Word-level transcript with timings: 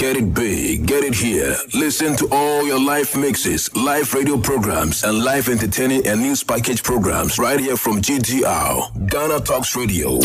Get 0.00 0.16
it 0.16 0.32
big, 0.32 0.86
get 0.86 1.04
it 1.04 1.14
here. 1.14 1.54
Listen 1.74 2.16
to 2.16 2.28
all 2.32 2.66
your 2.66 2.80
live 2.80 3.14
mixes, 3.14 3.68
live 3.76 4.14
radio 4.14 4.38
programs, 4.38 5.04
and 5.04 5.22
live 5.22 5.50
entertaining 5.50 6.06
and 6.06 6.22
news 6.22 6.42
package 6.42 6.82
programs 6.82 7.38
right 7.38 7.60
here 7.60 7.76
from 7.76 8.00
GTR, 8.00 9.10
Ghana 9.10 9.40
Talks 9.40 9.76
Radio. 9.76 10.16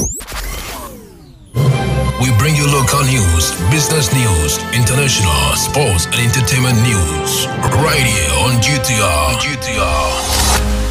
We 2.24 2.32
bring 2.40 2.56
you 2.56 2.66
local 2.72 3.04
news, 3.04 3.52
business 3.70 4.14
news, 4.16 4.64
international, 4.72 5.44
sports, 5.60 6.06
and 6.06 6.24
entertainment 6.24 6.80
news 6.80 7.46
right 7.84 8.00
here 8.00 8.32
on 8.48 8.56
GTR. 8.64 9.36
GTR. 9.44 10.86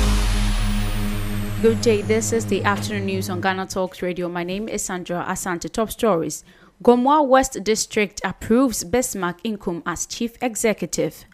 Good 1.62 1.80
day. 1.80 2.02
This 2.02 2.34
is 2.34 2.44
the 2.44 2.62
afternoon 2.64 3.06
news 3.06 3.30
on 3.30 3.40
Ghana 3.40 3.64
Talks 3.64 4.02
Radio. 4.02 4.28
My 4.28 4.44
name 4.44 4.68
is 4.68 4.84
Sandra 4.84 5.24
Asante. 5.26 5.72
Top 5.72 5.90
stories. 5.90 6.44
Gomoa 6.84 7.26
West 7.26 7.64
District 7.64 8.20
approves 8.22 8.84
Bismarck 8.84 9.42
Inkum 9.42 9.82
as 9.86 10.04
chief 10.04 10.36
executive. 10.42 11.24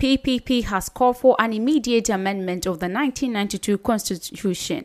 PPP 0.00 0.64
has 0.64 0.88
called 0.88 1.18
for 1.18 1.36
an 1.38 1.52
immediate 1.52 2.08
amendment 2.08 2.66
of 2.66 2.80
the 2.80 2.88
1992 2.88 3.78
constitution. 3.78 4.84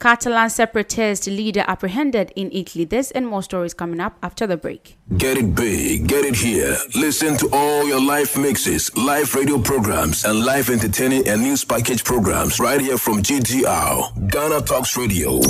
Catalan 0.00 0.50
separatist 0.50 1.28
leader 1.28 1.62
apprehended 1.68 2.32
in 2.34 2.50
Italy. 2.50 2.84
This 2.84 3.12
and 3.12 3.28
more 3.28 3.44
stories 3.44 3.74
coming 3.74 4.00
up 4.00 4.18
after 4.24 4.44
the 4.44 4.56
break. 4.56 4.96
Get 5.16 5.38
it 5.38 5.54
big, 5.54 6.08
get 6.08 6.24
it 6.24 6.34
here. 6.34 6.76
Listen 6.96 7.36
to 7.36 7.48
all 7.52 7.86
your 7.86 8.04
live 8.04 8.36
mixes, 8.36 8.90
live 8.96 9.32
radio 9.36 9.58
programs, 9.58 10.24
and 10.24 10.44
live 10.44 10.68
entertaining 10.68 11.28
and 11.28 11.42
news 11.42 11.64
package 11.64 12.02
programs 12.02 12.58
right 12.58 12.80
here 12.80 12.98
from 12.98 13.22
GTR, 13.22 14.30
Ghana 14.32 14.62
Talks 14.62 14.96
Radio. 14.96 15.40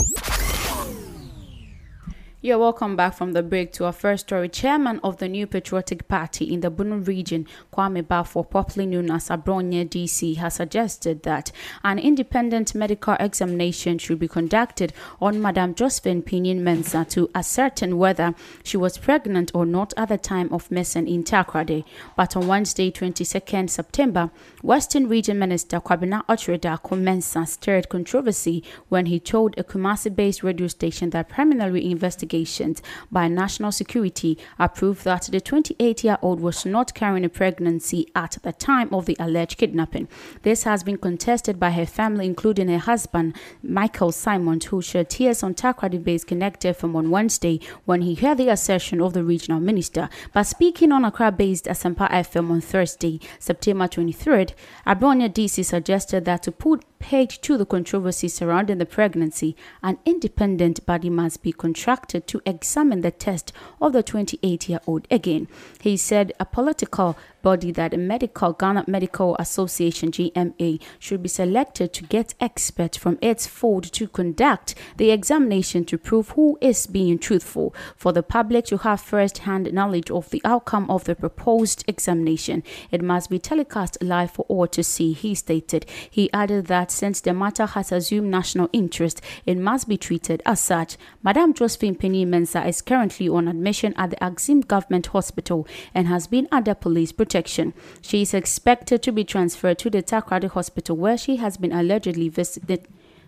You're 2.41 2.59
welcome 2.59 2.95
back 2.95 3.15
from 3.15 3.33
the 3.33 3.43
break 3.43 3.73
to 3.73 3.85
our 3.87 3.93
first 3.93 4.29
story. 4.29 4.49
Chairman 4.49 5.01
of 5.03 5.17
the 5.17 5.29
New 5.29 5.45
Patriotic 5.45 6.07
Party 6.07 6.45
in 6.45 6.61
the 6.61 6.71
Bono 6.71 6.99
region, 6.99 7.49
Kwame 7.73 8.05
Bafo, 8.05 8.49
popularly 8.49 8.95
known 8.95 9.11
as 9.11 9.29
Abronye 9.29 9.89
DC, 9.89 10.37
has 10.37 10.55
suggested 10.55 11.25
that 11.25 11.51
an 11.83 11.99
independent 11.99 12.77
medical 12.77 13.17
examination 13.19 13.99
should 13.99 14.21
be 14.21 14.29
conducted 14.29 14.93
on 15.21 15.43
Madame 15.43 15.75
Josephine 15.75 16.23
Panyin 16.23 16.61
Mensah 16.61 17.09
to 17.09 17.29
ascertain 17.35 17.99
whether 17.99 18.37
she 18.63 18.77
was 18.77 18.99
pregnant 18.99 19.51
or 19.53 19.67
not 19.67 19.93
at 19.97 20.11
the 20.11 20.17
time 20.17 20.49
of 20.53 20.71
missing 20.71 21.09
in 21.09 21.25
Takoradi. 21.25 21.85
But 22.15 22.37
on 22.37 22.47
Wednesday, 22.47 22.93
22nd 22.93 23.69
September, 23.69 24.31
Western 24.63 25.09
Region 25.09 25.41
Minister 25.41 25.81
Kwabena 25.81 26.25
Ochereda 26.27 26.81
Mensah 26.81 27.49
stirred 27.49 27.89
controversy 27.89 28.63
when 28.89 29.07
he 29.07 29.19
told 29.19 29.59
a 29.59 29.65
Kumasi-based 29.65 30.45
radio 30.45 30.69
station 30.69 31.11
that 31.11 31.29
preliminary 31.29 31.85
investigations 31.85 32.28
investigations 32.29 32.83
by 33.11 33.29
national 33.29 33.73
security 33.73 34.37
approved 34.59 35.05
that 35.05 35.29
the 35.31 35.41
28 35.41 36.05
year 36.05 36.19
old 36.23 36.41
was 36.41 36.67
not 36.67 36.95
carrying 36.95 37.25
a 37.25 37.29
pregnancy 37.29 38.07
at 38.15 38.37
the 38.43 38.53
time 38.53 38.93
of 38.93 39.07
the 39.07 39.17
alleged 39.19 39.59
kidnapping. 39.59 40.09
This 40.43 40.65
has 40.65 40.83
been 40.83 40.99
contested 40.99 41.59
by 41.59 41.71
her 41.71 41.87
family, 41.87 42.27
including 42.27 42.69
her 42.69 42.79
husband, 42.79 43.35
Michael 43.63 44.13
Simon, 44.13 44.61
who 44.61 44.83
shed 44.83 45.11
tears 45.11 45.43
on 45.43 45.55
Takoradi 45.55 46.03
Base 46.03 46.25
connected 46.25 46.77
from 46.77 46.97
on 46.97 47.11
Wednesday 47.11 47.61
when 47.85 48.03
he 48.03 48.15
heard 48.15 48.39
the 48.39 48.49
assertion 48.49 49.01
of 49.01 49.13
the 49.13 49.25
regional 49.25 49.61
minister. 49.61 50.09
But 50.33 50.45
speaking 50.45 50.93
on 50.93 51.05
Accra 51.05 51.33
based 51.33 51.67
Asempa 51.67 52.11
FM 52.11 52.51
on 52.51 52.61
Thursday, 52.61 53.21
September 53.39 53.87
23rd, 53.89 54.53
Abronye 54.87 55.33
DC 55.33 55.65
suggested 55.65 56.25
that 56.25 56.43
to 56.43 56.53
put 56.53 56.85
paid 56.99 57.31
to 57.31 57.57
the 57.57 57.67
controversy 57.67 58.29
surrounding 58.29 58.79
the 58.79 58.87
pregnancy, 58.87 59.57
an 59.83 59.99
independent 60.05 60.85
body 60.87 61.11
must 61.11 61.43
be 61.43 61.53
contracted 61.53 62.27
to 62.27 62.43
examine 62.45 63.01
the 63.01 63.11
test 63.11 63.53
of 63.81 63.93
the 63.93 64.03
28 64.03 64.69
year 64.69 64.81
old 64.87 65.07
again. 65.11 65.49
He 65.81 65.97
said 65.97 66.33
a 66.41 66.45
political 66.45 67.17
body 67.43 67.71
that 67.73 67.95
a 67.95 67.97
medical 67.97 68.53
Ghana 68.53 68.85
Medical 68.87 69.37
Association 69.39 70.11
GMA 70.11 70.81
should 70.99 71.23
be 71.23 71.29
selected 71.29 71.93
to 71.95 72.05
get 72.05 72.35
experts 72.41 72.99
from 72.99 73.19
its 73.21 73.47
fold 73.47 73.85
to 73.93 74.09
conduct 74.09 74.75
the 74.97 75.11
examination 75.11 75.85
to 75.87 75.99
prove 75.99 76.31
who 76.31 76.59
is 76.61 76.87
being 76.87 77.19
truthful 77.19 77.75
for 77.97 78.13
the 78.13 78.23
public 78.23 78.67
to 78.67 78.79
have 78.79 79.01
first-hand 79.01 79.73
knowledge 79.73 80.11
of 80.11 80.31
the 80.31 80.43
outcome 80.45 80.91
of 80.91 81.05
the 81.05 81.15
proposed 81.15 81.85
examination. 81.87 82.63
It 82.91 83.03
must 83.03 83.31
be 83.31 83.39
telecast 83.39 83.97
live 84.03 84.31
for 84.31 84.45
all 84.49 84.67
to 84.69 84.83
see, 84.83 85.13
he 85.13 85.35
stated. 85.35 85.87
He 86.11 86.33
added 86.33 86.67
that 86.67 86.88
since 86.91 87.21
the 87.21 87.35
matter 87.35 87.67
has 87.67 87.93
assumed 87.93 88.31
national 88.31 88.71
interest, 88.73 89.21
it 89.47 89.59
must 89.59 89.89
be 89.89 89.97
treated 89.97 90.43
as 90.47 90.61
such. 90.61 90.97
Madame 91.23 91.55
Josephine 91.55 91.97
Panyin 91.97 92.29
Mensah 92.29 92.67
is 92.67 92.83
currently 92.83 93.29
on 93.29 93.49
admission 93.49 93.95
at 93.97 94.11
the 94.11 94.23
Axim 94.23 94.61
Government 94.61 95.09
Hospital 95.09 95.67
and 95.95 96.07
has 96.09 96.27
been 96.27 96.49
under 96.51 96.75
police 96.75 97.13
protection. 97.13 97.75
She 98.01 98.23
is 98.23 98.35
expected 98.35 99.03
to 99.03 99.13
be 99.13 99.25
transferred 99.25 99.79
to 99.81 99.91
the 99.91 100.03
Takoradi 100.03 100.49
Hospital 100.49 100.97
where 100.97 101.19
she 101.19 101.37
has 101.37 101.57
been 101.57 101.73
allegedly 101.73 102.29
visited, 102.29 102.87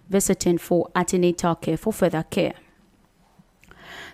visiting 0.09 0.59
for 0.59 0.89
antenatal 0.95 1.55
care 1.55 1.77
for 1.77 1.93
further 1.93 2.25
care. 2.25 2.55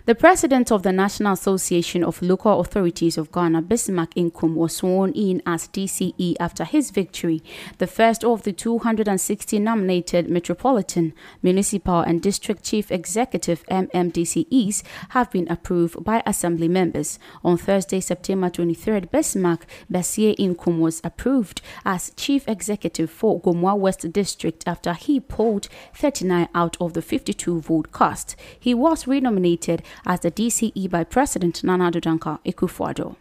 The 0.07 0.15
president 0.15 0.71
of 0.71 0.83
the 0.83 0.93
National 0.93 1.33
Association 1.33 2.01
of 2.01 2.21
Local 2.21 2.61
Authorities 2.61 3.17
of 3.17 3.29
Ghana, 3.29 3.63
Bismarck 3.63 4.13
Inkum, 4.15 4.53
was 4.53 4.77
sworn 4.77 5.11
in 5.11 5.41
as 5.45 5.67
DCE 5.67 6.37
after 6.39 6.63
his 6.63 6.91
victory. 6.91 7.43
The 7.77 7.87
first 7.87 8.23
of 8.23 8.43
the 8.43 8.53
260 8.53 9.59
nominated 9.59 10.29
metropolitan, 10.29 11.13
municipal, 11.43 11.99
and 11.99 12.21
district 12.21 12.63
chief 12.63 12.89
executive 12.89 13.65
MMDCEs 13.65 14.81
have 15.09 15.29
been 15.29 15.45
approved 15.49 16.01
by 16.05 16.23
assembly 16.25 16.69
members. 16.69 17.19
On 17.43 17.57
Thursday, 17.57 17.99
September 17.99 18.49
23rd, 18.49 19.11
Bismarck 19.11 19.65
Basie 19.91 20.37
Inkum 20.37 20.79
was 20.79 21.01
approved 21.03 21.59
as 21.83 22.13
chief 22.15 22.47
executive 22.47 23.11
for 23.11 23.41
Gomoa 23.41 23.77
West 23.77 24.09
District 24.13 24.63
after 24.65 24.93
he 24.93 25.19
polled 25.19 25.67
39 25.93 26.47
out 26.55 26.77
of 26.79 26.93
the 26.93 27.01
52 27.01 27.59
vote 27.59 27.91
cast. 27.91 28.37
He 28.57 28.73
was 28.73 29.05
renominated 29.05 29.83
as 30.05 30.19
the 30.21 30.31
DCE 30.31 30.89
by 30.89 31.03
President 31.03 31.63
Nana 31.63 31.91
Addo 31.91 32.01
Dankwa 32.01 32.39
Akufo-Addo. 32.45 33.15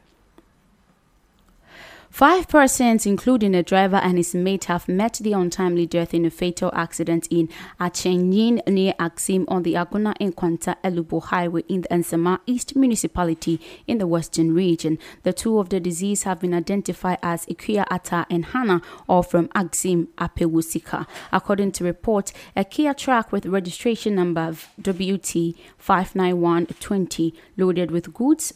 Five 2.16 2.48
persons, 2.48 3.04
including 3.04 3.54
a 3.54 3.62
driver 3.62 3.96
and 3.96 4.16
his 4.16 4.34
mate, 4.34 4.64
have 4.64 4.88
met 4.88 5.18
the 5.20 5.34
untimely 5.34 5.84
death 5.84 6.14
in 6.14 6.24
a 6.24 6.30
fatal 6.30 6.70
accident 6.72 7.28
in 7.30 7.50
Achenyin 7.78 8.66
near 8.66 8.94
Axim 8.98 9.44
on 9.48 9.64
the 9.64 9.74
Agona 9.74 10.16
Nkwanta 10.16 10.76
Elubo 10.82 11.22
Highway 11.22 11.62
in 11.68 11.82
the 11.82 11.88
Nzema 11.88 12.40
East 12.46 12.74
Municipality 12.74 13.60
in 13.86 13.98
the 13.98 14.06
Western 14.06 14.54
Region. 14.54 14.98
The 15.24 15.34
two 15.34 15.58
of 15.58 15.68
the 15.68 15.78
deceased 15.78 16.24
have 16.24 16.40
been 16.40 16.54
identified 16.54 17.18
as 17.22 17.44
Ikuya 17.44 17.84
Ata 17.90 18.24
and 18.30 18.46
Hannah, 18.46 18.80
all 19.06 19.22
from 19.22 19.50
Axim 19.54 20.08
Apewusika. 20.16 21.06
According 21.32 21.72
to 21.72 21.84
reports, 21.84 22.32
a 22.56 22.64
Kia 22.64 22.94
truck 22.94 23.30
with 23.30 23.44
registration 23.44 24.14
number 24.14 24.56
WT 24.80 25.54
59120 25.76 27.34
loaded 27.58 27.90
with 27.90 28.14
goods 28.14 28.54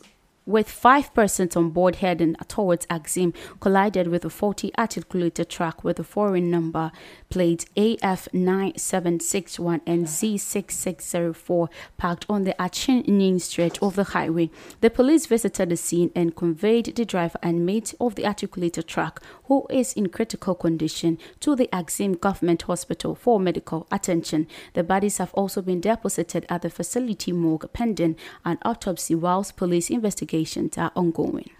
with 0.50 0.69
five 0.69 1.15
persons 1.15 1.56
on 1.56 1.71
board 1.71 1.97
heading 1.97 2.37
towards 2.49 2.87
Axim, 2.91 3.33
collided 3.61 4.09
with 4.09 4.25
a 4.25 4.31
faulty 4.31 4.72
articulated 4.77 5.49
truck 5.49 5.84
with 5.84 6.00
a 6.00 6.05
foreign 6.05 6.50
number 6.50 6.91
plate 7.31 7.66
AF9761 7.77 9.81
and 9.87 10.06
Z6604 10.06 11.69
parked 11.97 12.27
on 12.28 12.44
the 12.44 12.61
Achin 12.61 13.41
stretch 13.41 13.81
of 13.81 13.97
the 13.97 14.05
highway. 14.05 14.50
The 14.81 14.91
police 14.91 15.27
visited 15.27 15.71
the 15.71 15.77
scene 15.77 16.11
and 16.15 16.34
conveyed 16.34 16.97
the 16.97 17.05
driver 17.05 17.38
and 17.43 17.65
mate 17.65 17.94
of 18.00 18.17
the 18.17 18.27
articulated 18.27 18.87
truck, 18.87 19.22
who 19.50 19.66
is 19.69 19.94
in 19.94 20.09
critical 20.09 20.55
condition, 20.55 21.19
to 21.41 21.56
the 21.56 21.69
Axim 21.75 22.12
Government 22.12 22.62
Hospital 22.62 23.16
for 23.16 23.41
medical 23.41 23.84
attention. 23.91 24.47
The 24.75 24.84
bodies 24.84 25.19
have 25.19 25.34
also 25.34 25.61
been 25.61 25.81
deposited 25.81 26.47
at 26.49 26.62
the 26.62 26.71
facility 26.71 27.33
morgue 27.33 27.69
pending 27.72 28.15
an 28.44 28.59
autopsy 28.62 29.16
whilst 29.16 29.56
police 29.56 29.91
investigations 29.91 30.78
are 30.78 30.93
ongoing. 30.94 31.50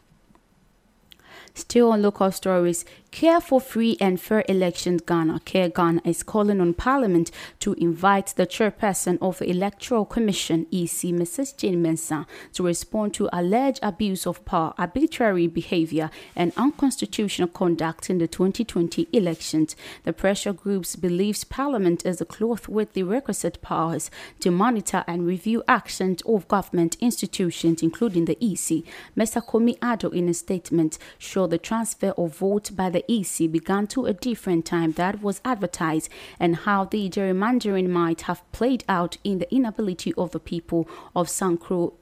Still 1.55 1.93
on 1.93 2.03
local 2.03 2.31
stories, 2.31 2.85
Care 3.11 3.41
for 3.41 3.61
Free 3.61 3.97
and 4.01 4.21
Fair 4.21 4.45
Elections 4.49 5.03
Ghana, 5.05 5.41
Care 5.45 5.69
Ghana, 5.69 6.01
is 6.05 6.23
calling 6.23 6.61
on 6.61 6.75
Parliament 6.75 7.33
to 7.59 7.73
invite 7.75 8.33
the 8.37 8.47
chairperson 8.47 9.19
of 9.21 9.39
the 9.39 9.51
Electoral 9.51 10.05
Commission, 10.05 10.67
EC, 10.71 11.11
Mrs. 11.11 11.57
Jane 11.57 11.83
Mensah, 11.83 12.27
to 12.53 12.63
respond 12.63 13.15
to 13.15 13.29
alleged 13.33 13.81
abuse 13.83 14.29
of 14.29 14.45
power, 14.45 14.75
arbitrary 14.79 15.49
behavior, 15.49 16.09
and 16.37 16.53
unconstitutional 16.57 17.49
conduct 17.49 18.09
in 18.11 18.19
the 18.19 18.29
2020 18.29 19.09
elections. 19.13 19.75
The 20.05 20.13
pressure 20.13 20.53
groups 20.53 20.95
believes 20.95 21.43
Parliament 21.43 22.07
is 22.07 22.21
a 22.21 22.25
cloth 22.25 22.69
with 22.69 22.93
the 22.93 23.03
requisite 23.03 23.61
powers 23.61 24.09
to 24.39 24.53
monitor 24.53 25.05
and 25.09 25.27
review 25.27 25.65
actions 25.67 26.23
of 26.23 26.47
government 26.47 26.97
institutions, 27.01 27.83
including 27.83 28.27
the 28.27 28.39
EC. 28.41 28.85
Mr. 29.17 29.45
Komi 29.45 29.77
Addo, 29.81 30.13
in 30.15 30.29
a 30.29 30.35
statement, 30.35 30.97
showed 31.19 31.40
the 31.49 31.59
transfer 31.59 32.11
of 32.11 32.37
vote 32.37 32.71
by 32.77 32.89
the 32.89 33.01
the 33.01 33.21
EC 33.21 33.51
began 33.51 33.87
to 33.89 34.07
a 34.07 34.13
different 34.13 34.65
time 34.65 34.93
that 34.93 35.23
was 35.23 35.41
advertised 35.45 36.09
and 36.39 36.57
how 36.57 36.85
the 36.85 37.09
gerrymandering 37.09 37.89
might 37.89 38.23
have 38.23 38.51
played 38.53 38.85
out 38.89 39.17
in 39.25 39.39
the 39.39 39.55
inability 39.55 40.13
of 40.15 40.33
the 40.33 40.41
people 40.41 40.89
of 41.15 41.29
Sankro 41.29 41.95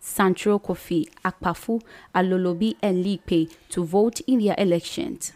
Santro 0.00 0.62
Kofi, 0.62 1.08
Akpafu, 1.24 1.82
Alolobi, 2.14 2.76
and 2.80 3.04
Lipe 3.04 3.50
to 3.68 3.84
vote 3.84 4.20
in 4.20 4.38
their 4.38 4.54
elections. 4.56 5.32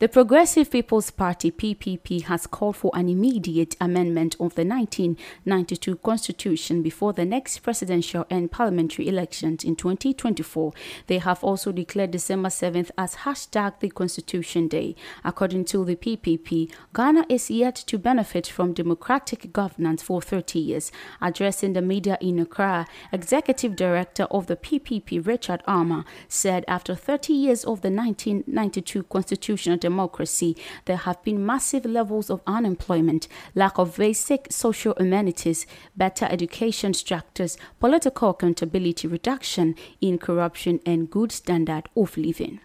The 0.00 0.08
Progressive 0.08 0.70
People's 0.70 1.10
Party 1.10 1.50
PPP 1.50 2.22
has 2.22 2.46
called 2.46 2.76
for 2.76 2.90
an 2.94 3.10
immediate 3.10 3.76
amendment 3.82 4.34
of 4.36 4.54
the 4.54 4.64
1992 4.64 5.96
Constitution 5.96 6.80
before 6.80 7.12
the 7.12 7.26
next 7.26 7.58
presidential 7.58 8.24
and 8.30 8.50
parliamentary 8.50 9.08
elections 9.08 9.62
in 9.62 9.76
2024. 9.76 10.72
They 11.06 11.18
have 11.18 11.44
also 11.44 11.70
declared 11.70 12.12
December 12.12 12.48
7th 12.48 12.90
as 12.96 13.16
hashtag 13.16 13.80
the 13.80 13.90
Constitution 13.90 14.68
Day. 14.68 14.96
According 15.22 15.66
to 15.66 15.84
the 15.84 15.96
PPP, 15.96 16.72
Ghana 16.94 17.26
is 17.28 17.50
yet 17.50 17.74
to 17.74 17.98
benefit 17.98 18.46
from 18.46 18.72
democratic 18.72 19.52
governance 19.52 20.02
for 20.02 20.22
30 20.22 20.60
years. 20.60 20.90
Addressing 21.20 21.74
the 21.74 21.82
media 21.82 22.16
in 22.22 22.38
Accra, 22.38 22.86
Executive 23.12 23.76
Director 23.76 24.24
of 24.30 24.46
the 24.46 24.56
PPP, 24.56 25.26
Richard 25.26 25.62
Armour, 25.66 26.06
said 26.26 26.64
after 26.66 26.94
30 26.94 27.34
years 27.34 27.64
of 27.64 27.82
the 27.82 27.90
1992 27.90 29.02
Constitutional 29.02 29.76
democracy, 29.90 30.56
there 30.84 31.02
have 31.08 31.20
been 31.24 31.44
massive 31.44 31.84
levels 31.84 32.30
of 32.30 32.40
unemployment, 32.46 33.26
lack 33.54 33.76
of 33.78 33.96
basic 33.96 34.46
social 34.50 34.94
amenities, 34.98 35.66
better 35.96 36.26
education 36.30 36.94
structures, 36.94 37.58
political 37.80 38.30
accountability 38.30 39.08
reduction 39.08 39.74
in 40.00 40.16
corruption, 40.18 40.80
and 40.86 41.10
good 41.10 41.32
standard 41.32 41.88
of 41.96 42.16
living. 42.16 42.60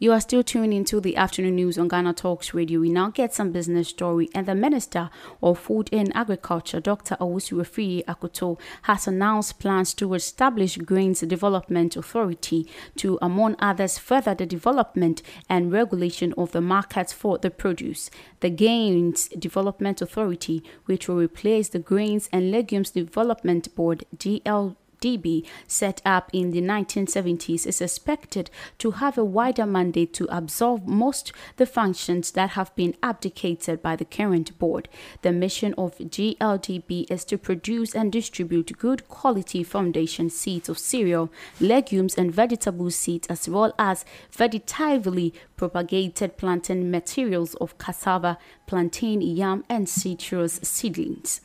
You 0.00 0.12
are 0.12 0.20
still 0.20 0.44
tuned 0.44 0.72
into 0.72 1.00
the 1.00 1.16
afternoon 1.16 1.56
news 1.56 1.76
on 1.76 1.88
Ghana 1.88 2.14
Talks 2.14 2.54
Radio. 2.54 2.78
We 2.78 2.88
now 2.88 3.10
get 3.10 3.34
some 3.34 3.50
business 3.50 3.88
story, 3.88 4.30
and 4.32 4.46
the 4.46 4.54
Minister 4.54 5.10
of 5.42 5.58
Food 5.58 5.88
and 5.92 6.14
Agriculture, 6.14 6.78
Dr. 6.78 7.16
Owusu 7.16 7.60
Afriyie 7.60 8.04
Akoto, 8.04 8.60
has 8.82 9.08
announced 9.08 9.58
plans 9.58 9.94
to 9.94 10.14
establish 10.14 10.76
Grains 10.76 11.22
Development 11.22 11.96
Authority 11.96 12.68
to, 12.94 13.18
among 13.20 13.56
others, 13.58 13.98
further 13.98 14.36
the 14.36 14.46
development 14.46 15.20
and 15.48 15.72
regulation 15.72 16.32
of 16.38 16.52
the 16.52 16.60
markets 16.60 17.12
for 17.12 17.36
the 17.36 17.50
produce. 17.50 18.08
The 18.38 18.50
Grains 18.50 19.28
Development 19.30 20.00
Authority, 20.00 20.62
which 20.84 21.08
will 21.08 21.16
replace 21.16 21.70
the 21.70 21.80
Grains 21.80 22.28
and 22.32 22.52
Legumes 22.52 22.90
Development 22.90 23.74
Board 23.74 24.04
(GL). 24.16 24.76
DB, 25.00 25.46
set 25.66 26.00
up 26.04 26.30
in 26.32 26.50
the 26.50 26.60
1970s, 26.60 27.66
is 27.66 27.80
expected 27.80 28.50
to 28.78 28.92
have 28.92 29.18
a 29.18 29.24
wider 29.24 29.66
mandate 29.66 30.12
to 30.14 30.26
absorb 30.34 30.86
most 30.86 31.32
the 31.56 31.66
functions 31.66 32.32
that 32.32 32.50
have 32.50 32.74
been 32.74 32.94
abdicated 33.02 33.82
by 33.82 33.96
the 33.96 34.04
current 34.04 34.58
board. 34.58 34.88
The 35.22 35.32
mission 35.32 35.74
of 35.78 35.98
GLDB 35.98 37.10
is 37.10 37.24
to 37.26 37.38
produce 37.38 37.94
and 37.94 38.12
distribute 38.12 38.78
good 38.78 39.08
quality 39.08 39.62
foundation 39.62 40.30
seeds 40.30 40.68
of 40.68 40.78
cereal, 40.78 41.30
legumes, 41.60 42.16
and 42.16 42.32
vegetable 42.32 42.90
seeds, 42.90 43.26
as 43.28 43.48
well 43.48 43.74
as 43.78 44.04
vegetatively 44.32 45.32
propagated 45.56 46.36
planting 46.36 46.90
materials 46.90 47.54
of 47.54 47.78
cassava, 47.78 48.38
plantain, 48.66 49.20
yam, 49.20 49.64
and 49.68 49.88
citrus 49.88 50.60
seedlings. 50.62 51.40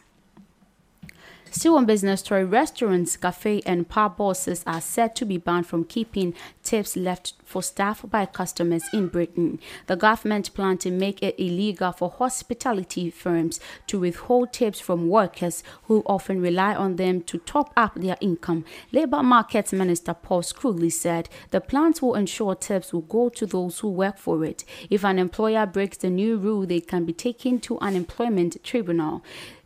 Still 1.56 1.76
on 1.76 1.86
business 1.86 2.22
story, 2.22 2.46
restaurants, 2.46 3.16
cafe, 3.16 3.62
and 3.64 3.88
pub 3.88 4.18
bosses 4.18 4.64
are 4.66 4.82
said 4.82 5.16
to 5.18 5.24
be 5.24 5.38
banned 5.38 5.68
from 5.68 5.84
keeping 5.84 6.34
tips 6.64 6.98
left 6.98 7.36
for 7.46 7.62
staff 7.62 8.04
by 8.10 8.26
customers 8.26 8.84
in 8.92 9.08
Britain. 9.08 9.60
The 9.86 9.96
government 9.96 10.52
plan 10.56 10.80
to 10.80 10.90
make 10.90 11.22
it 11.22 11.36
illegal 11.38 11.92
for 11.92 12.10
hospitality 12.10 13.12
firms 13.12 13.60
to 13.86 14.00
withhold 14.00 14.52
tips 14.52 14.80
from 14.80 15.10
workers 15.10 15.64
who 15.84 16.02
often 16.08 16.42
rely 16.42 16.74
on 16.74 16.96
them 16.96 17.22
to 17.22 17.38
top 17.38 17.72
up 17.78 17.94
their 17.94 18.18
income. 18.20 18.66
Labour 18.92 19.22
Markets 19.22 19.72
Minister 19.72 20.16
Paul 20.16 20.42
Scully 20.42 20.90
said 20.90 21.30
the 21.52 21.62
plans 21.62 22.02
will 22.02 22.16
ensure 22.16 22.56
tips 22.56 22.92
will 22.92 23.02
go 23.02 23.30
to 23.30 23.46
those 23.46 23.78
who 23.80 23.90
work 23.90 24.18
for 24.18 24.44
it. 24.44 24.66
If 24.90 25.06
an 25.06 25.20
employer 25.20 25.68
breaks 25.68 25.98
the 25.98 26.10
new 26.10 26.38
rule, 26.38 26.66
they 26.66 26.82
can 26.82 27.06
be 27.06 27.14
taken 27.14 27.60
to 27.60 27.78
an 27.78 27.96
employment 27.96 28.58
tribunal. 28.64 29.24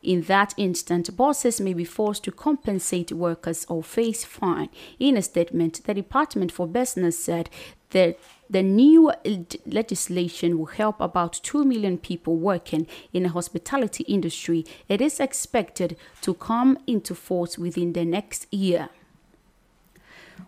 In 0.08 0.22
that 0.22 0.54
instant, 0.56 1.18
bosses 1.18 1.60
may 1.60 1.74
be 1.74 1.84
forced 1.84 2.24
to 2.24 2.32
compensate 2.32 3.12
workers 3.12 3.66
or 3.68 3.84
face 3.84 4.24
fine. 4.24 4.70
In 5.00 5.18
a 5.18 5.22
statement, 5.22 5.82
the 5.84 5.94
Department 5.94 6.50
for 6.50 6.66
Business 6.66 7.20
said 7.20 7.50
that 7.90 8.18
the 8.50 8.64
new 8.64 9.12
legislation 9.66 10.58
will 10.58 10.68
help 10.68 11.02
about 11.02 11.34
2 11.44 11.66
million 11.66 11.98
people 11.98 12.38
working 12.38 12.88
in 13.12 13.24
the 13.24 13.30
hospitality 13.30 14.06
industry. 14.06 14.66
It 14.88 15.02
is 15.02 15.20
expected 15.20 15.98
to 16.22 16.34
come 16.36 16.80
into 16.88 17.14
force 17.14 17.58
within 17.58 17.92
the 17.92 18.06
next 18.06 18.48
year. 18.50 18.88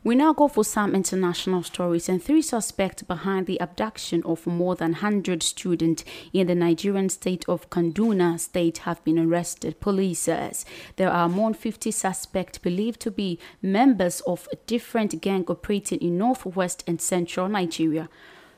We 0.03 0.15
now 0.15 0.33
go 0.33 0.47
for 0.47 0.63
some 0.63 0.95
international 0.95 1.63
stories 1.63 2.07
and 2.07 2.23
three 2.23 2.41
suspects 2.41 3.03
behind 3.03 3.45
the 3.47 3.59
abduction 3.59 4.23
of 4.23 4.47
more 4.47 4.75
than 4.75 4.91
100 4.93 5.43
students 5.43 6.03
in 6.31 6.47
the 6.47 6.55
Nigerian 6.55 7.09
state 7.09 7.43
of 7.49 7.69
Kaduna 7.69 8.39
state 8.39 8.79
have 8.79 9.03
been 9.03 9.19
arrested. 9.19 9.79
Police 9.79 10.19
says 10.19 10.65
there 10.95 11.11
are 11.11 11.27
more 11.27 11.49
than 11.49 11.53
50 11.55 11.91
suspects 11.91 12.57
believed 12.57 12.99
to 13.01 13.11
be 13.11 13.39
members 13.61 14.21
of 14.21 14.47
a 14.51 14.55
different 14.67 15.21
gang 15.21 15.45
operating 15.47 15.99
in 15.99 16.17
northwest 16.17 16.83
and 16.87 17.01
central 17.01 17.49
Nigeria. 17.49 18.09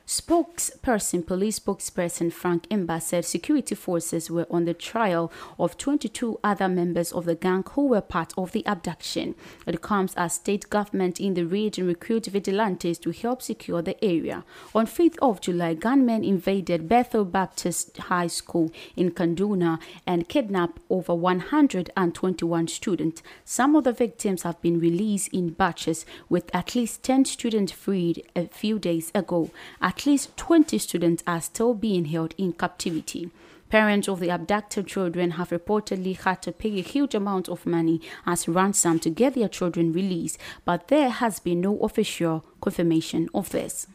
Spokesperson, 0.06 1.24
police 1.24 1.60
spokesperson 1.60 2.32
Frank 2.32 2.68
Mba 2.68 3.00
said 3.00 3.24
security 3.24 3.74
forces 3.74 4.30
were 4.30 4.46
on 4.50 4.64
the 4.64 4.74
trial 4.74 5.32
of 5.58 5.78
22 5.78 6.40
other 6.42 6.68
members 6.68 7.12
of 7.12 7.24
the 7.24 7.36
gang 7.36 7.64
who 7.70 7.86
were 7.86 8.00
part 8.00 8.32
of 8.36 8.52
the 8.52 8.66
abduction. 8.66 9.34
It 9.66 9.80
comes 9.80 10.14
as 10.16 10.34
state 10.34 10.68
government 10.70 11.20
in 11.20 11.34
the 11.34 11.44
region 11.44 11.86
recruit 11.86 12.26
vigilantes 12.26 12.98
to 12.98 13.10
help 13.12 13.42
secure 13.42 13.80
the 13.80 14.02
area. 14.04 14.44
On 14.74 14.86
5th 14.86 15.18
of 15.22 15.40
July, 15.40 15.74
gunmen 15.74 16.24
invaded 16.24 16.88
Bethel 16.88 17.24
Baptist 17.24 17.96
High 17.96 18.26
School 18.26 18.72
in 18.96 19.12
Kaduna 19.12 19.78
and 20.06 20.28
kidnapped 20.28 20.80
over 20.90 21.14
121 21.14 22.68
students. 22.68 23.22
Some 23.44 23.76
of 23.76 23.84
the 23.84 23.92
victims 23.92 24.42
have 24.42 24.60
been 24.60 24.80
released 24.80 25.28
in 25.32 25.50
batches, 25.50 26.04
with 26.28 26.54
at 26.54 26.74
least 26.74 27.02
10 27.04 27.24
students 27.26 27.72
freed 27.72 28.26
a 28.34 28.48
few 28.48 28.78
days 28.78 29.12
ago. 29.14 29.50
At 29.80 29.91
least 30.06 30.36
20 30.36 30.78
students 30.78 31.22
are 31.26 31.40
still 31.40 31.74
being 31.74 32.06
held 32.06 32.34
in 32.38 32.52
captivity. 32.52 33.30
Parents 33.68 34.08
of 34.08 34.20
the 34.20 34.28
abducted 34.28 34.86
children 34.86 35.32
have 35.32 35.48
reportedly 35.48 36.16
had 36.18 36.42
to 36.42 36.52
pay 36.52 36.78
a 36.78 36.82
huge 36.82 37.14
amount 37.14 37.48
of 37.48 37.64
money 37.64 38.00
as 38.26 38.46
ransom 38.46 38.98
to 38.98 39.08
get 39.08 39.34
their 39.34 39.48
children 39.48 39.92
released, 39.92 40.38
but 40.64 40.88
there 40.88 41.08
has 41.08 41.40
been 41.40 41.62
no 41.62 41.78
official 41.78 42.44
confirmation 42.60 43.30
of 43.34 43.48
this. 43.48 43.86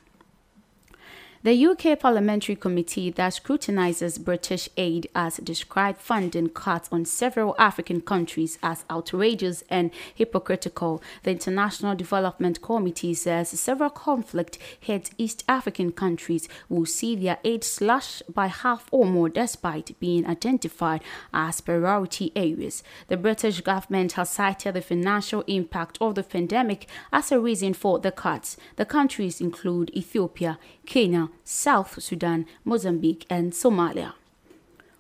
The 1.47 1.65
UK 1.65 1.97
Parliamentary 1.97 2.57
Committee 2.57 3.09
that 3.11 3.31
scrutinises 3.31 4.21
British 4.21 4.67
aid 4.75 5.07
has 5.15 5.37
described 5.37 6.01
funding 6.01 6.49
cuts 6.49 6.89
on 6.91 7.05
several 7.05 7.55
African 7.57 8.01
countries 8.01 8.59
as 8.61 8.83
outrageous 8.91 9.63
and 9.69 9.91
hypocritical. 10.13 11.01
The 11.23 11.31
International 11.31 11.95
Development 11.95 12.61
Committee 12.61 13.13
says 13.13 13.57
several 13.57 13.91
conflict 13.91 14.57
hit 14.77 15.11
East 15.17 15.45
African 15.47 15.93
countries 15.93 16.49
will 16.67 16.85
see 16.85 17.15
their 17.15 17.37
aid 17.45 17.63
slashed 17.63 18.23
by 18.27 18.47
half 18.47 18.89
or 18.91 19.05
more 19.05 19.29
despite 19.29 19.97
being 20.01 20.27
identified 20.27 20.99
as 21.33 21.61
priority 21.61 22.33
areas. 22.35 22.83
The 23.07 23.15
British 23.15 23.61
government 23.61 24.11
has 24.11 24.31
cited 24.31 24.73
the 24.73 24.81
financial 24.81 25.45
impact 25.47 25.97
of 26.01 26.15
the 26.15 26.23
pandemic 26.23 26.89
as 27.13 27.31
a 27.31 27.39
reason 27.39 27.73
for 27.73 27.99
the 27.99 28.11
cuts. 28.11 28.57
The 28.75 28.83
countries 28.83 29.39
include 29.39 29.91
Ethiopia, 29.95 30.59
Kenya, 30.87 31.27
South 31.43 32.01
Sudan, 32.01 32.45
Mozambique, 32.63 33.25
and 33.29 33.51
Somalia. 33.51 34.13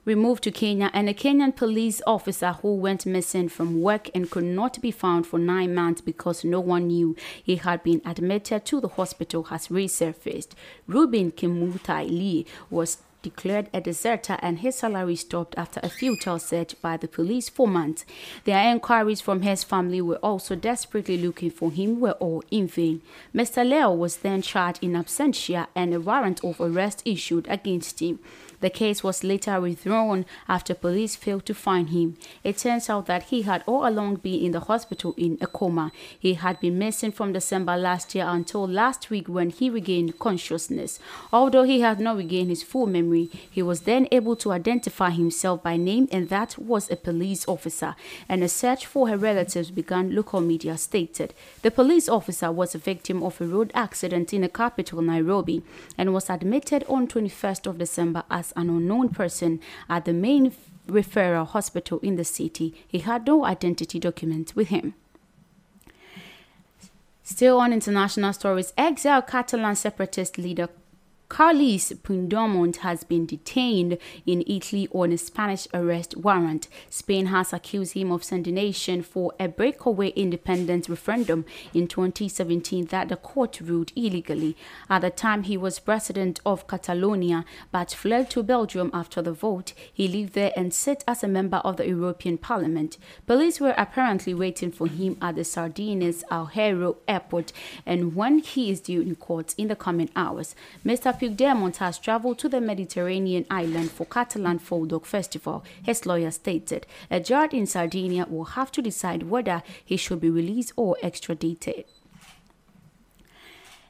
We 0.03 0.15
moved 0.15 0.43
to 0.43 0.51
Kenya, 0.51 0.91
and 0.93 1.09
a 1.09 1.13
Kenyan 1.13 1.55
police 1.55 2.01
officer 2.05 2.53
who 2.61 2.75
went 2.75 3.05
missing 3.05 3.47
from 3.49 3.81
work 3.81 4.09
and 4.13 4.29
could 4.29 4.43
not 4.43 4.81
be 4.81 4.91
found 4.91 5.25
for 5.25 5.39
nine 5.39 5.73
months 5.73 6.01
because 6.01 6.43
no 6.43 6.59
one 6.59 6.87
knew 6.87 7.15
he 7.41 7.55
had 7.55 7.83
been 7.83 8.01
admitted 8.05 8.65
to 8.65 8.81
the 8.81 8.89
hospital 8.89 9.43
has 9.43 9.69
resurfaced. 9.69 10.51
Ruben 10.87 11.31
Kimutai 11.31 12.09
Lee 12.09 12.45
was 12.69 12.99
declared 13.29 13.69
a 13.73 13.81
deserter 13.81 14.37
and 14.41 14.59
his 14.59 14.75
salary 14.75 15.15
stopped 15.15 15.53
after 15.57 15.81
a 15.83 15.89
futile 15.89 16.39
search 16.39 16.79
by 16.81 16.95
the 16.95 17.07
police 17.07 17.49
for 17.49 17.67
months. 17.67 18.05
Their 18.45 18.71
inquiries 18.71 19.21
from 19.21 19.41
his 19.41 19.63
family 19.63 20.01
were 20.01 20.23
also 20.29 20.55
desperately 20.55 21.17
looking 21.17 21.51
for 21.51 21.69
him 21.71 21.99
were 21.99 22.17
all 22.25 22.43
in 22.51 22.67
vain. 22.67 23.01
Mr. 23.35 23.67
Leo 23.67 23.91
was 23.91 24.17
then 24.17 24.41
charged 24.41 24.81
in 24.81 24.93
absentia 24.93 25.67
and 25.75 25.93
a 25.93 25.99
warrant 25.99 26.43
of 26.43 26.61
arrest 26.61 27.01
issued 27.05 27.47
against 27.49 27.99
him. 27.99 28.19
The 28.59 28.69
case 28.69 29.03
was 29.03 29.23
later 29.23 29.61
withdrawn 29.61 30.25
after 30.47 30.73
police 30.73 31.15
failed 31.15 31.45
to 31.45 31.53
find 31.53 31.89
him. 31.89 32.17
It 32.43 32.57
turns 32.57 32.89
out 32.89 33.05
that 33.05 33.23
he 33.23 33.43
had 33.43 33.63
all 33.67 33.87
along 33.87 34.15
been 34.17 34.43
in 34.43 34.51
the 34.51 34.61
hospital 34.61 35.13
in 35.17 35.37
a 35.41 35.47
coma. 35.47 35.91
He 36.19 36.33
had 36.33 36.59
been 36.59 36.79
missing 36.79 37.11
from 37.11 37.33
December 37.33 37.77
last 37.77 38.15
year 38.15 38.25
until 38.27 38.67
last 38.67 39.09
week 39.09 39.27
when 39.27 39.51
he 39.51 39.69
regained 39.69 40.17
consciousness. 40.17 40.99
Although 41.31 41.63
he 41.63 41.81
had 41.81 41.99
not 41.99 42.17
regained 42.17 42.49
his 42.49 42.63
full 42.63 42.87
memory, 42.87 43.29
he 43.49 43.61
was 43.61 43.81
then 43.81 44.07
able 44.11 44.35
to 44.37 44.51
identify 44.51 45.11
himself 45.11 45.61
by 45.61 45.77
name 45.77 46.07
and 46.11 46.29
that 46.29 46.57
was 46.57 46.89
a 46.89 46.95
police 46.95 47.47
officer. 47.47 47.95
And 48.27 48.43
a 48.43 48.49
search 48.49 48.85
for 48.85 49.07
her 49.07 49.17
relatives 49.17 49.71
began, 49.71 50.15
local 50.15 50.41
media 50.41 50.77
stated. 50.77 51.33
The 51.61 51.71
police 51.71 52.09
officer 52.09 52.51
was 52.51 52.73
a 52.73 52.79
victim 52.79 53.21
of 53.21 53.39
a 53.39 53.45
road 53.45 53.71
accident 53.73 54.33
in 54.33 54.41
the 54.41 54.49
capital, 54.49 55.01
Nairobi, 55.01 55.61
and 55.97 56.13
was 56.13 56.29
admitted 56.29 56.83
on 56.89 57.07
21st 57.07 57.67
of 57.67 57.77
December 57.77 58.23
as 58.31 58.46
an 58.55 58.69
unknown 58.69 59.09
person 59.09 59.59
at 59.89 60.05
the 60.05 60.13
main 60.13 60.53
referral 60.87 61.47
hospital 61.47 61.99
in 61.99 62.15
the 62.15 62.23
city. 62.23 62.73
He 62.87 62.99
had 62.99 63.27
no 63.27 63.45
identity 63.45 63.99
documents 63.99 64.55
with 64.55 64.69
him. 64.69 64.93
Still 67.23 67.59
on 67.59 67.73
international 67.73 68.31
stories, 68.31 68.73
exiled 68.77 69.27
Catalan 69.27 69.75
separatist 69.75 70.37
leader 70.37 70.69
Carles 71.29 71.91
Puigdemont 72.03 72.77
has 72.77 73.03
been 73.03 73.25
detained 73.25 73.97
in 74.25 74.45
Italy 74.47 74.87
on 74.93 75.11
a 75.11 75.17
Spanish 75.17 75.67
arrest 75.73 76.15
warrant. 76.15 76.69
Spain 76.89 77.25
has 77.27 77.51
accused 77.51 77.93
him 77.93 78.13
of 78.13 78.23
sedition 78.23 79.03
for 79.03 79.33
a 79.37 79.49
breakaway 79.49 80.09
independence 80.11 80.87
referendum 80.87 81.43
in 81.73 81.85
2017 81.85 82.85
that 82.85 83.09
the 83.09 83.17
court 83.17 83.59
ruled 83.59 83.91
illegally. 83.93 84.55
At 84.89 85.01
the 85.01 85.09
time, 85.09 85.43
he 85.43 85.57
was 85.57 85.79
president 85.79 86.39
of 86.45 86.65
Catalonia 86.65 87.43
but 87.71 87.91
fled 87.91 88.29
to 88.31 88.41
Belgium 88.41 88.89
after 88.93 89.21
the 89.21 89.33
vote. 89.33 89.73
He 89.93 90.07
lived 90.07 90.33
there 90.33 90.53
and 90.55 90.73
sat 90.73 91.03
as 91.09 91.23
a 91.23 91.27
member 91.27 91.57
of 91.57 91.75
the 91.75 91.87
European 91.89 92.37
Parliament. 92.37 92.97
Police 93.25 93.59
were 93.59 93.75
apparently 93.77 94.33
waiting 94.33 94.71
for 94.71 94.87
him 94.87 95.17
at 95.21 95.35
the 95.35 95.43
Sardinians 95.43 96.23
Alghero 96.31 96.95
airport 97.05 97.51
and 97.85 98.15
when 98.15 98.39
he 98.39 98.71
is 98.71 98.79
due 98.79 99.01
in 99.01 99.15
court 99.15 99.53
in 99.57 99.67
the 99.67 99.75
coming 99.75 100.09
hours. 100.15 100.55
Mr. 100.85 101.16
Puigdemont 101.19 101.77
has 101.77 101.97
traveled 101.97 102.37
to 102.39 102.49
the 102.49 102.61
Mediterranean 102.61 103.45
island 103.49 103.91
for 103.91 104.05
Catalan 104.05 104.59
Folk 104.59 105.05
Festival, 105.05 105.63
his 105.81 106.05
lawyer 106.05 106.31
stated. 106.31 106.85
A 107.09 107.19
judge 107.19 107.53
in 107.53 107.65
Sardinia 107.65 108.25
will 108.29 108.45
have 108.45 108.71
to 108.73 108.81
decide 108.81 109.23
whether 109.23 109.63
he 109.83 109.97
should 109.97 110.21
be 110.21 110.29
released 110.29 110.73
or 110.75 110.95
extradited. 111.01 111.85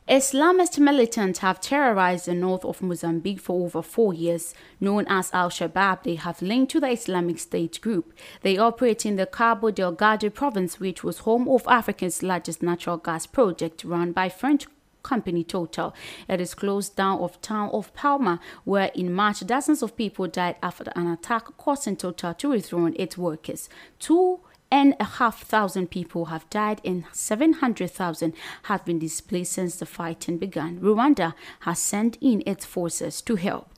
Islamist 0.08 0.80
militants 0.80 1.40
have 1.40 1.60
terrorized 1.60 2.28
the 2.28 2.34
north 2.34 2.64
of 2.64 2.82
Mozambique 2.82 3.42
for 3.42 3.66
over 3.66 3.82
four 3.82 4.14
years. 4.14 4.54
Known 4.80 5.06
as 5.10 5.30
Al 5.34 5.50
Shabaab, 5.50 6.04
they 6.04 6.16
have 6.16 6.42
linked 6.42 6.72
to 6.72 6.80
the 6.80 6.90
Islamic 6.92 7.40
State 7.40 7.82
group. 7.82 8.14
They 8.42 8.58
operate 8.58 9.06
in 9.06 9.18
the 9.18 9.26
Cabo 9.26 9.70
Delgado 9.70 10.30
province, 10.30 10.80
which 10.80 11.04
was 11.04 11.20
home 11.20 11.50
of 11.50 11.68
Africa's 11.68 12.24
largest 12.24 12.64
natural 12.64 12.96
gas 12.96 13.26
project 13.26 13.84
run 13.84 14.14
by 14.14 14.30
French 14.30 14.66
company 15.04 15.44
Total. 15.44 15.94
It 16.28 16.42
is 16.42 16.54
closed 16.54 16.96
down 16.96 17.20
of 17.20 17.42
town 17.42 17.70
of 17.72 17.94
Palma, 17.94 18.40
where 18.64 18.92
in 18.94 19.14
March 19.14 19.46
dozens 19.46 19.82
of 19.82 19.96
people 19.96 20.28
died 20.28 20.56
after 20.62 20.92
an 20.96 21.08
attack 21.08 21.58
causing 21.58 21.96
Total 21.96 22.34
to 22.34 22.50
withdraw 22.50 22.90
its 22.96 23.18
workers. 23.18 23.70
Two 24.00 24.40
and 24.72 24.96
a 25.00 25.06
half 25.06 25.44
thousand 25.44 25.90
people 25.90 26.26
have 26.26 26.50
died 26.50 26.82
and 26.84 27.06
700,000 27.14 28.34
have 28.64 28.84
been 28.86 29.00
displaced 29.00 29.54
since 29.54 29.78
the 29.78 29.86
fighting 29.86 30.38
began. 30.38 30.80
Rwanda 30.80 31.34
has 31.62 31.80
sent 31.80 32.18
in 32.22 32.44
its 32.46 32.66
forces 32.66 33.22
to 33.22 33.36
help. 33.36 33.70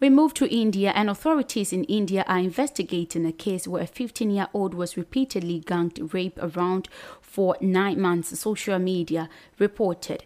We 0.00 0.08
move 0.08 0.32
to 0.34 0.48
India, 0.48 0.92
and 0.94 1.10
authorities 1.10 1.74
in 1.74 1.84
India 1.84 2.24
are 2.26 2.38
investigating 2.38 3.26
a 3.26 3.32
case 3.32 3.68
where 3.68 3.82
a 3.82 3.86
15 3.86 4.30
year 4.30 4.48
old 4.54 4.72
was 4.72 4.96
repeatedly 4.96 5.58
ganged 5.58 6.14
raped 6.14 6.38
around 6.40 6.88
for 7.30 7.56
nine 7.60 8.00
months, 8.00 8.36
social 8.38 8.78
media 8.80 9.28
reported. 9.58 10.24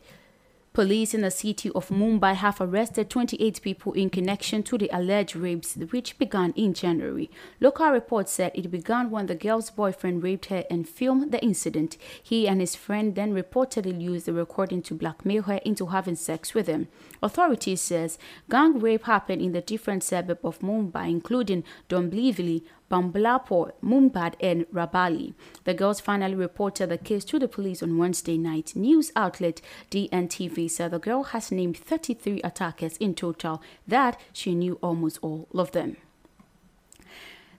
Police 0.72 1.14
in 1.14 1.20
the 1.20 1.30
city 1.30 1.70
of 1.70 1.88
Mumbai 1.90 2.34
have 2.34 2.60
arrested 2.60 3.08
28 3.08 3.62
people 3.62 3.92
in 3.92 4.10
connection 4.10 4.64
to 4.64 4.76
the 4.76 4.90
alleged 4.92 5.36
rapes, 5.36 5.76
which 5.76 6.18
began 6.18 6.52
in 6.56 6.74
January. 6.74 7.30
Local 7.60 7.90
reports 7.90 8.32
said 8.32 8.50
it 8.54 8.70
began 8.70 9.10
when 9.10 9.26
the 9.26 9.36
girl's 9.36 9.70
boyfriend 9.70 10.22
raped 10.22 10.46
her 10.46 10.64
and 10.68 10.88
filmed 10.88 11.30
the 11.30 11.40
incident. 11.44 11.96
He 12.20 12.48
and 12.48 12.60
his 12.60 12.74
friend 12.74 13.14
then 13.14 13.34
reportedly 13.34 14.00
used 14.00 14.26
the 14.26 14.32
recording 14.32 14.82
to 14.82 14.94
blackmail 14.94 15.42
her 15.42 15.60
into 15.64 15.86
having 15.86 16.16
sex 16.16 16.54
with 16.54 16.66
him. 16.66 16.88
Authorities 17.22 17.82
says 17.82 18.18
gang 18.50 18.80
rape 18.80 19.04
happened 19.04 19.42
in 19.42 19.52
the 19.52 19.60
different 19.60 20.02
suburbs 20.02 20.40
of 20.42 20.58
Mumbai, 20.58 21.08
including 21.08 21.62
Dombivli, 21.88 22.62
Bambalapur, 22.90 23.72
Murbad, 23.82 24.34
and 24.40 24.66
Rabale. 24.72 25.34
The 25.64 25.74
girls 25.74 26.00
finally 26.00 26.34
reported 26.34 26.88
the 26.90 26.98
case 26.98 27.24
to 27.26 27.38
the 27.38 27.48
police 27.48 27.82
on 27.82 27.98
Wednesday 27.98 28.38
night. 28.38 28.76
News 28.76 29.10
outlet 29.16 29.60
DNTV 29.90 30.70
said 30.70 30.90
the 30.90 30.98
girl 30.98 31.24
has 31.24 31.50
named 31.50 31.76
33 31.76 32.40
attackers 32.42 32.96
in 32.98 33.14
total, 33.14 33.62
that 33.88 34.20
she 34.32 34.54
knew 34.54 34.78
almost 34.82 35.18
all 35.22 35.48
of 35.54 35.72
them. 35.72 35.96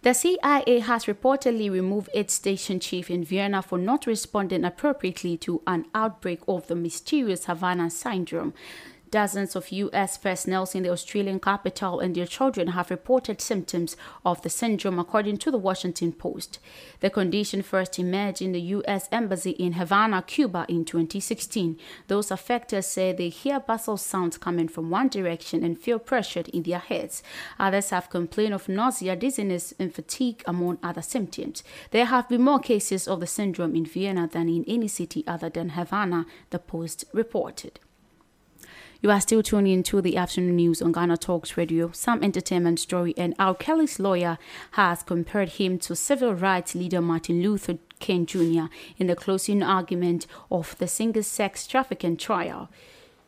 The 0.05 0.13
CIA 0.13 0.81
has 0.81 1.05
reportedly 1.05 1.71
removed 1.71 2.09
its 2.13 2.35
station 2.35 2.79
chief 2.79 3.09
in 3.09 3.23
Vienna 3.23 3.63
for 3.63 3.79
not 3.79 4.05
responding 4.05 4.63
appropriately 4.63 5.35
to 5.37 5.63
an 5.65 5.87
outbreak 5.95 6.41
of 6.47 6.67
the 6.67 6.75
mysterious 6.75 7.45
Havana 7.45 7.89
syndrome. 7.89 8.53
Dozens 9.11 9.55
of 9.55 9.71
U.S. 9.71 10.17
personnel 10.17 10.69
in 10.73 10.83
the 10.83 10.89
Australian 10.89 11.39
capital 11.39 11.99
and 11.99 12.15
their 12.15 12.25
children 12.25 12.69
have 12.69 12.89
reported 12.89 13.39
symptoms 13.39 13.95
of 14.25 14.41
the 14.41 14.49
syndrome, 14.49 14.99
according 14.99 15.37
to 15.37 15.51
the 15.51 15.57
Washington 15.57 16.11
Post. 16.11 16.59
The 17.01 17.09
condition 17.09 17.61
first 17.61 17.99
emerged 17.99 18.41
in 18.41 18.51
the 18.51 18.61
U.S. 18.61 19.07
Embassy 19.11 19.51
in 19.51 19.73
Havana, 19.73 20.23
Cuba 20.23 20.65
in 20.67 20.85
2016. 20.85 21.77
Those 22.07 22.31
affected 22.31 22.83
say 22.83 23.13
they 23.13 23.29
hear 23.29 23.59
basal 23.59 23.97
sounds 23.97 24.37
coming 24.37 24.67
from 24.67 24.89
one 24.89 25.07
direction 25.07 25.63
and 25.63 25.79
feel 25.79 25.99
pressured 25.99 26.49
in 26.49 26.63
their 26.63 26.79
heads. 26.79 27.21
Others 27.59 27.91
have 27.91 28.09
complained 28.09 28.53
of 28.53 28.67
nausea, 28.67 29.15
dizziness, 29.15 29.73
and 29.79 29.93
fatigue, 29.93 30.43
among 30.47 30.79
other 30.81 31.01
symptoms. 31.01 31.63
There 31.91 32.05
have 32.05 32.27
been 32.27 32.41
more 32.41 32.59
cases 32.59 33.07
of 33.07 33.19
the 33.19 33.27
syndrome 33.27 33.75
in 33.75 33.85
Vienna 33.85 34.27
than 34.31 34.49
in 34.49 34.65
any 34.67 34.87
city 34.87 35.23
other 35.27 35.49
than 35.49 35.69
Havana, 35.69 36.25
the 36.49 36.59
Post 36.59 37.05
reported. 37.13 37.79
You 39.01 39.11
are 39.11 39.21
still 39.21 39.43
tuning 39.43 39.73
into 39.73 40.01
the 40.01 40.17
afternoon 40.17 40.55
news 40.55 40.81
on 40.81 40.91
Ghana 40.91 41.17
Talks 41.17 41.57
Radio. 41.57 41.91
Some 41.91 42.23
entertainment 42.23 42.79
story 42.79 43.13
and 43.17 43.35
R. 43.37 43.53
Kelly's 43.53 43.99
lawyer 43.99 44.37
has 44.71 45.03
compared 45.03 45.49
him 45.49 45.77
to 45.79 45.95
civil 45.95 46.33
rights 46.33 46.73
leader 46.73 47.01
Martin 47.01 47.41
Luther 47.41 47.77
King 47.99 48.25
Jr. 48.25 48.65
in 48.97 49.07
the 49.07 49.15
closing 49.15 49.61
argument 49.61 50.25
of 50.49 50.77
the 50.79 50.87
singer's 50.87 51.27
sex 51.27 51.67
trafficking 51.67 52.17
trial. 52.17 52.69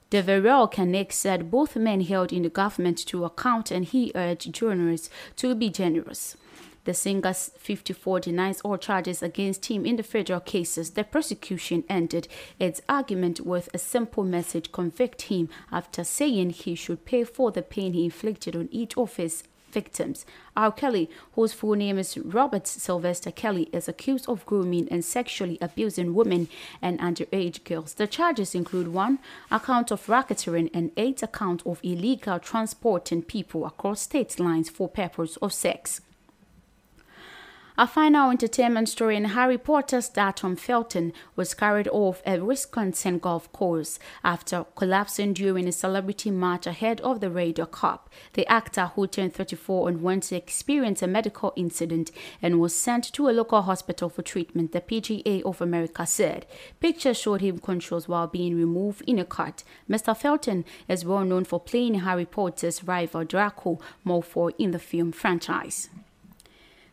Deveraux 0.10 0.72
Cannick 0.72 1.12
said 1.12 1.51
both 1.51 1.75
men 1.75 2.01
held 2.01 2.32
in 2.32 2.44
the 2.44 2.50
government 2.50 2.98
to 3.06 3.25
account 3.25 3.72
and 3.72 3.86
he 3.86 4.12
urged 4.15 4.53
journalists 4.53 5.10
to 5.36 5.53
be 5.53 5.70
generous. 5.70 6.38
The 6.88 6.94
singer 6.94 7.34
54 7.34 8.22
denies 8.22 8.62
all 8.62 8.77
charges 8.77 9.22
against 9.22 9.65
him 9.65 9.86
in 9.86 9.98
the 9.98 10.03
federal 10.03 10.39
cases. 10.39 10.91
The 10.91 11.03
prosecution 11.03 11.84
ended 11.89 12.29
its 12.60 12.79
argument 12.88 13.41
with 13.41 13.67
a 13.74 13.77
simple 13.77 14.24
message 14.24 14.72
convict 14.72 15.24
him 15.24 15.50
after 15.70 16.06
saying 16.06 16.51
he 16.51 16.75
should 16.75 17.03
pay 17.03 17.25
for 17.25 17.51
the 17.51 17.62
pain 17.62 17.91
he 17.91 18.06
inflicted 18.06 18.56
on 18.56 18.70
each 18.72 18.98
of 18.98 19.17
his 19.17 19.44
victims. 19.70 20.25
R. 20.56 20.72
Kelly, 20.72 21.10
whose 21.34 21.51
full 21.51 21.74
name 21.74 21.98
is 21.98 22.17
Robert 22.20 22.65
Sylvester 22.65 23.32
Kelly, 23.32 23.67
is 23.74 23.89
accused 23.89 24.29
of 24.29 24.46
grooming 24.46 24.88
and 24.89 25.03
sexually 25.03 25.58
abusing 25.60 26.13
women 26.13 26.48
and 26.82 27.01
underage 27.01 27.65
girls. 27.65 27.96
The 27.96 28.08
charges 28.08 28.56
include 28.56 28.88
one 28.88 29.20
account 29.51 29.91
of 29.91 30.08
racketeering 30.08 30.70
and 30.74 30.91
eight 30.96 31.22
accounts 31.22 31.65
of 31.65 31.82
illegal 31.84 32.39
transporting 32.39 33.24
people 33.24 33.65
across 33.65 34.00
state 34.00 34.39
lines 34.39 34.70
for 34.70 34.88
purpose 34.88 35.36
of 35.41 35.51
sex. 35.51 36.00
A 37.79 37.86
final 37.86 38.31
entertainment 38.31 38.89
story 38.89 39.15
in 39.17 39.25
Harry 39.25 39.60
Potter 39.60 40.01
star 40.01 40.34
Tom 40.34 40.55
Felton 40.55 41.13
was 41.36 41.53
carried 41.53 41.88
off 41.89 42.24
a 42.25 42.39
Wisconsin 42.39 43.19
golf 43.19 43.51
course 43.51 44.00
after 44.24 44.65
collapsing 44.75 45.34
during 45.34 45.67
a 45.67 45.72
celebrity 45.72 46.31
match 46.31 46.65
ahead 46.65 47.00
of 47.01 47.19
the 47.19 47.29
Ryder 47.29 47.67
Cup. 47.67 48.10
The 48.34 48.48
actor, 48.48 48.88
who 48.96 49.05
turned 49.05 49.36
34 49.36 49.89
on 49.89 50.01
Wednesday, 50.01 50.38
experienced 50.38 51.03
a 51.03 51.07
medical 51.07 51.53
incident 51.55 52.10
and 52.41 52.60
was 52.60 52.74
sent 52.74 53.13
to 53.13 53.29
a 53.29 53.38
local 53.38 53.62
hospital 53.62 54.10
for 54.10 54.24
treatment, 54.24 54.72
the 54.72 54.81
PGA 54.81 55.43
of 55.43 55.62
America 55.62 56.07
said. 56.07 56.48
Pictures 56.79 57.19
showed 57.19 57.41
him 57.41 57.60
conscious 57.60 58.07
while 58.07 58.25
being 58.25 58.57
removed 58.57 59.03
in 59.05 59.19
a 59.19 59.25
cart. 59.25 59.63
Mr. 59.88 60.17
Felton 60.17 60.65
is 60.88 61.05
well 61.05 61.24
known 61.24 61.46
for 61.46 61.60
playing 61.60 62.00
Harry 62.00 62.25
Potter's 62.25 62.84
rival 62.84 63.24
Draco 63.24 63.79
Malfoy 64.03 64.53
in 64.57 64.72
the 64.72 64.79
film 64.79 65.12
franchise. 65.12 65.89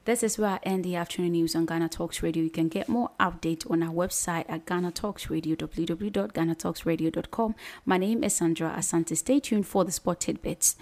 This 0.05 0.23
is 0.23 0.37
where 0.39 0.51
I 0.51 0.59
end 0.65 0.85
the 0.85 0.97
afternoon 0.97 1.33
news 1.33 1.57
on 1.57 1.65
Ghana 1.65 1.89
Talks 1.89 2.23
Radio. 2.23 2.43
You 2.43 2.51
can 2.51 2.69
get 2.69 2.91
more 2.91 3.11
updates 3.19 3.71
on 3.71 3.83
our 3.83 3.89
website 3.89 4.45
at 4.51 4.67
Ghana 4.67 4.91
Talks 4.91 5.31
Radio, 5.31 5.57
www.ghanatalksradio.com. 5.57 7.55
My 7.87 7.97
name 7.97 8.23
is 8.23 8.35
Sandra 8.35 8.75
Asante. 8.77 9.17
Stay 9.17 9.41
tuned 9.41 9.67
for 9.67 9.83
the 9.83 9.93
sport 9.93 10.21
tidbits. 10.21 10.77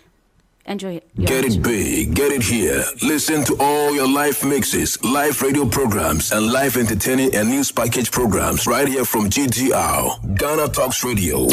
Enjoy 0.66 0.94
it. 0.94 1.08
Get 1.16 1.44
it 1.44 1.62
big, 1.62 2.16
get 2.16 2.32
it 2.32 2.42
here. 2.42 2.82
Listen 3.02 3.44
to 3.44 3.56
all 3.60 3.94
your 3.94 4.08
live 4.08 4.44
mixes, 4.44 5.00
live 5.04 5.40
radio 5.40 5.66
programs, 5.66 6.32
and 6.32 6.46
live 6.48 6.76
entertaining 6.76 7.32
and 7.34 7.48
news 7.48 7.70
package 7.70 8.10
programs 8.10 8.66
right 8.66 8.88
here 8.88 9.04
from 9.04 9.30
GTR, 9.30 10.36
Ghana 10.36 10.68
Talks 10.68 11.04
Radio. 11.04 11.46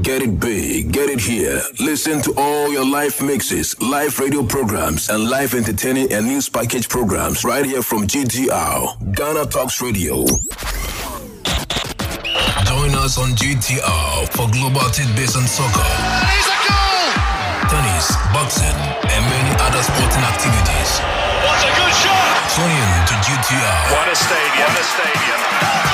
Get 0.00 0.22
it 0.22 0.40
big, 0.40 0.90
get 0.90 1.10
it 1.10 1.20
here. 1.20 1.60
Listen 1.78 2.22
to 2.22 2.32
all 2.38 2.72
your 2.72 2.84
live 2.84 3.20
mixes, 3.20 3.78
live 3.78 4.18
radio 4.18 4.42
programs, 4.42 5.10
and 5.10 5.28
live 5.28 5.52
entertaining 5.52 6.10
and 6.14 6.26
news 6.26 6.48
package 6.48 6.88
programs 6.88 7.44
right 7.44 7.62
here 7.66 7.82
from 7.82 8.06
GTR, 8.06 9.14
Ghana 9.14 9.44
Talks 9.52 9.82
Radio. 9.82 10.24
Join 12.64 12.96
us 13.04 13.18
on 13.20 13.36
GTR 13.36 14.32
for 14.32 14.48
global 14.48 14.88
tidbits 14.96 15.36
and 15.36 15.44
soccer, 15.44 15.84
tennis, 17.68 18.16
boxing, 18.32 18.72
and 19.12 19.22
many 19.28 19.52
other 19.60 19.82
sporting 19.84 20.24
activities. 20.24 20.90
What 21.44 21.60
a 21.60 21.68
good 21.68 21.92
shot! 22.00 22.48
Tune 22.56 22.72
in 22.72 22.92
to 23.12 23.14
GTR. 23.28 23.92
What 23.92 24.08
a 24.08 24.16
stadium! 24.16 24.72
What 24.72 24.80
a 24.80 24.84
stadium! 24.88 25.91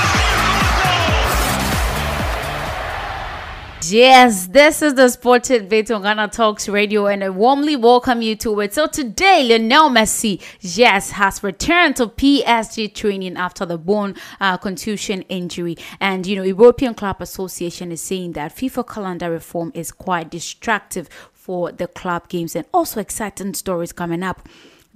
Yes, 3.90 4.48
this 4.48 4.82
is 4.82 4.94
the 4.94 5.08
Sported 5.08 5.68
Bit 5.68 5.90
on 5.90 6.02
Ghana 6.02 6.28
Talks 6.28 6.68
Radio, 6.68 7.06
and 7.06 7.24
I 7.24 7.30
warmly 7.30 7.74
welcome 7.74 8.20
you 8.20 8.36
to 8.36 8.60
it. 8.60 8.74
So 8.74 8.86
today, 8.86 9.44
Lionel 9.48 9.88
Messi, 9.88 10.42
yes, 10.60 11.12
has 11.12 11.42
returned 11.42 11.96
to 11.96 12.08
PSG 12.08 12.92
training 12.92 13.36
after 13.36 13.64
the 13.64 13.78
bone 13.78 14.14
uh, 14.40 14.58
contusion 14.58 15.22
injury, 15.22 15.76
and 16.00 16.26
you 16.26 16.36
know, 16.36 16.42
European 16.42 16.92
Club 16.92 17.22
Association 17.22 17.90
is 17.90 18.02
saying 18.02 18.32
that 18.32 18.54
FIFA 18.54 18.86
calendar 18.86 19.30
reform 19.30 19.72
is 19.74 19.90
quite 19.90 20.28
destructive 20.28 21.08
for 21.32 21.72
the 21.72 21.86
club 21.86 22.28
games, 22.28 22.54
and 22.54 22.66
also 22.74 23.00
exciting 23.00 23.54
stories 23.54 23.92
coming 23.92 24.22
up. 24.22 24.46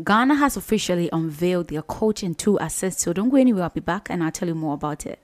Ghana 0.04 0.34
has 0.34 0.56
officially 0.56 1.08
unveiled 1.12 1.68
their 1.68 1.82
coach 1.82 2.22
and 2.22 2.36
two 2.36 2.58
assistants. 2.58 3.04
So 3.04 3.12
don't 3.12 3.30
go 3.30 3.36
anywhere. 3.36 3.64
I'll 3.64 3.70
be 3.70 3.80
back, 3.80 4.10
and 4.10 4.22
I'll 4.22 4.32
tell 4.32 4.48
you 4.48 4.54
more 4.54 4.74
about 4.74 5.06
it. 5.06 5.18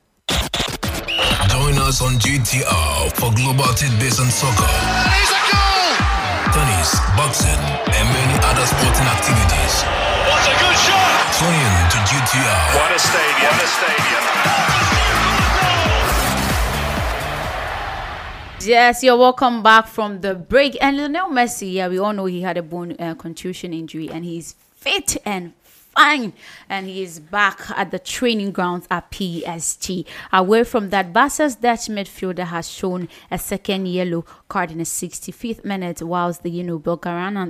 Join 1.51 1.77
us 1.79 2.01
on 2.03 2.15
GTR 2.19 3.13
for 3.17 3.31
global 3.35 3.69
tidbits 3.75 4.21
on 4.21 4.31
soccer, 4.31 4.65
Here's 4.65 5.33
a 5.33 5.41
goal! 5.53 5.93
tennis, 6.55 6.91
boxing, 7.17 7.63
and 7.93 8.05
many 8.09 8.37
other 8.45 8.65
sporting 8.65 9.09
activities. 9.09 9.75
What 10.29 10.45
a 10.49 10.55
good 10.57 10.77
shot! 10.81 11.29
Tune 11.37 11.53
in 11.53 11.75
to 11.93 11.99
GTR. 12.09 12.65
What 12.77 12.91
a 12.93 12.99
stadium! 12.99 13.53
What 13.53 13.63
a 13.63 13.69
stadium! 13.69 14.25
Yes, 18.61 19.03
you're 19.03 19.17
welcome 19.17 19.63
back 19.63 19.87
from 19.87 20.21
the 20.21 20.35
break. 20.35 20.77
And 20.81 20.97
Lionel 20.97 21.29
Messi, 21.31 21.73
yeah, 21.75 21.89
we 21.89 21.99
all 21.99 22.13
know 22.13 22.27
he 22.27 22.43
had 22.43 22.57
a 22.59 22.63
bone 22.63 22.97
uh, 22.99 23.15
contusion 23.15 23.73
injury, 23.73 24.11
and 24.11 24.25
he's 24.25 24.57
fit 24.75 25.17
and 25.25 25.53
fine, 25.99 26.33
and 26.69 26.87
he 26.87 27.03
is 27.03 27.19
back 27.19 27.59
at 27.71 27.91
the 27.91 27.99
training 27.99 28.53
grounds 28.53 28.87
at 28.89 29.11
PSG. 29.11 30.07
Away 30.33 30.63
from 30.63 30.91
that, 30.91 31.13
Barca's 31.13 31.57
Dutch 31.57 31.89
midfielder 31.89 32.47
has 32.47 32.71
shown 32.71 33.09
a 33.33 33.39
second 33.39 33.87
yellow 33.87 34.25
card 34.49 34.71
in 34.71 34.79
the 34.79 34.85
65th 34.85 35.65
minute, 35.65 36.03
whilst 36.03 36.43
the 36.43 36.51
you 36.51 36.65
know 36.65 36.79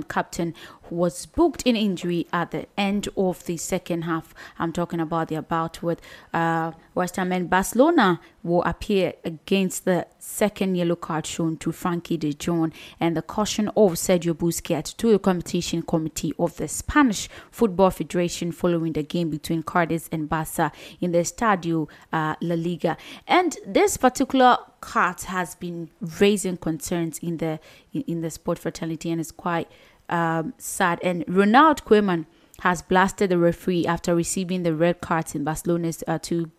captain 0.07 0.53
was 0.89 1.25
booked 1.25 1.61
in 1.63 1.75
injury 1.75 2.27
at 2.33 2.51
the 2.51 2.67
end 2.77 3.07
of 3.15 3.45
the 3.45 3.57
second 3.57 4.03
half. 4.03 4.33
I'm 4.57 4.73
talking 4.73 4.99
about 4.99 5.29
the 5.29 5.41
bout 5.41 5.81
with 5.81 6.01
uh, 6.33 6.71
West 6.95 7.15
Ham 7.15 7.31
and 7.31 7.49
Barcelona 7.49 8.19
will 8.43 8.63
appear 8.63 9.13
against 9.23 9.85
the 9.85 10.07
second 10.17 10.75
yellow 10.75 10.95
card 10.95 11.25
shown 11.25 11.57
to 11.57 11.71
Frenkie 11.71 12.19
de 12.19 12.33
Jong 12.33 12.73
and 12.99 13.15
the 13.15 13.21
caution 13.21 13.67
of 13.69 13.93
Sergio 13.93 14.33
Busquets 14.33 14.95
to 14.97 15.11
the 15.11 15.19
competition 15.19 15.81
committee 15.81 16.33
of 16.39 16.55
the 16.57 16.67
Spanish 16.67 17.29
Football 17.51 17.91
Federation 17.91 18.51
following 18.51 18.93
the 18.93 19.03
game 19.03 19.29
between 19.29 19.63
Cadiz 19.63 20.09
and 20.11 20.29
Barca 20.29 20.71
in 21.01 21.11
the 21.11 21.19
Estadio 21.19 21.87
uh, 22.13 22.35
La 22.41 22.55
Liga. 22.55 22.97
And 23.27 23.57
this 23.65 23.97
particular 23.97 24.57
card 24.81 25.21
has 25.21 25.55
been 25.55 25.89
raising 26.19 26.57
concerns 26.57 27.19
in 27.19 27.37
the 27.37 27.59
in, 27.93 28.01
in 28.01 28.21
the 28.21 28.29
sport 28.29 28.59
fraternity 28.59 29.11
and 29.11 29.19
is 29.21 29.31
quite 29.31 29.69
um, 30.09 30.53
sad. 30.57 30.99
And 31.03 31.23
Ronald 31.27 31.85
Koeman 31.85 32.25
has 32.61 32.81
blasted 32.81 33.29
the 33.29 33.37
referee 33.37 33.85
after 33.85 34.15
receiving 34.15 34.63
the 34.63 34.73
red 34.73 35.01
cards 35.01 35.35
in 35.35 35.43
Barcelona's 35.43 36.03
uh, 36.07 36.19
two 36.19 36.51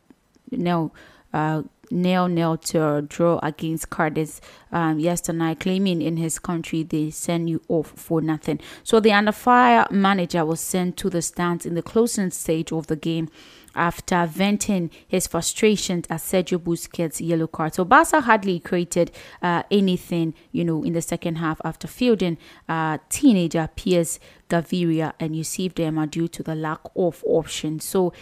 nil 0.51 0.95
uh, 1.33 1.63
nil 1.91 2.29
nil 2.29 2.57
to 2.57 3.03
draw 3.09 3.39
against 3.43 3.91
Cadiz 3.91 4.41
um, 4.73 4.99
yesterday, 4.99 5.55
claiming 5.55 6.01
in 6.01 6.17
his 6.17 6.39
country 6.39 6.83
they 6.83 7.11
send 7.11 7.51
you 7.51 7.61
off 7.69 7.89
for 7.89 8.21
nothing. 8.21 8.61
So 8.83 9.01
the 9.01 9.13
under 9.13 9.33
fire 9.33 9.87
manager 9.91 10.45
was 10.45 10.61
sent 10.61 10.97
to 10.99 11.11
the 11.11 11.23
stands 11.23 11.67
in 11.67 11.75
the 11.75 11.83
closing 11.83 12.31
stage 12.31 12.73
of 12.73 12.87
the 12.87 12.97
game 12.97 13.29
after 13.75 14.27
venting 14.27 14.91
his 15.07 15.27
frustrations 15.27 16.07
at 16.11 16.21
Sergio 16.21 16.59
Busquets' 16.59 17.27
yellow 17.27 17.47
card. 17.47 17.75
So 17.75 17.85
Barca 17.85 18.21
hardly 18.21 18.61
created 18.61 19.11
uh, 19.43 19.63
anything, 19.71 20.35
you 20.53 20.65
know, 20.65 20.83
in 20.83 20.93
the 20.93 21.03
second 21.03 21.37
half 21.37 21.61
after 21.65 21.89
fielding 21.89 22.39
uh, 22.69 22.99
teenager 23.09 23.69
Piers 23.75 24.19
Gaviria 24.49 25.13
and 25.21 25.33
received 25.33 25.77
them 25.77 26.05
due 26.09 26.29
to 26.29 26.43
the 26.43 26.55
lack 26.55 26.81
of 26.97 27.23
options. 27.27 27.85
So 27.85 28.13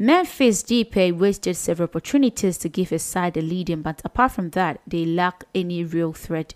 Memphis 0.00 0.62
Depay 0.62 1.12
wasted 1.12 1.56
several 1.56 1.88
opportunities 1.88 2.56
to 2.58 2.68
give 2.68 2.90
his 2.90 3.02
side 3.02 3.36
a 3.36 3.42
lead, 3.42 3.82
but 3.82 4.00
apart 4.04 4.30
from 4.30 4.50
that, 4.50 4.80
they 4.86 5.04
lack 5.04 5.44
any 5.56 5.82
real 5.82 6.12
threat 6.12 6.54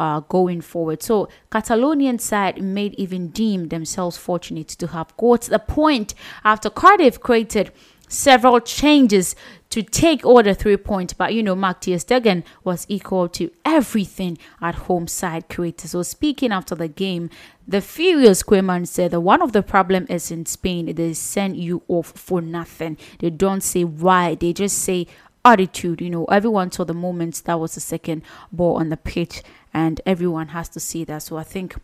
uh, 0.00 0.20
going 0.20 0.62
forward. 0.62 1.02
So 1.02 1.28
Catalonian 1.52 2.18
side 2.18 2.62
made 2.62 2.94
even 2.94 3.28
deem 3.28 3.68
themselves 3.68 4.16
fortunate 4.16 4.68
to 4.68 4.86
have 4.88 5.14
got 5.18 5.42
the 5.42 5.58
point 5.58 6.14
after 6.42 6.70
Cardiff 6.70 7.20
created 7.20 7.70
several 8.08 8.60
changes 8.60 9.36
to 9.68 9.82
take 9.82 10.22
the 10.22 10.56
three 10.58 10.78
points. 10.78 11.12
But 11.12 11.34
you 11.34 11.42
know, 11.42 11.54
Mark 11.54 11.82
Ter 11.82 11.96
Stegen 11.96 12.44
was 12.64 12.86
equal 12.88 13.28
to 13.28 13.50
everything 13.64 14.38
at 14.62 14.74
home 14.74 15.06
side 15.06 15.50
created. 15.50 15.88
So 15.88 16.02
speaking 16.02 16.50
after 16.50 16.74
the 16.74 16.88
game, 16.88 17.28
the 17.68 17.82
furious 17.82 18.42
Koeman 18.42 18.88
said 18.88 19.10
that 19.10 19.20
one 19.20 19.42
of 19.42 19.52
the 19.52 19.62
problem 19.62 20.06
is 20.08 20.30
in 20.30 20.46
Spain, 20.46 20.92
they 20.94 21.12
send 21.12 21.58
you 21.58 21.82
off 21.88 22.06
for 22.16 22.40
nothing. 22.40 22.96
They 23.18 23.28
don't 23.28 23.60
say 23.62 23.84
why, 23.84 24.34
they 24.34 24.54
just 24.54 24.78
say 24.78 25.06
attitude. 25.44 26.00
You 26.00 26.10
know, 26.10 26.24
everyone 26.26 26.72
saw 26.72 26.84
the 26.84 26.94
moments 26.94 27.40
that 27.42 27.58
was 27.58 27.74
the 27.74 27.80
second 27.80 28.22
ball 28.52 28.76
on 28.76 28.88
the 28.88 28.96
pitch, 28.96 29.42
and 29.72 30.00
everyone 30.04 30.48
has 30.48 30.68
to 30.70 30.80
see 30.80 31.04
that. 31.04 31.22
So 31.22 31.36
I 31.36 31.44
think 31.44 31.76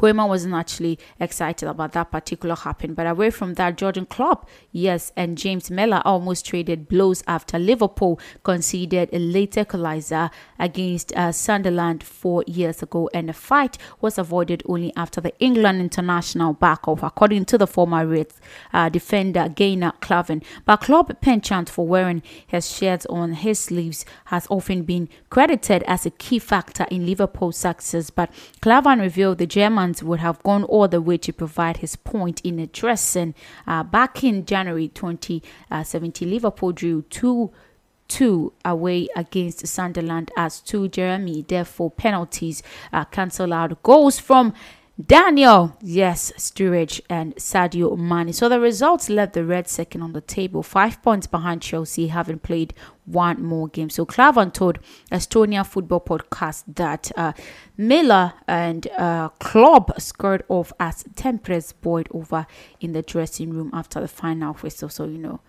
Koeman 0.00 0.28
wasn't 0.28 0.54
actually 0.54 0.98
excited 1.18 1.68
about 1.68 1.92
that 1.92 2.10
particular 2.10 2.54
happen. 2.54 2.94
But 2.94 3.06
away 3.06 3.28
from 3.28 3.54
that, 3.54 3.76
Jurgen 3.76 4.06
Klopp, 4.06 4.48
yes, 4.72 5.12
and 5.14 5.36
James 5.36 5.70
Milner 5.70 6.00
almost 6.06 6.46
traded 6.46 6.88
blows 6.88 7.22
after 7.26 7.58
Liverpool 7.58 8.18
conceded 8.42 9.10
a 9.12 9.18
late 9.18 9.58
equalizer 9.58 10.30
against 10.58 11.12
uh, 11.12 11.32
Sunderland 11.32 12.02
four 12.02 12.44
years 12.46 12.82
ago. 12.82 13.10
And 13.12 13.28
the 13.28 13.34
fight 13.34 13.76
was 14.00 14.16
avoided 14.16 14.62
only 14.64 14.90
after 14.96 15.20
the 15.20 15.38
England 15.38 15.82
international 15.82 16.54
back 16.54 16.88
off, 16.88 17.02
according 17.02 17.44
to 17.46 17.58
the 17.58 17.66
former 17.66 18.06
Reds 18.06 18.40
uh, 18.72 18.88
defender 18.88 19.52
Ragnar 19.58 19.92
Klavan. 20.00 20.42
But 20.64 20.80
Klopp 20.80 21.20
penchant 21.20 21.68
for 21.68 21.86
wearing 21.86 22.22
his 22.46 22.74
shirts 22.74 23.04
on 23.06 23.34
his 23.34 23.58
sleeves 23.58 24.06
has 24.26 24.46
often 24.48 24.84
been 24.84 25.10
credited 25.28 25.82
as 25.82 26.06
a 26.06 26.10
key 26.10 26.38
factor 26.38 26.86
in 26.90 27.04
Liverpool's 27.04 27.58
success. 27.58 28.08
But 28.08 28.30
Klavan 28.62 29.00
revealed 29.00 29.36
the 29.36 29.46
German 29.46 29.89
would 30.02 30.20
have 30.20 30.42
gone 30.42 30.64
all 30.64 30.88
the 30.88 31.00
way 31.00 31.18
to 31.18 31.32
provide 31.32 31.78
his 31.78 31.96
point 31.96 32.40
in 32.42 32.58
addressing 32.58 33.34
uh, 33.66 33.82
back 33.82 34.22
in 34.24 34.44
January 34.44 34.88
2017. 34.88 36.30
Liverpool 36.30 36.72
drew 36.72 37.02
2 37.02 37.50
2 38.08 38.52
away 38.64 39.08
against 39.14 39.66
Sunderland 39.66 40.32
as 40.36 40.60
two 40.60 40.88
Jermain 40.88 41.46
Defoe 41.46 41.90
penalties 41.90 42.62
uh, 42.92 43.04
cancel 43.04 43.52
out 43.52 43.82
goals 43.84 44.18
from 44.18 44.52
Daniel, 45.06 45.76
yes, 45.80 46.32
Sturridge 46.36 47.00
and 47.08 47.34
Sadio 47.36 47.96
Mane. 47.96 48.32
So 48.32 48.48
the 48.48 48.58
results 48.60 49.08
left 49.08 49.34
the 49.34 49.44
Reds 49.44 49.70
second 49.70 50.02
on 50.02 50.12
the 50.12 50.20
table, 50.20 50.62
five 50.62 51.00
points 51.00 51.26
behind 51.26 51.62
Chelsea, 51.62 52.08
having 52.08 52.40
played 52.40 52.74
one 53.06 53.42
more 53.42 53.68
game. 53.68 53.88
So 53.88 54.04
Klavan 54.04 54.50
told 54.50 54.78
Estonia 55.10 55.64
Football 55.64 56.00
Podcast 56.00 56.64
that 56.74 57.12
uh, 57.16 57.32
Milner 57.76 58.34
and 58.48 58.88
uh, 58.98 59.28
Klopp 59.38 60.00
scored 60.00 60.42
off 60.48 60.72
as 60.80 61.04
Tempest 61.14 61.80
boyd 61.80 62.08
over 62.10 62.46
in 62.80 62.92
the 62.92 63.02
dressing 63.02 63.50
room 63.50 63.70
after 63.72 64.00
the 64.00 64.08
final 64.08 64.54
whistle. 64.54 64.88
So 64.88 65.04
you 65.04 65.18
know 65.18 65.40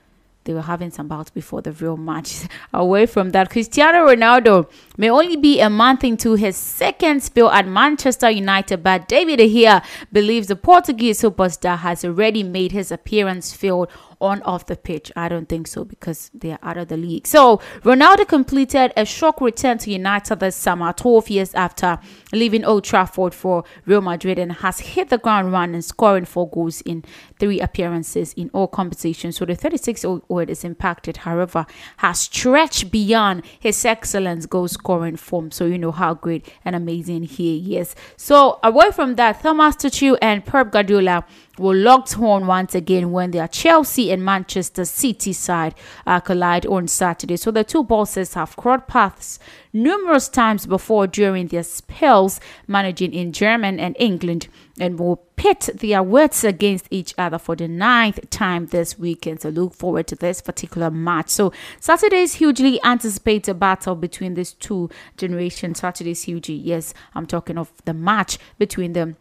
they 0.43 0.53
were 0.53 0.61
having 0.61 0.89
some 0.89 1.07
bouts 1.07 1.29
before 1.29 1.61
the 1.61 1.71
real 1.71 1.97
match. 1.97 2.47
Away 2.73 3.05
from 3.05 3.29
that, 3.31 3.49
Cristiano 3.49 4.07
Ronaldo 4.07 4.69
may 4.97 5.09
only 5.09 5.35
be 5.35 5.59
a 5.59 5.69
month 5.69 6.03
into 6.03 6.33
his 6.33 6.55
second 6.55 7.21
spell 7.21 7.49
at 7.51 7.67
Manchester 7.67 8.29
United, 8.29 8.83
but 8.83 9.07
David 9.07 9.39
here 9.39 9.81
believes 10.11 10.47
the 10.47 10.55
Portuguese 10.55 11.21
superstar 11.21 11.77
has 11.77 12.03
already 12.03 12.43
made 12.43 12.71
his 12.71 12.91
appearance 12.91 13.53
filled 13.53 13.89
on 14.21 14.41
off 14.43 14.65
the 14.67 14.75
pitch? 14.75 15.11
I 15.15 15.27
don't 15.27 15.49
think 15.49 15.67
so 15.67 15.83
because 15.83 16.29
they 16.33 16.51
are 16.51 16.59
out 16.63 16.77
of 16.77 16.87
the 16.87 16.97
league. 16.97 17.27
So 17.27 17.57
Ronaldo 17.81 18.27
completed 18.27 18.93
a 18.95 19.05
shock 19.05 19.41
return 19.41 19.77
to 19.79 19.91
United 19.91 20.39
this 20.39 20.55
summer, 20.55 20.93
12 20.93 21.29
years 21.29 21.53
after 21.55 21.99
leaving 22.31 22.63
Old 22.63 22.83
Trafford 22.83 23.33
for 23.33 23.63
Real 23.85 24.01
Madrid, 24.01 24.39
and 24.39 24.51
has 24.53 24.79
hit 24.79 25.09
the 25.09 25.17
ground 25.17 25.51
running, 25.51 25.81
scoring 25.81 26.25
four 26.25 26.49
goals 26.49 26.81
in 26.81 27.03
three 27.39 27.59
appearances 27.59 28.33
in 28.33 28.49
all 28.53 28.67
competitions. 28.67 29.37
So 29.37 29.45
the 29.45 29.55
36-year-old 29.55 30.49
is 30.49 30.63
impacted, 30.63 31.17
however, 31.17 31.65
has 31.97 32.19
stretched 32.19 32.91
beyond 32.91 33.43
his 33.59 33.83
excellence 33.83 34.45
goal 34.45 34.67
scoring 34.67 35.17
form. 35.17 35.51
So 35.51 35.65
you 35.65 35.77
know 35.77 35.91
how 35.91 36.13
great 36.13 36.47
and 36.63 36.75
amazing 36.75 37.23
he 37.23 37.77
is. 37.77 37.95
So 38.17 38.59
away 38.63 38.91
from 38.91 39.15
that, 39.15 39.41
Thomas 39.41 39.75
Tuchel 39.75 40.17
and 40.21 40.45
Pep 40.45 40.71
Guardiola 40.71 41.25
were 41.61 41.75
locked 41.75 42.13
horn 42.13 42.47
once 42.47 42.75
again 42.75 43.11
when 43.11 43.31
their 43.31 43.47
Chelsea 43.47 44.11
and 44.11 44.25
Manchester 44.25 44.85
City 44.85 45.33
side 45.33 45.75
uh, 46.05 46.19
collide 46.19 46.65
on 46.65 46.87
Saturday. 46.87 47.37
So 47.37 47.51
the 47.51 47.63
two 47.63 47.83
bosses 47.83 48.33
have 48.33 48.55
crossed 48.55 48.87
paths 48.87 49.39
numerous 49.73 50.27
times 50.27 50.65
before 50.65 51.07
during 51.07 51.47
their 51.47 51.63
spells 51.63 52.39
managing 52.67 53.13
in 53.13 53.31
Germany 53.31 53.81
and 53.81 53.95
England 53.99 54.47
and 54.79 54.99
will 54.99 55.17
pit 55.35 55.69
their 55.75 56.03
words 56.03 56.43
against 56.43 56.87
each 56.91 57.13
other 57.17 57.37
for 57.37 57.55
the 57.55 57.67
ninth 57.67 58.29
time 58.29 58.67
this 58.67 58.97
weekend. 58.97 59.41
So 59.41 59.49
look 59.49 59.73
forward 59.73 60.07
to 60.07 60.15
this 60.15 60.41
particular 60.41 60.89
match. 60.89 61.29
So 61.29 61.51
Saturday's 61.79 62.35
hugely 62.35 62.83
anticipated 62.83 63.59
battle 63.59 63.95
between 63.95 64.33
these 64.33 64.53
two 64.53 64.89
generations. 65.17 65.79
Saturday's 65.79 66.23
hugely, 66.23 66.55
yes, 66.55 66.93
I'm 67.13 67.25
talking 67.25 67.57
of 67.57 67.71
the 67.85 67.93
match 67.93 68.37
between 68.57 68.93
them 68.93 69.17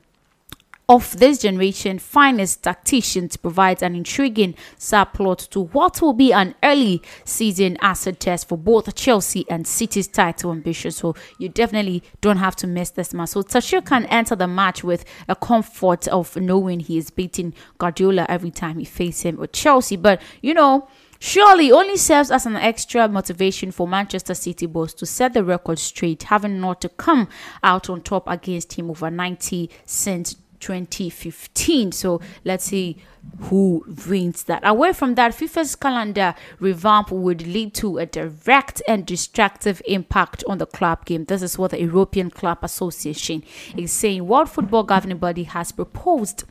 of 0.90 1.16
this 1.18 1.38
generation 1.38 2.00
finest 2.00 2.64
tacticians 2.64 3.36
provides 3.36 3.80
an 3.80 3.94
intriguing 3.94 4.56
subplot 4.76 5.48
to 5.48 5.60
what 5.66 6.02
will 6.02 6.12
be 6.12 6.32
an 6.32 6.52
early 6.64 7.00
season 7.24 7.76
acid 7.80 8.18
test 8.18 8.48
for 8.48 8.58
both 8.58 8.92
Chelsea 8.96 9.48
and 9.48 9.68
City's 9.68 10.08
title 10.08 10.50
ambition. 10.50 10.90
So 10.90 11.14
you 11.38 11.48
definitely 11.48 12.02
don't 12.20 12.38
have 12.38 12.56
to 12.56 12.66
miss 12.66 12.90
this 12.90 13.14
match. 13.14 13.28
So 13.28 13.42
Tuchel 13.44 13.86
can 13.86 14.04
enter 14.06 14.34
the 14.34 14.48
match 14.48 14.82
with 14.82 15.04
a 15.28 15.36
comfort 15.36 16.08
of 16.08 16.34
knowing 16.36 16.80
he 16.80 16.98
is 16.98 17.10
beating 17.10 17.54
Guardiola 17.78 18.26
every 18.28 18.50
time 18.50 18.80
he 18.80 18.84
faces 18.84 19.22
him 19.22 19.36
with 19.36 19.52
Chelsea. 19.52 19.94
But 19.94 20.20
you 20.42 20.54
know, 20.54 20.88
surely 21.20 21.70
only 21.70 21.98
serves 21.98 22.32
as 22.32 22.46
an 22.46 22.56
extra 22.56 23.06
motivation 23.06 23.70
for 23.70 23.86
Manchester 23.86 24.34
City 24.34 24.66
boss 24.66 24.92
to 24.94 25.06
set 25.06 25.34
the 25.34 25.44
record 25.44 25.78
straight, 25.78 26.24
having 26.24 26.60
not 26.60 26.80
to 26.80 26.88
come 26.88 27.28
out 27.62 27.88
on 27.88 28.00
top 28.00 28.28
against 28.28 28.72
him 28.72 28.90
over 28.90 29.08
90 29.08 29.70
since 29.86 30.34
2015. 30.60 31.92
So 31.92 32.20
let's 32.44 32.64
see 32.64 32.98
who 33.40 33.84
wins 34.08 34.44
that. 34.44 34.66
Away 34.66 34.92
from 34.92 35.14
that, 35.14 35.32
FIFA's 35.32 35.76
calendar 35.76 36.34
revamp 36.58 37.10
would 37.10 37.46
lead 37.46 37.74
to 37.74 37.98
a 37.98 38.06
direct 38.06 38.82
and 38.86 39.04
destructive 39.04 39.82
impact 39.86 40.44
on 40.46 40.58
the 40.58 40.66
club 40.66 41.04
game. 41.04 41.24
This 41.24 41.42
is 41.42 41.58
what 41.58 41.72
the 41.72 41.80
European 41.80 42.30
Club 42.30 42.58
Association 42.62 43.42
is 43.76 43.92
saying. 43.92 44.26
World 44.26 44.48
Football 44.50 44.84
Governing 44.84 45.18
Body 45.18 45.44
has 45.44 45.72
proposed 45.72 46.44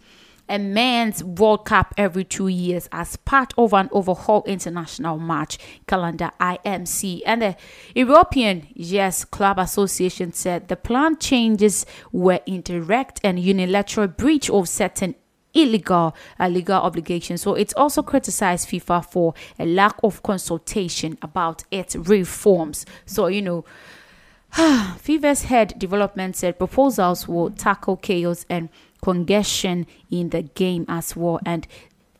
a 0.50 0.60
men's 0.60 1.24
World 1.24 1.66
Cup 1.66 1.94
every 1.98 2.24
two 2.24 2.48
years 2.48 2.90
as 2.92 3.16
part 3.16 3.54
of 3.58 3.74
an 3.74 3.88
overhaul 3.92 4.44
international 4.46 5.20
match 5.20 5.58
calendar 5.88 6.32
IMC. 6.42 7.22
And 7.26 7.42
the 7.42 7.56
European 7.96 8.68
Yes 8.74 9.24
Club 9.24 9.60
Association 9.60 10.34
said 10.34 10.68
the 10.68 10.76
planned 10.76 11.20
changes 11.22 11.86
were 12.12 12.40
indirect 12.46 13.20
and 13.24 13.40
unilateral 13.40 14.08
breach 14.08 14.50
of 14.50 14.68
certain 14.68 15.16
illegal 15.54 16.16
uh, 16.40 16.48
legal 16.48 16.82
obligations. 16.82 17.42
So 17.42 17.54
it's 17.54 17.74
also 17.74 18.02
criticized 18.02 18.68
FIFA 18.70 19.06
for 19.06 19.34
a 19.58 19.66
lack 19.66 19.96
of 20.04 20.24
consultation 20.24 21.18
about 21.22 21.64
its 21.72 21.96
reforms. 21.96 22.86
So 23.06 23.28
you 23.28 23.42
know. 23.42 23.66
FIFA's 24.54 25.44
head 25.44 25.78
development 25.78 26.36
said 26.36 26.58
proposals 26.58 27.28
will 27.28 27.52
tackle 27.52 27.96
chaos 27.98 28.48
and 28.50 28.70
congestion 29.02 29.88
in 30.10 30.30
the 30.30 30.44
game 30.44 30.86
as 30.88 31.16
well. 31.16 31.40
And 31.46 31.68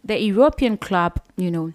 the 0.04 0.20
European 0.22 0.78
club, 0.78 1.20
you 1.36 1.52
know, 1.52 1.74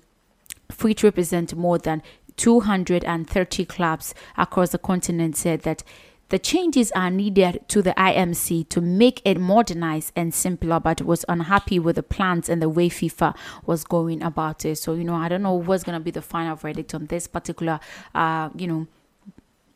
which 0.80 1.02
represent 1.02 1.54
more 1.54 1.78
than 1.78 2.02
230 2.36 3.64
clubs 3.66 4.14
across 4.36 4.70
the 4.70 4.78
continent, 4.78 5.36
said 5.36 5.60
that 5.62 5.84
the 6.30 6.38
changes 6.38 6.90
are 6.92 7.10
needed 7.10 7.62
to 7.68 7.82
the 7.82 7.92
IMC 7.92 8.68
to 8.70 8.80
make 8.80 9.20
it 9.24 9.38
modernized 9.38 10.12
and 10.16 10.34
simpler, 10.34 10.80
but 10.80 11.02
was 11.02 11.24
unhappy 11.28 11.78
with 11.78 11.96
the 11.96 12.02
plans 12.02 12.48
and 12.48 12.62
the 12.62 12.68
way 12.68 12.88
FIFA 12.88 13.36
was 13.66 13.84
going 13.84 14.22
about 14.22 14.64
it. 14.64 14.76
So, 14.76 14.94
you 14.94 15.04
know, 15.04 15.14
I 15.14 15.28
don't 15.28 15.42
know 15.42 15.54
what's 15.54 15.84
going 15.84 15.98
to 15.98 16.02
be 16.02 16.10
the 16.10 16.22
final 16.22 16.56
verdict 16.56 16.94
on 16.94 17.06
this 17.06 17.26
particular, 17.26 17.78
uh, 18.14 18.48
you 18.56 18.66
know, 18.66 18.86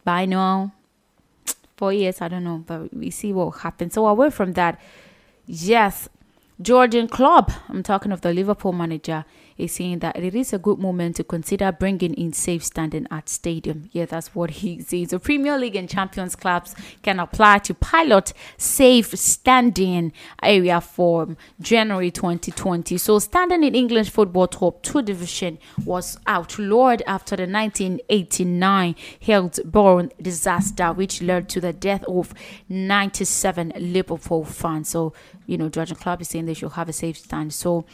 by 0.04 0.24
now, 0.24 0.72
four 1.76 1.92
years, 1.92 2.20
I 2.22 2.28
don't 2.28 2.44
know, 2.44 2.64
but 2.66 2.92
we 2.94 3.10
see 3.10 3.32
what 3.32 3.50
happens. 3.58 3.94
So, 3.94 4.06
away 4.06 4.30
from 4.30 4.54
that, 4.54 4.80
Yes, 5.50 6.10
Jurgen 6.60 7.08
Klopp, 7.08 7.50
I'm 7.70 7.82
talking 7.82 8.12
of 8.12 8.20
the 8.20 8.34
Liverpool 8.34 8.74
manager, 8.74 9.24
is 9.58 9.72
saying 9.72 9.98
that 9.98 10.16
it 10.16 10.34
is 10.34 10.52
a 10.52 10.58
good 10.58 10.78
moment 10.78 11.16
to 11.16 11.24
consider 11.24 11.72
bringing 11.72 12.14
in 12.14 12.32
safe 12.32 12.64
standing 12.64 13.06
at 13.10 13.28
stadium. 13.28 13.90
Yeah, 13.92 14.06
that's 14.06 14.34
what 14.34 14.50
he 14.50 14.80
says. 14.88 15.08
The 15.08 15.18
Premier 15.18 15.58
League 15.58 15.76
and 15.76 15.88
Champions 15.88 16.36
clubs 16.36 16.74
can 17.02 17.18
apply 17.20 17.58
to 17.58 17.74
pilot 17.74 18.32
safe 18.56 19.18
standing 19.18 20.12
area 20.42 20.80
for 20.80 21.36
January 21.60 22.10
2020. 22.10 22.96
So, 22.98 23.18
standing 23.18 23.64
in 23.64 23.74
English 23.74 24.10
football 24.10 24.46
top 24.46 24.82
two 24.82 25.02
division 25.02 25.58
was 25.84 26.18
outlawed 26.26 27.02
after 27.06 27.36
the 27.36 27.46
1989 27.46 28.94
Hillsborough 29.18 30.08
disaster, 30.22 30.92
which 30.92 31.20
led 31.20 31.48
to 31.48 31.60
the 31.60 31.72
death 31.72 32.04
of 32.04 32.32
97 32.68 33.72
Liverpool 33.76 34.44
fans. 34.44 34.88
So, 34.88 35.12
you 35.46 35.58
know, 35.58 35.68
Jurgen 35.68 35.96
Klopp 35.96 36.20
is 36.20 36.28
saying 36.28 36.46
they 36.46 36.54
should 36.54 36.72
have 36.72 36.88
a 36.88 36.92
safe 36.92 37.18
stand. 37.18 37.52
So, 37.52 37.84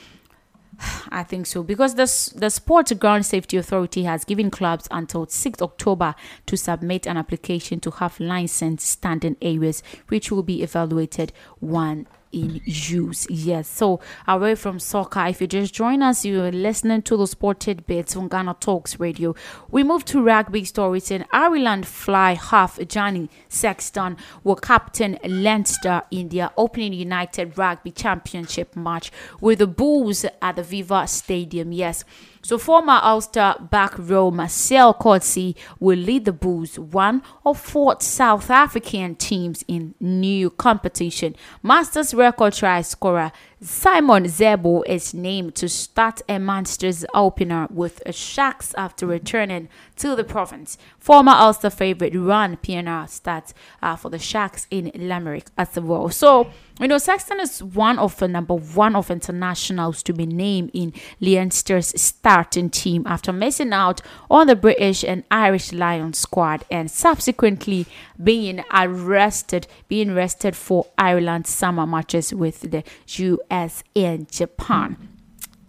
I 1.10 1.22
think 1.22 1.46
so. 1.46 1.62
Because 1.62 1.94
the 1.94 2.38
the 2.38 2.50
Sports 2.50 2.92
Ground 2.92 3.26
Safety 3.26 3.56
Authority 3.56 4.04
has 4.04 4.24
given 4.24 4.50
clubs 4.50 4.88
until 4.90 5.26
6 5.26 5.62
October 5.62 6.14
to 6.46 6.56
submit 6.56 7.06
an 7.06 7.16
application 7.16 7.80
to 7.80 7.90
have 7.92 8.18
licensed 8.20 8.88
standing 8.88 9.36
areas, 9.42 9.82
which 10.08 10.30
will 10.30 10.42
be 10.42 10.62
evaluated 10.62 11.32
one 11.60 12.06
in 12.34 12.60
use. 12.64 13.26
Yes. 13.30 13.68
So 13.68 14.00
away 14.26 14.54
from 14.56 14.78
soccer, 14.78 15.26
if 15.26 15.40
you 15.40 15.46
just 15.46 15.72
join 15.72 16.02
us, 16.02 16.24
you're 16.24 16.50
listening 16.50 17.02
to 17.02 17.16
the 17.16 17.26
Sported 17.26 17.86
Bits 17.86 18.16
on 18.16 18.28
Ghana 18.28 18.56
Talks 18.60 18.98
Radio. 18.98 19.34
We 19.70 19.84
move 19.84 20.04
to 20.06 20.22
rugby 20.22 20.64
stories 20.64 21.10
in 21.10 21.24
Ireland 21.32 21.86
fly 21.86 22.34
half 22.34 22.78
Johnny 22.88 23.30
Sexton 23.48 24.16
will 24.42 24.56
captain 24.56 25.18
Leinster 25.24 26.02
in 26.10 26.28
their 26.28 26.50
opening 26.56 26.92
United 26.92 27.56
Rugby 27.56 27.92
Championship 27.92 28.74
match 28.74 29.12
with 29.40 29.60
the 29.60 29.66
Bulls 29.66 30.24
at 30.42 30.56
the 30.56 30.62
Viva 30.62 31.06
Stadium. 31.06 31.72
Yes. 31.72 32.04
So 32.44 32.58
former 32.58 33.00
Ulster 33.02 33.54
back 33.70 33.94
row 33.96 34.30
Marcel 34.30 34.92
Coetzee 34.92 35.54
will 35.80 35.98
lead 35.98 36.26
the 36.26 36.32
Bulls, 36.32 36.78
one 36.78 37.22
of 37.46 37.58
four 37.58 37.96
South 38.00 38.50
African 38.50 39.14
teams 39.14 39.64
in 39.66 39.94
new 39.98 40.50
competition. 40.50 41.36
Masters 41.62 42.12
record 42.12 42.52
try 42.52 42.82
scorer 42.82 43.32
Simon 43.62 44.24
Zebo 44.24 44.82
is 44.86 45.14
named 45.14 45.54
to 45.54 45.70
start 45.70 46.20
a 46.28 46.38
Munster's 46.38 47.06
opener 47.14 47.66
with 47.70 48.02
a 48.04 48.12
Sharks 48.12 48.74
after 48.76 49.06
returning 49.06 49.70
to 49.96 50.16
the 50.16 50.24
province. 50.24 50.76
Former 50.98 51.32
Ulster 51.32 51.70
favourite 51.70 52.14
Ruan 52.14 52.56
Pienaar 52.56 53.08
starts 53.08 53.54
uh, 53.82 53.96
for 53.96 54.10
the 54.10 54.18
Sharks 54.18 54.66
in 54.70 54.90
Limerick 54.94 55.46
as 55.56 55.78
well. 55.78 56.08
So, 56.08 56.50
you 56.80 56.88
know, 56.88 56.98
Sexton 56.98 57.40
is 57.40 57.62
one 57.62 57.98
of 57.98 58.16
the 58.18 58.26
number 58.26 58.54
one 58.54 58.96
of 58.96 59.10
internationals 59.10 60.02
to 60.04 60.12
be 60.12 60.26
named 60.26 60.70
in 60.72 60.92
Leinster's 61.20 62.00
starting 62.00 62.70
team 62.70 63.04
after 63.06 63.32
missing 63.32 63.72
out 63.72 64.00
on 64.30 64.46
the 64.46 64.56
British 64.56 65.04
and 65.04 65.24
Irish 65.30 65.72
Lions 65.72 66.18
squad 66.18 66.64
and 66.70 66.90
subsequently 66.90 67.86
being 68.22 68.64
arrested, 68.72 69.66
being 69.88 70.10
arrested 70.10 70.56
for 70.56 70.86
Ireland's 70.98 71.50
summer 71.50 71.86
matches 71.86 72.34
with 72.34 72.62
the 72.70 72.82
US 73.06 73.84
and 73.94 74.30
Japan. 74.30 75.13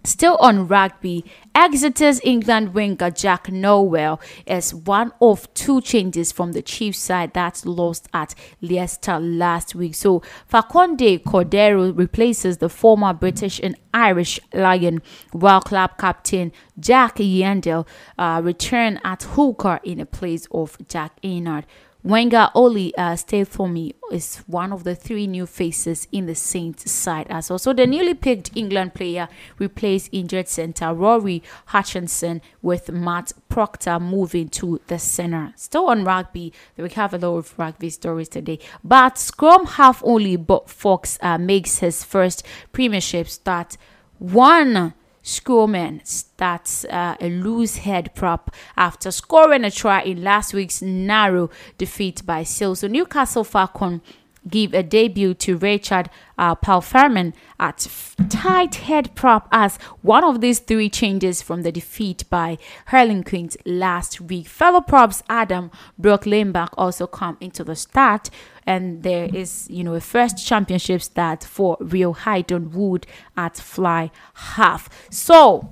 Still 0.06 0.38
on 0.40 0.68
rugby, 0.68 1.26
Exeter's 1.56 2.22
England 2.24 2.76
winger 2.76 3.10
Jack 3.10 3.52
Nowell 3.52 4.22
is 4.46 4.74
one 4.74 5.12
of 5.20 5.52
two 5.56 5.82
changes 5.82 6.32
from 6.32 6.52
the 6.52 6.62
Chiefs 6.62 7.00
side 7.00 7.34
that 7.34 7.66
lost 7.66 8.08
at 8.14 8.36
Leicester 8.62 9.20
last 9.20 9.74
week. 9.74 9.96
So 9.96 10.22
Facundo 10.48 11.18
Cordero 11.18 11.98
replaces 11.98 12.58
the 12.58 12.70
former 12.70 13.14
British 13.14 13.60
and 13.64 13.76
Irish 13.96 14.40
Lion, 14.54 15.02
while 15.32 15.62
club 15.62 15.98
captain 15.98 16.52
Jack 16.80 17.16
Yeandle 17.16 17.88
uh, 18.20 18.42
return 18.44 19.00
at 19.04 19.24
hooker 19.24 19.80
in 19.84 19.98
the 19.98 20.06
place 20.06 20.48
of 20.52 20.78
Jack 20.88 21.20
Innard. 21.24 21.64
Wenger 22.06 22.52
Oli 22.54 22.96
uh, 22.96 23.16
stayed 23.16 23.48
for 23.48 23.68
me 23.68 23.96
is 24.12 24.44
one 24.46 24.72
of 24.72 24.84
the 24.84 24.94
three 24.94 25.26
new 25.26 25.48
faces 25.48 26.08
in 26.12 26.28
the 26.28 26.36
Saints 26.36 26.92
side 26.92 27.26
as 27.32 27.50
well. 27.50 27.58
So 27.58 27.74
the 27.74 27.88
newly 27.88 28.14
picked 28.14 28.56
England 28.56 28.94
player 28.94 29.28
replaced 29.58 30.10
injured 30.12 30.48
centre 30.48 30.94
Rory 30.94 31.42
Hutchinson 31.66 32.44
with 32.62 32.92
Matt 32.92 33.34
Proctor 33.50 34.00
moving 34.00 34.50
to 34.50 34.80
the 34.86 35.00
centre. 35.00 35.54
Still 35.56 35.88
on 35.88 36.04
rugby, 36.04 36.54
we 36.78 36.88
have 36.90 37.16
a 37.16 37.18
lot 37.18 37.38
of 37.38 37.58
rugby 37.58 37.90
stories 37.90 38.30
today. 38.30 38.60
But 38.84 39.18
Scrum 39.18 39.66
half 39.66 40.04
only 40.06 40.36
but 40.36 40.70
Fox 40.70 41.18
uh, 41.24 41.40
makes 41.40 41.80
his 41.80 42.04
first 42.04 42.46
Premiership 42.72 43.28
start. 43.28 43.78
One 44.20 44.94
Schoolman 45.26 46.06
starts 46.06 46.86
uh, 46.86 47.16
a 47.20 47.30
loose 47.30 47.78
head 47.78 48.14
prop 48.14 48.56
after 48.78 49.10
scoring 49.10 49.64
a 49.64 49.72
try 49.72 50.04
in 50.04 50.24
last 50.24 50.54
week's 50.54 50.84
narrow 50.84 51.50
defeat 51.80 52.24
by 52.26 52.44
Sale. 52.44 52.76
So 52.76 52.88
Newcastle 52.88 53.44
Falcon 53.44 54.02
give 54.48 54.76
a 54.76 54.84
debut 54.84 55.34
to 55.34 55.58
Richard 55.58 56.12
uh, 56.38 56.56
Palframan 56.56 57.34
at 57.60 57.88
tight 58.30 58.76
head 58.76 59.16
prop 59.16 59.48
as 59.52 59.78
one 60.04 60.24
of 60.24 60.42
these 60.42 60.60
three 60.60 60.90
changes 60.90 61.42
from 61.42 61.64
the 61.64 61.72
defeat 61.72 62.24
by 62.30 62.60
Harlequins 62.88 63.58
last 63.66 64.22
week. 64.22 64.48
Fellow 64.48 64.82
props 64.82 65.24
Adam 65.28 65.72
Brocklebank 66.00 66.70
also 66.78 67.08
come 67.08 67.38
into 67.42 67.64
the 67.64 67.76
start 67.76 68.30
and 68.66 69.04
there 69.04 69.30
is 69.34 69.68
you 69.70 69.84
know 69.84 69.94
a 69.94 70.02
first 70.02 70.46
championship 70.46 71.02
start 71.02 71.44
for 71.44 71.78
real 71.80 72.16
Rio 72.26 72.44
on 72.52 72.72
Wood 72.72 73.08
at 73.38 73.58
fly 73.58 74.12
half. 74.34 74.90
So 75.10 75.70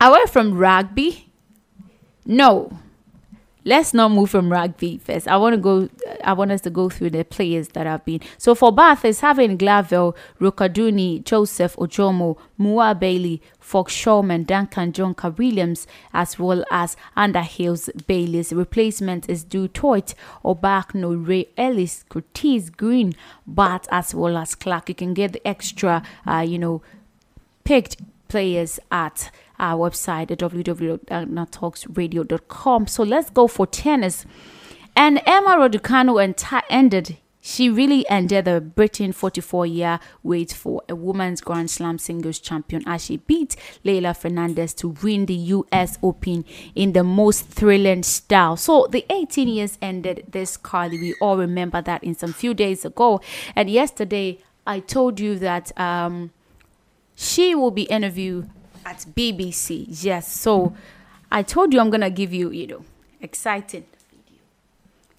away 0.00 0.24
from 0.26 0.56
rugby, 0.56 1.32
no. 2.24 2.78
Let's 3.64 3.92
not 3.92 4.10
move 4.10 4.30
from 4.30 4.50
rugby 4.50 4.98
first. 4.98 5.28
I 5.28 5.36
want 5.36 5.54
to 5.54 5.60
go. 5.60 5.88
I 6.24 6.32
want 6.32 6.50
us 6.50 6.62
to 6.62 6.70
go 6.70 6.88
through 6.88 7.10
the 7.10 7.24
players 7.24 7.68
that 7.68 7.86
have 7.86 8.04
been. 8.04 8.20
So 8.38 8.54
for 8.54 8.72
Bath, 8.72 9.04
it's 9.04 9.20
having 9.20 9.58
Glavell, 9.58 10.16
Rokoduguni, 10.40 11.24
Joseph 11.24 11.76
Ojomo, 11.76 12.38
Mua 12.58 12.98
Bailey, 12.98 13.42
Fox 13.58 13.94
Shawman, 13.94 14.46
Duncan 14.46 14.92
Jonker 14.92 15.36
Williams, 15.36 15.86
as 16.14 16.38
well 16.38 16.64
as 16.70 16.96
Underhills 17.16 17.90
Bailey's 18.06 18.52
replacement 18.52 19.28
is 19.28 19.44
Du 19.44 19.68
Toit, 19.68 20.14
Obakno, 20.44 21.26
Ray 21.26 21.48
Ellis, 21.58 22.04
Curtis 22.08 22.70
Green, 22.70 23.12
Bat, 23.46 23.88
as 23.90 24.14
well 24.14 24.38
as 24.38 24.54
Clark. 24.54 24.88
You 24.88 24.94
can 24.94 25.12
get 25.12 25.32
the 25.34 25.46
extra, 25.46 26.02
uh, 26.26 26.38
you 26.40 26.58
know, 26.58 26.82
picked 27.64 27.96
players 28.28 28.80
at 28.90 29.30
our 29.60 29.90
website 29.90 30.30
at 30.30 30.38
www.talksradio.com. 30.38 32.86
So 32.86 33.02
let's 33.02 33.28
go 33.30 33.46
for 33.46 33.66
tennis. 33.66 34.24
And 34.96 35.20
Emma 35.26 35.56
Raducanu 35.56 36.18
ended 36.68 37.18
she 37.40 37.70
really 37.70 38.06
ended 38.08 38.44
the 38.44 38.60
Britain 38.60 39.12
44 39.12 39.66
year 39.66 40.00
wait 40.22 40.52
for 40.52 40.82
a 40.88 40.94
women's 40.94 41.40
Grand 41.40 41.70
Slam 41.70 41.98
singles 41.98 42.38
champion 42.38 42.82
as 42.86 43.04
she 43.04 43.16
beat 43.16 43.56
Leylah 43.84 44.16
Fernandez 44.16 44.74
to 44.74 44.88
win 45.02 45.26
the 45.26 45.34
US 45.34 45.98
Open 46.02 46.44
in 46.74 46.92
the 46.92 47.02
most 47.02 47.46
thrilling 47.46 48.02
style. 48.02 48.56
So 48.56 48.86
the 48.90 49.06
18 49.10 49.48
years 49.48 49.78
ended 49.80 50.26
this 50.30 50.56
Carly. 50.56 51.00
We 51.00 51.14
all 51.20 51.38
remember 51.38 51.80
that 51.80 52.04
in 52.04 52.14
some 52.14 52.32
few 52.32 52.52
days 52.52 52.84
ago. 52.84 53.20
And 53.56 53.70
yesterday 53.70 54.40
I 54.66 54.80
told 54.80 55.18
you 55.18 55.38
that 55.38 55.78
um, 55.80 56.32
she 57.14 57.54
will 57.54 57.70
be 57.70 57.84
interviewed 57.84 58.50
at 58.90 59.06
BBC. 59.16 59.86
Yes. 59.88 60.30
So 60.32 60.74
I 61.30 61.42
told 61.42 61.72
you 61.72 61.80
I'm 61.80 61.90
gonna 61.90 62.10
give 62.10 62.34
you, 62.34 62.50
you 62.50 62.66
know, 62.66 62.84
exciting 63.20 63.84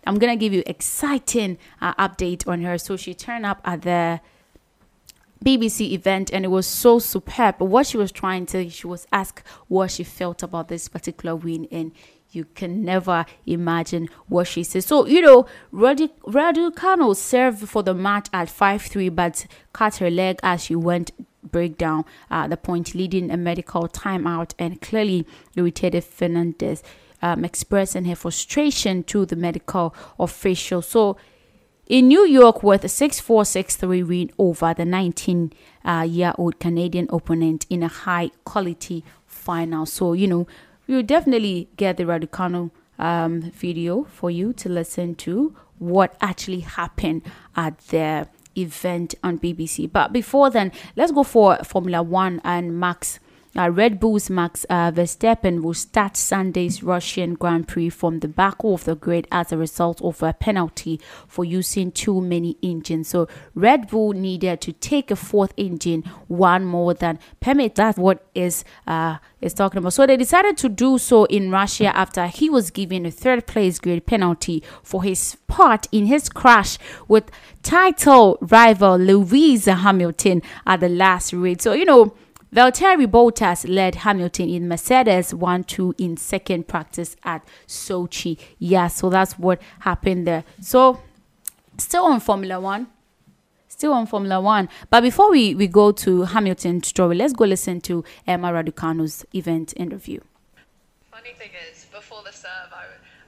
I'm 0.06 0.18
gonna 0.18 0.36
give 0.36 0.54
you 0.54 0.64
exciting 0.66 1.58
uh, 1.80 1.94
update 1.96 2.48
on 2.48 2.62
her. 2.62 2.78
So 2.78 2.98
she 2.98 3.14
turned 3.14 3.46
up 3.46 3.62
at 3.64 3.84
the 3.84 4.20
BBC 5.44 5.92
event 5.92 6.32
and 6.32 6.46
it 6.46 6.50
was 6.50 6.68
so 6.68 7.00
superb. 7.00 7.58
But 7.60 7.66
what 7.66 7.88
she 7.88 7.98
was 7.98 8.12
trying 8.12 8.46
to, 8.48 8.70
she 8.70 8.88
was 8.88 9.08
asked 9.12 9.48
what 9.68 9.92
she 9.92 10.04
felt 10.04 10.44
about 10.44 10.68
this 10.68 10.88
particular 10.88 11.36
win, 11.36 11.68
and 11.72 11.92
you 12.32 12.46
can 12.56 12.84
never 12.84 13.26
imagine 13.46 14.10
what 14.28 14.48
she 14.48 14.64
said. 14.64 14.84
So, 14.84 15.06
you 15.06 15.22
know, 15.22 15.46
Radu, 15.74 16.76
Kano 16.76 17.14
served 17.14 17.68
for 17.68 17.84
the 17.84 17.94
match 17.94 18.28
at 18.34 18.50
5 18.50 18.82
3, 18.82 19.10
but 19.10 19.46
cut 19.74 19.98
her 19.98 20.10
leg 20.10 20.40
as 20.42 20.64
she 20.64 20.76
went 20.76 21.12
break 21.44 21.78
down 21.78 22.06
uh, 22.30 22.48
the 22.48 22.58
point, 22.58 22.96
leading 22.96 23.32
a 23.32 23.38
medical 23.38 23.88
timeout 23.88 24.54
and 24.60 24.82
clearly 24.82 25.26
irritated 25.56 26.04
Fernandez 26.04 26.84
um, 27.22 27.46
expressing 27.46 28.06
her 28.06 28.16
frustration 28.16 29.04
to 29.04 29.26
the 29.26 29.36
medical 29.36 29.94
official. 30.20 30.82
So, 30.82 31.18
in 31.88 32.08
New 32.08 32.26
York, 32.26 32.64
with 32.64 32.86
a 32.86 32.90
6 32.90 33.20
4 33.20 33.46
6 33.46 33.76
3 33.76 34.04
win 34.04 34.32
over 34.38 34.74
the 34.74 34.86
19 34.86 35.52
uh, 35.84 36.06
year 36.08 36.34
old 36.38 36.60
Canadian 36.60 37.08
opponent 37.12 37.66
in 37.70 37.84
a 37.84 37.88
high 37.88 38.32
quality 38.46 39.04
final. 39.26 39.86
So, 39.86 40.14
you 40.14 40.28
know, 40.28 40.48
we'll 40.88 41.04
definitely 41.04 41.70
get 41.76 41.98
the 41.98 42.04
Raducanu 42.04 42.72
um, 42.98 43.42
video 43.42 44.04
for 44.04 44.32
you 44.32 44.54
to 44.54 44.70
listen 44.70 45.16
to 45.16 45.56
what 45.80 46.16
actually 46.22 46.60
happened 46.62 47.24
at 47.56 47.78
the 47.88 48.28
event 48.58 49.16
on 49.24 49.40
BBC. 49.40 49.92
But 49.92 50.14
before 50.14 50.50
then, 50.50 50.72
let's 50.96 51.12
go 51.12 51.24
for 51.24 51.58
Formula 51.64 52.02
One 52.02 52.42
and 52.44 52.80
Max 52.80 53.20
uh, 53.58 53.70
Red 53.70 54.00
Bull's 54.00 54.30
Max 54.30 54.66
uh, 54.70 54.92
Verstappen 54.92 55.62
will 55.62 55.74
start 55.74 56.16
Sunday's 56.16 56.82
Russian 56.82 57.34
Grand 57.34 57.68
Prix 57.68 57.90
from 57.90 58.20
the 58.20 58.28
back 58.28 58.56
of 58.64 58.86
the 58.86 58.96
grid 58.96 59.28
as 59.32 59.52
a 59.52 59.58
result 59.58 60.02
of 60.02 60.24
a 60.24 60.34
penalty 60.34 61.00
for 61.28 61.44
using 61.44 61.92
too 61.92 62.22
many 62.22 62.58
engines. 62.64 63.10
So 63.10 63.28
Red 63.54 63.90
Bull 63.90 64.14
needed 64.14 64.62
to 64.62 64.72
take 64.74 65.12
a 65.12 65.16
fourth 65.16 65.54
engine, 65.58 66.04
one 66.28 66.64
more 66.64 66.94
than 66.94 67.20
permit. 67.40 67.76
That's 67.76 67.98
what 67.98 68.26
is 68.34 68.64
uh, 68.88 69.18
is 69.42 69.54
talking 69.54 69.80
about. 69.80 69.94
So 69.94 70.08
they 70.08 70.18
decided 70.18 70.58
to 70.58 70.70
do 70.70 70.98
so 70.98 71.26
in 71.26 71.52
Russia 71.52 71.96
after 71.96 72.28
he 72.28 72.50
was 72.50 72.72
given 72.72 73.06
a 73.06 73.12
third 73.12 73.48
place 73.48 73.80
grid 73.80 74.06
penalty 74.06 74.64
for 74.82 75.04
his 75.04 75.36
part 75.48 75.88
in 75.92 76.06
his 76.06 76.30
crash 76.30 76.78
with 77.08 77.30
title 77.64 78.38
rival 78.40 78.98
Lewis 78.98 79.66
Hamilton 79.66 80.42
at 80.66 80.80
the 80.80 80.90
last 80.90 81.34
race. 81.34 81.58
So 81.62 81.74
you 81.74 81.86
know 81.86 82.14
Valtteri 82.54 83.08
Bottas 83.08 83.66
led 83.66 83.96
Hamilton 83.96 84.50
in 84.50 84.68
Mercedes 84.68 85.34
1 85.34 85.64
2 85.64 85.96
in 85.98 86.18
second 86.18 86.68
practice 86.68 87.16
at 87.24 87.48
Sochi. 87.66 88.38
Yeah, 88.60 88.88
so 88.88 89.10
that's 89.10 89.40
what 89.40 89.62
happened 89.80 90.28
there. 90.28 90.44
So, 90.60 91.00
still 91.78 92.04
on 92.04 92.20
Formula 92.20 92.60
One. 92.60 92.88
Still 93.70 93.94
on 93.94 94.06
Formula 94.06 94.42
One. 94.42 94.68
But 94.90 95.00
before 95.00 95.32
we, 95.32 95.56
we 95.56 95.68
go 95.68 95.94
to 95.94 96.24
Hamilton's 96.24 96.90
story, 96.90 97.16
let's 97.16 97.32
go 97.32 97.46
listen 97.46 97.80
to 97.82 98.04
Emma 98.28 98.52
Raducanu's 98.52 99.26
event 99.34 99.74
interview. 99.78 100.20
Funny 101.10 101.32
thing 101.38 101.52
is, 101.72 101.86
before 101.86 102.22
the 102.26 102.34
serve, 102.34 102.74
I, 102.74 102.84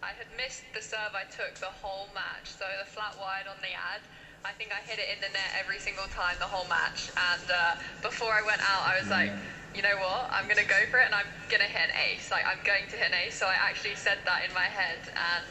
I 0.05 0.11
had 0.11 0.27
missed 0.35 0.63
the 0.75 0.81
serve 0.81 1.15
I 1.15 1.23
took 1.31 1.55
the 1.55 1.67
whole 1.81 2.09
match. 2.13 2.51
So 2.51 2.65
the 2.77 2.91
flat 2.91 3.15
wide 3.21 3.47
on 3.49 3.55
the 3.61 3.71
ad 3.71 4.01
I 4.43 4.51
think 4.59 4.75
I 4.75 4.83
hit 4.83 4.99
it 4.99 5.07
in 5.07 5.23
the 5.23 5.31
net 5.31 5.55
every 5.55 5.79
single 5.79 6.07
time 6.11 6.35
the 6.35 6.51
whole 6.51 6.67
match. 6.67 7.07
And 7.15 7.47
uh, 7.47 7.79
before 8.03 8.35
I 8.35 8.43
went 8.43 8.59
out, 8.59 8.83
I 8.83 8.99
was 8.99 9.07
like, 9.07 9.31
you 9.71 9.79
know 9.79 9.95
what? 10.03 10.27
I'm 10.35 10.51
gonna 10.51 10.67
go 10.67 10.83
for 10.91 10.99
it, 10.99 11.07
and 11.07 11.15
I'm 11.15 11.31
gonna 11.47 11.71
hit 11.71 11.87
an 11.87 11.95
ace. 11.95 12.27
Like 12.27 12.43
I'm 12.43 12.59
going 12.67 12.83
to 12.91 12.95
hit 12.99 13.07
an 13.07 13.17
ace. 13.23 13.39
So 13.39 13.47
I 13.47 13.55
actually 13.55 13.95
said 13.95 14.19
that 14.27 14.43
in 14.43 14.51
my 14.51 14.67
head, 14.67 14.99
and 15.15 15.47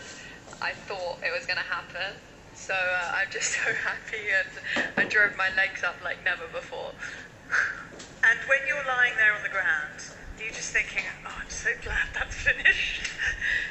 I 0.61 0.77
thought 0.77 1.25
it 1.25 1.33
was 1.33 1.49
gonna 1.49 1.65
happen. 1.65 2.21
So 2.53 2.77
uh, 2.77 3.17
I'm 3.17 3.33
just 3.33 3.57
so 3.59 3.65
happy, 3.73 4.29
and 4.29 4.53
I 5.01 5.09
drove 5.09 5.33
my 5.41 5.49
legs 5.57 5.81
up 5.81 5.97
like 6.05 6.21
never 6.21 6.45
before. 6.53 6.93
and 8.29 8.39
when 8.45 8.61
you're 8.69 8.85
lying 8.85 9.17
there 9.17 9.33
on 9.33 9.41
the 9.41 9.53
ground, 9.57 10.05
you're 10.37 10.53
you 10.53 10.53
just 10.53 10.77
thinking, 10.77 11.09
oh, 11.25 11.33
I'm 11.33 11.49
so 11.49 11.73
glad 11.81 12.13
that's 12.13 12.37
finished? 12.37 13.09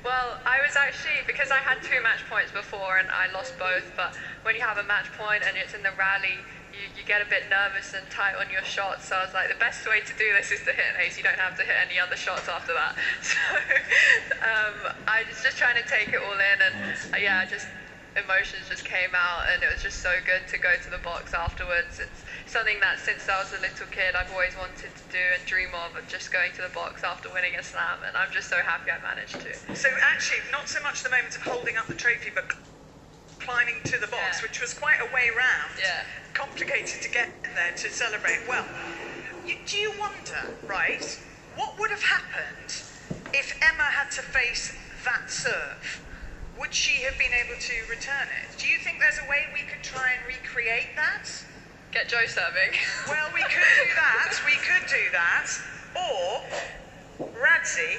Well, 0.00 0.40
I 0.48 0.64
was 0.64 0.76
actually 0.80 1.20
because 1.26 1.52
I 1.52 1.60
had 1.60 1.84
two 1.84 2.00
match 2.00 2.24
points 2.24 2.52
before 2.52 2.96
and 2.96 3.08
I 3.12 3.28
lost 3.36 3.58
both. 3.60 3.84
But 3.96 4.16
when 4.42 4.56
you 4.56 4.62
have 4.64 4.78
a 4.78 4.86
match 4.88 5.12
point 5.12 5.44
and 5.44 5.56
it's 5.60 5.76
in 5.76 5.82
the 5.84 5.92
rally, 5.92 6.40
you, 6.72 6.88
you 6.96 7.02
get 7.04 7.20
a 7.20 7.28
bit 7.28 7.52
nervous 7.52 7.92
and 7.92 8.08
tight 8.08 8.38
on 8.40 8.48
your 8.48 8.64
shots. 8.64 9.12
So 9.12 9.20
I 9.20 9.28
was 9.28 9.34
like, 9.36 9.52
the 9.52 9.60
best 9.60 9.84
way 9.84 10.00
to 10.00 10.14
do 10.16 10.32
this 10.32 10.48
is 10.48 10.64
to 10.64 10.72
hit 10.72 10.88
an 10.96 11.04
ace. 11.04 11.20
You 11.20 11.24
don't 11.26 11.38
have 11.38 11.52
to 11.60 11.64
hit 11.64 11.76
any 11.76 12.00
other 12.00 12.16
shots 12.16 12.48
after 12.48 12.72
that. 12.72 12.96
So 13.20 13.36
um, 14.40 14.96
I 15.06 15.28
was 15.28 15.42
just 15.44 15.58
trying 15.60 15.76
to 15.76 15.84
take 15.84 16.08
it 16.08 16.20
all 16.24 16.32
in, 16.32 16.58
and 16.64 16.74
yeah, 17.20 17.44
just 17.44 17.68
emotions 18.16 18.66
just 18.68 18.84
came 18.84 19.12
out, 19.12 19.44
and 19.52 19.62
it 19.62 19.68
was 19.68 19.82
just 19.82 20.00
so 20.00 20.16
good 20.24 20.48
to 20.48 20.56
go 20.58 20.72
to 20.80 20.88
the 20.90 20.98
box 21.04 21.34
afterwards. 21.34 22.00
It's 22.00 22.24
something 22.46 22.80
that 22.80 22.98
since 22.98 23.28
I 23.28 23.38
was 23.40 23.52
a 23.52 23.60
little 23.60 23.86
kid 23.90 24.14
I've 24.14 24.30
always 24.32 24.56
wanted 24.56 24.90
to 24.94 25.04
do 25.10 25.24
and 25.36 25.44
dream 25.46 25.70
of, 25.74 25.96
of 25.96 26.08
just 26.08 26.32
going 26.32 26.52
to 26.56 26.62
the 26.62 26.72
box 26.74 27.02
after 27.04 27.28
winning 27.32 27.56
a 27.56 27.62
slam, 27.62 27.98
and 28.06 28.16
I'm 28.16 28.30
just 28.32 28.48
so 28.48 28.56
happy 28.58 28.90
I 28.90 29.00
managed 29.02 29.40
to. 29.40 29.76
So 29.76 29.88
actually, 30.02 30.40
not 30.52 30.68
so 30.68 30.82
much 30.82 31.02
the 31.02 31.10
moment 31.10 31.36
of 31.36 31.42
holding 31.42 31.76
up 31.76 31.86
the 31.86 31.94
trophy, 31.94 32.30
but 32.34 32.52
climbing 33.38 33.80
to 33.84 33.98
the 33.98 34.06
box, 34.06 34.38
yeah. 34.38 34.42
which 34.42 34.60
was 34.60 34.74
quite 34.74 35.00
a 35.00 35.08
way 35.14 35.30
round. 35.30 35.74
Yeah. 35.78 36.04
Complicated 36.34 37.02
to 37.02 37.10
get 37.10 37.30
there 37.54 37.72
to 37.76 37.90
celebrate. 37.90 38.46
Well, 38.48 38.64
you, 39.46 39.56
do 39.66 39.76
you 39.78 39.92
wonder, 39.98 40.54
right, 40.66 41.04
what 41.56 41.78
would 41.78 41.90
have 41.90 42.02
happened 42.02 42.82
if 43.32 43.58
Emma 43.62 43.84
had 43.84 44.10
to 44.12 44.22
face 44.22 44.76
that 45.04 45.30
serve? 45.30 46.02
Would 46.58 46.74
she 46.74 47.02
have 47.04 47.18
been 47.18 47.32
able 47.32 47.58
to 47.58 47.74
return 47.88 48.28
it. 48.42 48.58
Do 48.58 48.68
you 48.68 48.78
think 48.78 49.00
there's 49.00 49.18
a 49.18 49.28
way 49.28 49.46
we 49.52 49.60
could 49.60 49.82
try 49.82 50.12
and 50.12 50.26
recreate 50.26 50.94
that? 50.96 51.28
Get 51.92 52.08
Joe 52.08 52.26
serving. 52.26 52.78
Well, 53.08 53.28
we 53.34 53.42
could 53.42 53.50
do 53.50 53.88
that. 53.96 54.40
We 54.46 54.52
could 54.52 54.88
do 54.88 55.10
that. 55.12 55.50
Or 55.96 57.26
Radzi 57.36 57.98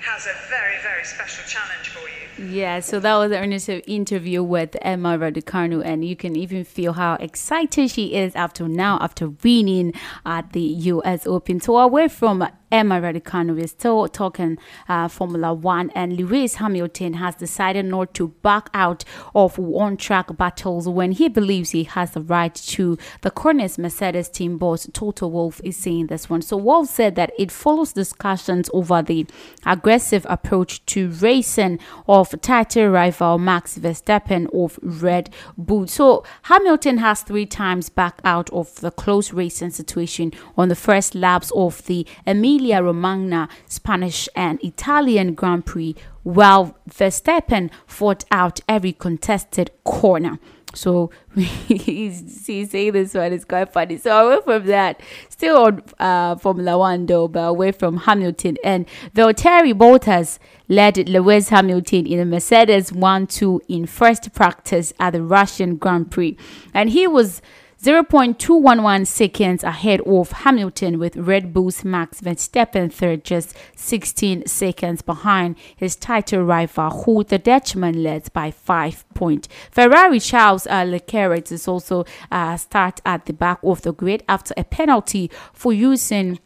has 0.00 0.26
a 0.26 0.34
very, 0.48 0.80
very 0.82 1.04
special 1.04 1.44
challenge 1.44 1.88
for 1.88 2.00
you. 2.08 2.50
Yeah, 2.50 2.80
so 2.80 3.00
that 3.00 3.16
was 3.16 3.32
an 3.32 3.80
interview 3.80 4.42
with 4.42 4.76
Emma 4.80 5.18
Raducanu, 5.18 5.84
and 5.84 6.04
you 6.04 6.16
can 6.16 6.36
even 6.36 6.64
feel 6.64 6.94
how 6.94 7.14
excited 7.14 7.90
she 7.90 8.14
is 8.14 8.34
after 8.36 8.68
now, 8.68 8.98
after 9.00 9.28
winning 9.28 9.92
at 10.24 10.52
the 10.52 10.60
US 10.60 11.26
Open. 11.26 11.60
So, 11.60 11.76
away 11.76 12.08
from 12.08 12.48
Emma 12.76 13.00
Raducanu 13.00 13.58
is 13.58 13.70
still 13.70 14.06
talking 14.06 14.58
uh, 14.86 15.08
Formula 15.08 15.54
One, 15.54 15.90
and 15.94 16.14
Lewis 16.14 16.56
Hamilton 16.56 17.14
has 17.14 17.34
decided 17.34 17.86
not 17.86 18.12
to 18.12 18.28
back 18.42 18.68
out 18.74 19.02
of 19.34 19.58
on 19.58 19.96
track 19.96 20.36
battles 20.36 20.86
when 20.86 21.12
he 21.12 21.30
believes 21.30 21.70
he 21.70 21.84
has 21.84 22.10
the 22.10 22.20
right 22.20 22.54
to. 22.54 22.98
The 23.22 23.30
Corners 23.30 23.78
Mercedes 23.78 24.28
team 24.28 24.58
boss 24.58 24.86
Toto 24.92 25.26
Wolff 25.26 25.58
is 25.64 25.78
saying 25.78 26.08
this 26.08 26.28
one. 26.28 26.42
So, 26.42 26.58
Wolff 26.58 26.90
said 26.90 27.14
that 27.14 27.32
it 27.38 27.50
follows 27.50 27.94
discussions 27.94 28.68
over 28.74 29.00
the 29.00 29.26
aggressive 29.64 30.26
approach 30.28 30.84
to 30.86 31.08
racing 31.08 31.78
of 32.06 32.38
title 32.42 32.88
rival 32.88 33.38
Max 33.38 33.78
Verstappen 33.78 34.48
of 34.54 34.78
Red 34.82 35.30
Bull. 35.56 35.86
So, 35.86 36.24
Hamilton 36.42 36.98
has 36.98 37.22
three 37.22 37.46
times 37.46 37.88
back 37.88 38.20
out 38.22 38.50
of 38.50 38.74
the 38.82 38.90
close 38.90 39.32
racing 39.32 39.70
situation 39.70 40.32
on 40.58 40.68
the 40.68 40.76
first 40.76 41.14
laps 41.14 41.50
of 41.52 41.82
the 41.86 42.06
Emilia 42.26 42.65
Emilia 42.66 42.82
Romagna 42.82 43.48
Spanish 43.66 44.28
and 44.34 44.62
Italian 44.62 45.34
Grand 45.34 45.64
Prix, 45.64 45.94
while 46.24 46.76
Verstappen 46.88 47.70
fought 47.86 48.24
out 48.32 48.60
every 48.68 48.92
contested 48.92 49.70
corner. 49.84 50.38
So 50.74 51.10
he's, 51.36 52.44
he's 52.46 52.70
saying 52.70 52.92
this 52.92 53.14
one 53.14 53.32
is 53.32 53.44
quite 53.44 53.72
funny. 53.72 53.98
So 53.98 54.32
away 54.32 54.42
from 54.42 54.66
that, 54.66 55.00
still 55.28 55.58
on 55.58 55.82
uh, 56.00 56.36
Formula 56.36 56.76
One 56.76 57.06
though, 57.06 57.28
but 57.28 57.44
away 57.44 57.70
from 57.70 57.98
Hamilton 57.98 58.56
and 58.64 58.86
Valtteri 59.14 59.72
Bottas 59.72 60.38
led 60.68 61.08
Lewis 61.08 61.50
Hamilton 61.50 62.06
in 62.06 62.18
a 62.18 62.24
Mercedes 62.24 62.90
1-2 62.90 63.60
in 63.68 63.86
first 63.86 64.32
practice 64.34 64.92
at 64.98 65.12
the 65.12 65.22
Russian 65.22 65.76
Grand 65.76 66.10
Prix, 66.10 66.36
and 66.74 66.90
he 66.90 67.06
was 67.06 67.40
0.211 67.86 69.06
seconds 69.06 69.62
ahead 69.62 70.00
of 70.00 70.32
Hamilton, 70.32 70.98
with 70.98 71.16
Red 71.16 71.54
Bull's 71.54 71.84
Max 71.84 72.20
Verstappen 72.20 72.92
third, 72.92 73.22
just 73.22 73.56
16 73.76 74.44
seconds 74.46 75.02
behind 75.02 75.54
his 75.76 75.94
title 75.94 76.42
rival, 76.42 76.90
who 76.90 77.22
the 77.22 77.38
Dutchman 77.38 78.02
led 78.02 78.32
by 78.32 78.50
five 78.50 79.04
points. 79.14 79.48
Ferrari 79.70 80.18
Charles 80.18 80.66
uh, 80.66 80.82
Leclerc 80.82 81.52
is 81.52 81.68
also 81.68 82.04
uh, 82.32 82.56
start 82.56 83.00
at 83.06 83.26
the 83.26 83.32
back 83.32 83.60
of 83.62 83.82
the 83.82 83.92
grid 83.92 84.24
after 84.28 84.52
a 84.56 84.64
penalty 84.64 85.30
for 85.52 85.72
using 85.72 86.40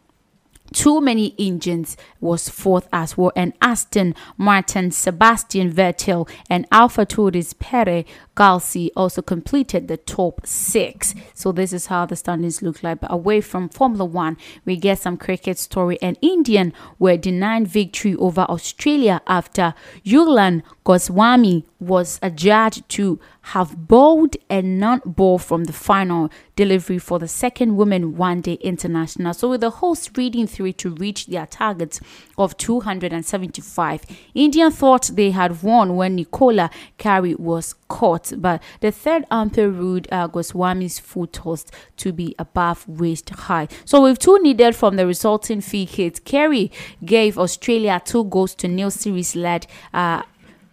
too 0.72 1.00
many 1.00 1.34
engines 1.38 1.96
was 2.20 2.48
fourth 2.48 2.88
as 2.92 3.16
well, 3.16 3.32
and 3.34 3.52
Aston 3.60 4.14
Martin, 4.36 4.90
Sebastian 4.90 5.72
Vettel, 5.72 6.28
and 6.48 6.66
Alpha 6.70 7.04
Tauri's 7.04 7.54
Pierre 7.54 8.04
Gasly 8.40 8.88
also 8.96 9.20
completed 9.20 9.86
the 9.86 9.98
top 9.98 10.46
six. 10.46 11.14
So 11.34 11.52
this 11.52 11.74
is 11.74 11.86
how 11.86 12.06
the 12.06 12.16
standings 12.16 12.62
look 12.62 12.82
like. 12.82 13.00
But 13.00 13.12
away 13.12 13.42
from 13.42 13.68
Formula 13.68 14.06
One, 14.06 14.38
we 14.64 14.78
get 14.78 14.98
some 14.98 15.18
cricket 15.18 15.58
story. 15.58 15.98
And 16.00 16.16
Indian 16.22 16.72
were 16.98 17.18
denied 17.18 17.68
victory 17.68 18.16
over 18.16 18.46
Australia 18.48 19.20
after 19.26 19.74
Jhulan 20.06 20.62
Goswami 20.84 21.66
was 21.78 22.18
adjudged 22.22 22.88
to 22.88 23.20
have 23.42 23.86
bowled 23.88 24.36
a 24.48 24.62
non-ball 24.62 25.38
from 25.38 25.64
the 25.64 25.72
final 25.72 26.30
delivery 26.56 26.98
for 26.98 27.18
the 27.18 27.28
second 27.28 27.76
Women 27.76 28.16
One 28.16 28.40
Day 28.40 28.54
International. 28.54 29.34
So 29.34 29.50
with 29.50 29.60
the 29.60 29.70
hosts 29.70 30.10
reading 30.16 30.46
through 30.46 30.72
to 30.74 30.90
reach 30.90 31.26
their 31.26 31.46
target 31.46 32.00
of 32.36 32.56
275, 32.56 34.04
India 34.34 34.70
thought 34.70 35.10
they 35.12 35.30
had 35.30 35.62
won 35.62 35.96
when 35.96 36.16
Nicola 36.16 36.70
Carey 36.98 37.34
was 37.34 37.74
caught, 37.90 38.32
but 38.38 38.62
the 38.80 38.90
third 38.90 39.26
umpire 39.30 39.68
ruled 39.68 40.06
uh, 40.10 40.28
Goswami's 40.28 40.98
foot 40.98 41.34
tossed 41.34 41.70
to 41.98 42.12
be 42.12 42.34
above 42.38 42.88
waist 42.88 43.28
high. 43.30 43.68
So 43.84 44.02
with 44.02 44.20
two 44.20 44.38
needed 44.42 44.74
from 44.74 44.96
the 44.96 45.06
resulting 45.06 45.60
free 45.60 45.84
hit, 45.84 46.24
Carey 46.24 46.70
gave 47.04 47.36
Australia 47.36 48.00
two 48.02 48.24
goals 48.24 48.54
to 48.56 48.68
nil 48.68 48.90
series 48.90 49.36
led 49.36 49.66
uh, 49.92 50.22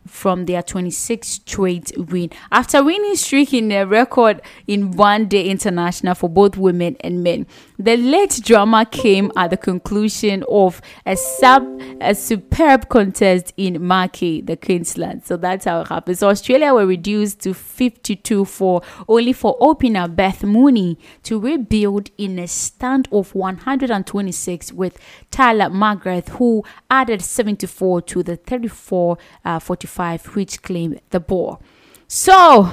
from 0.06 0.46
their 0.46 0.62
26th 0.62 1.26
straight 1.26 1.92
win. 1.98 2.30
After 2.52 2.84
winning 2.84 3.16
streak 3.16 3.54
in 3.54 3.72
a 3.72 3.86
record 3.86 4.42
in 4.66 4.92
one 4.92 5.28
day 5.28 5.50
international 5.50 6.16
for 6.16 6.30
both 6.30 6.56
women 6.56 6.96
and 7.02 7.24
men, 7.24 7.46
the 7.80 7.98
late 7.98 8.42
drama 8.44 8.86
came 8.86 9.32
at 9.36 9.50
the 9.52 9.58
conclusion 9.58 10.44
of 10.50 10.82
a 11.06 11.16
sub 11.16 11.82
a 12.02 12.14
superb 12.14 12.90
contest 12.90 13.54
in 13.58 13.84
Margate, 13.86 14.46
the 14.46 14.56
Queensland. 14.56 15.26
So 15.26 15.38
that's 15.38 15.66
how 15.66 15.82
it 15.82 15.88
happened. 15.88 16.18
So 16.18 16.30
Australia 16.30 16.74
were 16.74 16.86
reduced 16.86 17.42
to 17.42 17.54
52 17.54 18.46
for 18.46 18.82
only 19.08 19.34
for 19.34 19.58
opener 19.60 20.08
Beth 20.08 20.44
Mooney 20.44 20.98
to 21.24 21.40
rebuild 21.40 22.10
in 22.18 22.40
a 22.40 22.48
stand 22.48 23.08
of 23.12 23.34
126 23.36 24.74
with 24.74 25.00
Tahlia 25.32 25.70
McGrath, 25.70 26.30
who 26.30 26.64
added 26.90 27.22
74 27.22 28.02
to 28.04 28.24
the 28.24 28.36
34 28.36 29.18
uh, 29.46 29.60
45, 29.60 30.36
which 30.36 30.62
claimed 30.62 31.02
the 31.10 31.20
ball. 31.20 31.62
So 32.08 32.72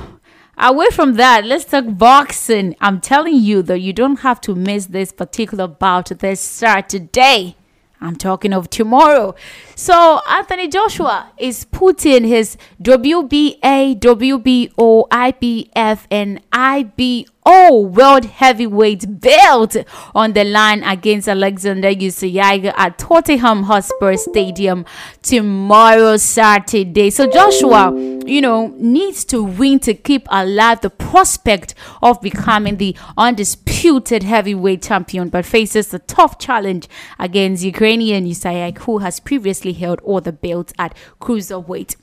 Away 0.56 0.86
from 0.92 1.14
that, 1.14 1.44
let's 1.44 1.64
talk 1.64 1.84
boxing. 1.88 2.76
I'm 2.80 3.00
telling 3.00 3.34
you 3.36 3.62
that 3.62 3.80
you 3.80 3.92
don't 3.92 4.20
have 4.20 4.40
to 4.42 4.54
miss 4.54 4.86
this 4.86 5.10
particular 5.10 5.66
bout 5.66 6.06
this 6.20 6.40
Saturday. 6.40 7.56
I'm 8.00 8.16
talking 8.16 8.52
of 8.52 8.70
tomorrow. 8.70 9.34
So 9.74 10.20
Anthony 10.28 10.68
Joshua 10.68 11.32
is 11.38 11.64
putting 11.64 12.24
his 12.24 12.56
WBA, 12.82 13.98
WBO, 13.98 15.03
IBF, 15.14 16.06
and 16.10 16.40
IBO 16.52 17.78
World 17.78 18.24
Heavyweight 18.24 19.20
belt 19.20 19.76
on 20.12 20.32
the 20.32 20.42
line 20.42 20.82
against 20.82 21.28
Alexander 21.28 21.90
Usyk 21.94 22.74
at 22.76 22.98
Tottenham 22.98 23.62
Hotspur 23.62 24.16
Stadium 24.16 24.84
tomorrow, 25.22 26.16
Saturday. 26.16 27.10
So 27.10 27.30
Joshua, 27.30 27.92
you 28.26 28.40
know, 28.40 28.74
needs 28.76 29.24
to 29.26 29.44
win 29.44 29.78
to 29.80 29.94
keep 29.94 30.26
alive 30.32 30.80
the 30.80 30.90
prospect 30.90 31.76
of 32.02 32.20
becoming 32.20 32.78
the 32.78 32.96
undisputed 33.16 34.24
heavyweight 34.24 34.82
champion, 34.82 35.28
but 35.28 35.46
faces 35.46 35.94
a 35.94 36.00
tough 36.00 36.40
challenge 36.40 36.88
against 37.20 37.62
Ukrainian 37.62 38.26
Usyk, 38.26 38.78
who 38.78 38.98
has 38.98 39.20
previously 39.20 39.74
held 39.74 40.00
all 40.00 40.20
the 40.20 40.32
belts 40.32 40.72
at 40.76 40.96
cruiserweight 41.20 41.94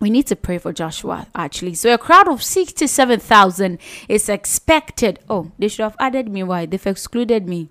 we 0.00 0.10
need 0.10 0.26
to 0.28 0.36
pray 0.36 0.58
for 0.58 0.72
Joshua 0.72 1.26
actually. 1.34 1.74
So 1.74 1.92
a 1.94 1.98
crowd 1.98 2.28
of 2.28 2.42
67,000 2.42 3.78
is 4.08 4.28
expected. 4.28 5.18
Oh, 5.28 5.52
they 5.58 5.68
should 5.68 5.82
have 5.82 5.96
added 5.98 6.28
me. 6.28 6.42
Why? 6.42 6.66
They've 6.66 6.86
excluded 6.86 7.48
me. 7.48 7.70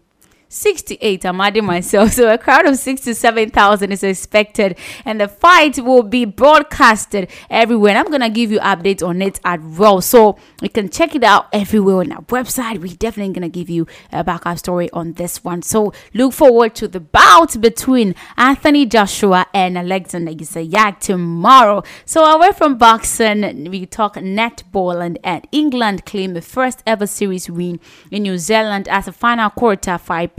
68 0.54 1.26
i'm 1.26 1.42
adding 1.42 1.66
myself. 1.66 2.12
So 2.13 2.32
a 2.32 2.38
crowd 2.38 2.66
of 2.68 2.78
67000 2.78 3.92
is 3.92 4.04
expected 4.04 4.78
and 5.04 5.20
the 5.20 5.28
fight 5.28 5.80
will 5.80 6.04
be 6.04 6.26
broadcasted 6.26 7.30
everywhere. 7.50 7.92
And 7.92 8.00
i'm 8.00 8.12
gonna 8.12 8.30
give 8.30 8.52
you 8.52 8.60
updates 8.60 9.06
on 9.06 9.22
it 9.22 9.39
as 9.44 9.60
well. 9.62 10.02
So 10.02 10.38
you 10.62 10.70
can 10.70 10.89
check 10.89 11.16
it 11.16 11.24
out 11.24 11.48
everywhere 11.52 11.98
on 11.98 12.12
our 12.12 12.22
website. 12.24 12.80
We're 12.80 12.96
definitely 12.96 13.34
gonna 13.34 13.50
give 13.50 13.70
you 13.70 13.88
a 14.12 14.24
backup 14.24 14.60
story 14.60 14.92
on 14.92 15.13
this 15.13 15.44
one. 15.44 15.63
So 15.63 15.92
look 16.13 16.34
forward 16.34 16.76
to 16.76 16.88
the 16.88 17.00
bout 17.00 17.60
between 17.60 18.13
anthony 18.38 18.86
joshua 18.86 19.48
and 19.54 19.78
alexander 19.78 20.32
Usyk 20.32 21.00
tomorrow. 21.00 21.84
So 22.06 22.24
away 22.26 22.52
from 22.52 22.78
boxing 22.78 23.72
we 23.72 23.86
talk 23.86 24.16
netball 24.16 25.04
and, 25.04 25.18
and 25.24 25.48
england 25.52 26.06
claim 26.06 26.34
the 26.34 26.42
first 26.42 26.84
ever 26.86 27.08
series 27.08 27.50
win 27.50 27.80
in 28.12 28.24
new 28.24 28.38
zealand 28.38 28.88
as 28.88 29.08
a 29.08 29.12
final 29.12 29.50
quarter 29.50 29.98
fight 29.98 30.36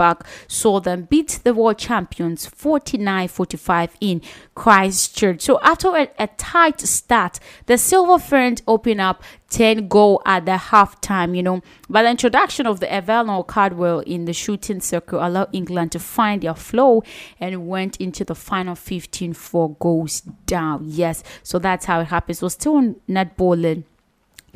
saw 0.48 0.80
them 0.80 1.02
beat 1.10 1.40
the 1.44 1.54
world 1.54 1.78
champions 1.78 2.46
49 2.46 3.28
45 3.28 3.96
in 4.00 4.22
Christchurch. 4.54 5.40
So, 5.42 5.60
after 5.62 5.88
a, 5.96 6.08
a 6.18 6.26
tight 6.26 6.80
start, 6.80 7.40
the 7.66 7.78
Silver 7.78 8.18
Ferns 8.18 8.62
open 8.66 9.00
up 9.00 9.22
10 9.50 9.88
goal 9.88 10.20
at 10.26 10.46
the 10.46 10.52
halftime, 10.52 11.36
you 11.36 11.42
know. 11.42 11.60
But 11.88 12.02
the 12.02 12.10
introduction 12.10 12.66
of 12.66 12.80
the 12.80 12.92
Eleanor 12.92 13.44
Cardwell 13.44 14.00
in 14.00 14.24
the 14.24 14.32
shooting 14.32 14.80
circle 14.80 15.24
allowed 15.24 15.48
England 15.52 15.92
to 15.92 15.98
find 15.98 16.42
their 16.42 16.54
flow 16.54 17.02
and 17.38 17.68
went 17.68 17.96
into 17.98 18.24
the 18.24 18.34
final 18.34 18.74
15 18.74 19.32
four 19.34 19.76
goals 19.76 20.20
down. 20.46 20.80
Yes, 20.84 21.22
so 21.42 21.58
that's 21.58 21.86
how 21.86 22.00
it 22.00 22.06
happens. 22.06 22.40
So, 22.40 22.48
still 22.48 22.94
netballing 23.08 23.84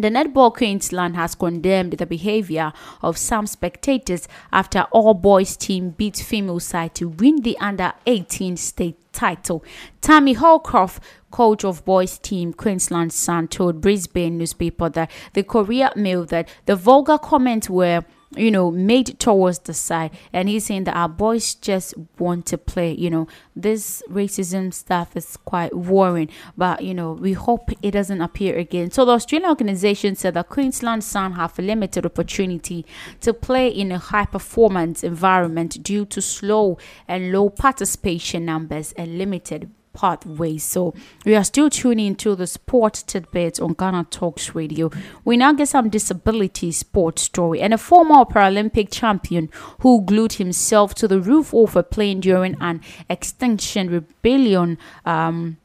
The 0.00 0.10
Netball 0.10 0.54
Queensland 0.54 1.16
has 1.16 1.34
condemned 1.34 1.94
the 1.94 2.06
behavior 2.06 2.72
of 3.02 3.18
some 3.18 3.48
spectators 3.48 4.28
after 4.52 4.82
all 4.92 5.12
boys 5.12 5.56
team 5.56 5.90
beat 5.90 6.18
female 6.18 6.60
side 6.60 6.94
to 6.94 7.08
win 7.08 7.42
the 7.42 7.58
under 7.58 7.92
18 8.06 8.56
state 8.56 8.96
title. 9.12 9.64
Tammy 10.00 10.34
Holcroft, 10.34 11.02
coach 11.32 11.64
of 11.64 11.84
boys 11.84 12.16
team 12.16 12.52
Queensland 12.52 13.12
Sun, 13.12 13.48
told 13.48 13.80
Brisbane 13.80 14.38
newspaper 14.38 14.88
that 14.88 15.10
the 15.32 15.42
Courier 15.42 15.90
Mail 15.96 16.24
that 16.26 16.48
the 16.66 16.76
vulgar 16.76 17.18
comments 17.18 17.68
were 17.68 18.04
you 18.36 18.50
know, 18.50 18.70
made 18.70 19.18
towards 19.18 19.60
the 19.60 19.74
side. 19.74 20.10
And 20.32 20.48
he's 20.48 20.66
saying 20.66 20.84
that 20.84 20.96
our 20.96 21.08
boys 21.08 21.54
just 21.54 21.94
want 22.18 22.46
to 22.46 22.58
play. 22.58 22.92
You 22.92 23.10
know, 23.10 23.28
this 23.56 24.02
racism 24.10 24.72
stuff 24.72 25.16
is 25.16 25.36
quite 25.36 25.74
worrying, 25.74 26.28
but 26.56 26.84
you 26.84 26.94
know, 26.94 27.12
we 27.12 27.32
hope 27.32 27.70
it 27.82 27.92
doesn't 27.92 28.20
appear 28.20 28.56
again. 28.56 28.90
So 28.90 29.04
the 29.04 29.12
Australian 29.12 29.48
organization 29.48 30.14
said 30.14 30.34
that 30.34 30.48
Queensland 30.48 31.04
Sun 31.04 31.32
have 31.32 31.58
a 31.58 31.62
limited 31.62 32.04
opportunity 32.04 32.84
to 33.20 33.32
play 33.32 33.68
in 33.68 33.92
a 33.92 33.98
high 33.98 34.26
performance 34.26 35.02
environment 35.02 35.82
due 35.82 36.04
to 36.06 36.20
slow 36.20 36.78
and 37.06 37.32
low 37.32 37.48
participation 37.48 38.44
numbers 38.44 38.92
and 38.92 39.18
limited 39.18 39.70
pathways. 39.98 40.62
So 40.62 40.94
we 41.24 41.34
are 41.34 41.42
still 41.42 41.68
tuning 41.68 42.06
into 42.06 42.36
the 42.36 42.46
sport 42.46 43.02
tidbits 43.06 43.58
on 43.58 43.72
Ghana 43.72 44.06
Talks 44.10 44.54
Radio. 44.54 44.90
We 45.24 45.36
now 45.36 45.52
get 45.52 45.68
some 45.68 45.88
disability 45.88 46.70
sports 46.70 47.22
story 47.22 47.60
and 47.60 47.74
a 47.74 47.78
former 47.78 48.24
Paralympic 48.24 48.92
champion 48.92 49.50
who 49.80 50.02
glued 50.02 50.34
himself 50.34 50.94
to 50.96 51.08
the 51.08 51.20
roof 51.20 51.52
of 51.52 51.74
a 51.74 51.82
plane 51.82 52.20
during 52.20 52.56
an 52.60 52.80
extinction 53.10 53.90
rebellion. 53.90 54.78
Um, 55.04 55.56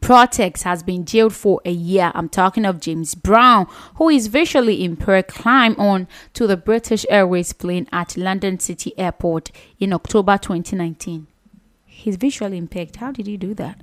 Protex 0.00 0.62
has 0.62 0.82
been 0.82 1.04
jailed 1.04 1.34
for 1.34 1.60
a 1.64 1.70
year. 1.70 2.10
I'm 2.14 2.28
talking 2.28 2.64
of 2.64 2.80
James 2.80 3.14
Brown, 3.14 3.66
who 3.96 4.08
is 4.08 4.28
visually 4.28 4.82
impaired, 4.82 5.28
climbed 5.28 5.78
on 5.78 6.08
to 6.34 6.46
the 6.46 6.56
British 6.56 7.04
Airways 7.10 7.52
plane 7.52 7.86
at 7.92 8.16
London 8.16 8.58
City 8.58 8.98
Airport 8.98 9.50
in 9.78 9.92
October 9.92 10.38
2019. 10.38 11.26
He's 12.00 12.16
visually 12.16 12.56
impaired. 12.56 12.96
How 12.96 13.12
did 13.12 13.26
he 13.26 13.36
do 13.36 13.54
that? 13.54 13.80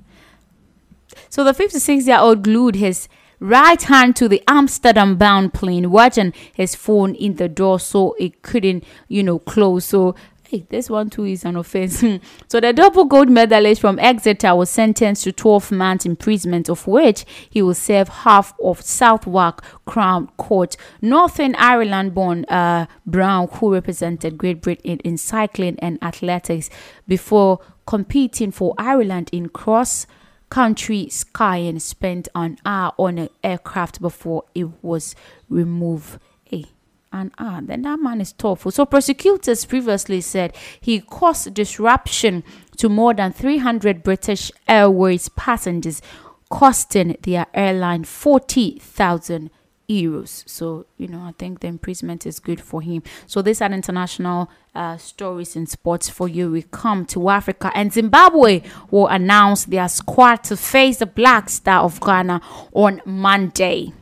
So 1.30 1.44
the 1.44 1.54
56 1.54 2.06
year 2.06 2.18
old 2.18 2.42
glued 2.42 2.74
his 2.74 3.08
right 3.40 3.80
hand 3.80 4.16
to 4.16 4.28
the 4.28 4.42
Amsterdam 4.48 5.16
bound 5.16 5.54
plane, 5.54 5.90
watching 5.90 6.32
his 6.52 6.74
phone 6.74 7.14
in 7.14 7.36
the 7.36 7.48
door 7.48 7.78
so 7.78 8.16
it 8.18 8.42
couldn't, 8.42 8.82
you 9.06 9.22
know, 9.22 9.38
close. 9.38 9.84
So 9.84 10.16
Hey, 10.50 10.64
this 10.70 10.88
one 10.88 11.10
too 11.10 11.24
is 11.24 11.44
an 11.44 11.56
offense. 11.56 12.02
so 12.48 12.58
the 12.58 12.72
double 12.72 13.04
gold 13.04 13.28
medalist 13.28 13.82
from 13.82 13.98
Exeter 13.98 14.54
was 14.54 14.70
sentenced 14.70 15.24
to 15.24 15.32
12 15.32 15.70
months 15.72 16.06
imprisonment, 16.06 16.70
of 16.70 16.86
which 16.86 17.26
he 17.50 17.60
will 17.60 17.74
serve 17.74 18.08
half 18.08 18.54
of 18.64 18.80
Southwark 18.80 19.62
Crown 19.84 20.28
Court. 20.38 20.74
Northern 21.02 21.54
Ireland-born 21.56 22.46
uh, 22.46 22.86
Brown, 23.04 23.48
who 23.48 23.74
represented 23.74 24.38
Great 24.38 24.62
Britain 24.62 25.00
in 25.00 25.18
cycling 25.18 25.78
and 25.80 26.02
athletics 26.02 26.70
before 27.06 27.60
competing 27.88 28.50
for 28.50 28.74
Ireland 28.76 29.30
in 29.32 29.48
cross 29.48 30.06
country 30.50 31.08
skiing, 31.08 31.78
spent 31.78 32.28
an 32.34 32.58
hour 32.66 32.92
on 32.98 33.16
an 33.16 33.30
aircraft 33.42 34.02
before 34.02 34.44
it 34.54 34.68
was 34.84 35.14
removed. 35.48 36.20
Hey, 36.44 36.66
an 37.14 37.32
hour, 37.38 37.62
then 37.62 37.80
that 37.82 37.98
man 37.98 38.20
is 38.20 38.32
tough. 38.32 38.66
So 38.74 38.84
prosecutors 38.84 39.64
previously 39.64 40.20
said 40.20 40.54
he 40.78 41.00
caused 41.00 41.54
disruption 41.54 42.44
to 42.76 42.90
more 42.90 43.14
than 43.14 43.32
300 43.32 44.02
British 44.02 44.52
Airways 44.68 45.30
passengers, 45.30 46.02
costing 46.50 47.16
their 47.22 47.46
airline 47.54 48.04
40,000 48.04 49.50
euros. 49.88 50.44
So, 50.46 50.86
you 50.96 51.08
know, 51.08 51.20
I 51.20 51.32
think 51.38 51.60
the 51.60 51.68
imprisonment 51.68 52.26
is 52.26 52.38
good 52.38 52.60
for 52.60 52.82
him. 52.82 53.02
So, 53.26 53.42
these 53.42 53.62
are 53.62 53.72
international 53.72 54.50
uh, 54.74 54.96
stories 54.96 55.56
in 55.56 55.66
sports 55.66 56.08
for 56.08 56.28
you. 56.28 56.50
We 56.50 56.62
come 56.62 57.06
to 57.06 57.30
Africa, 57.30 57.72
and 57.74 57.92
Zimbabwe 57.92 58.62
will 58.90 59.08
announce 59.08 59.64
their 59.64 59.88
squad 59.88 60.44
to 60.44 60.56
face 60.56 60.98
the 60.98 61.06
Black 61.06 61.48
Star 61.50 61.82
of 61.82 62.00
Ghana 62.00 62.40
on 62.72 63.00
Monday. 63.04 63.92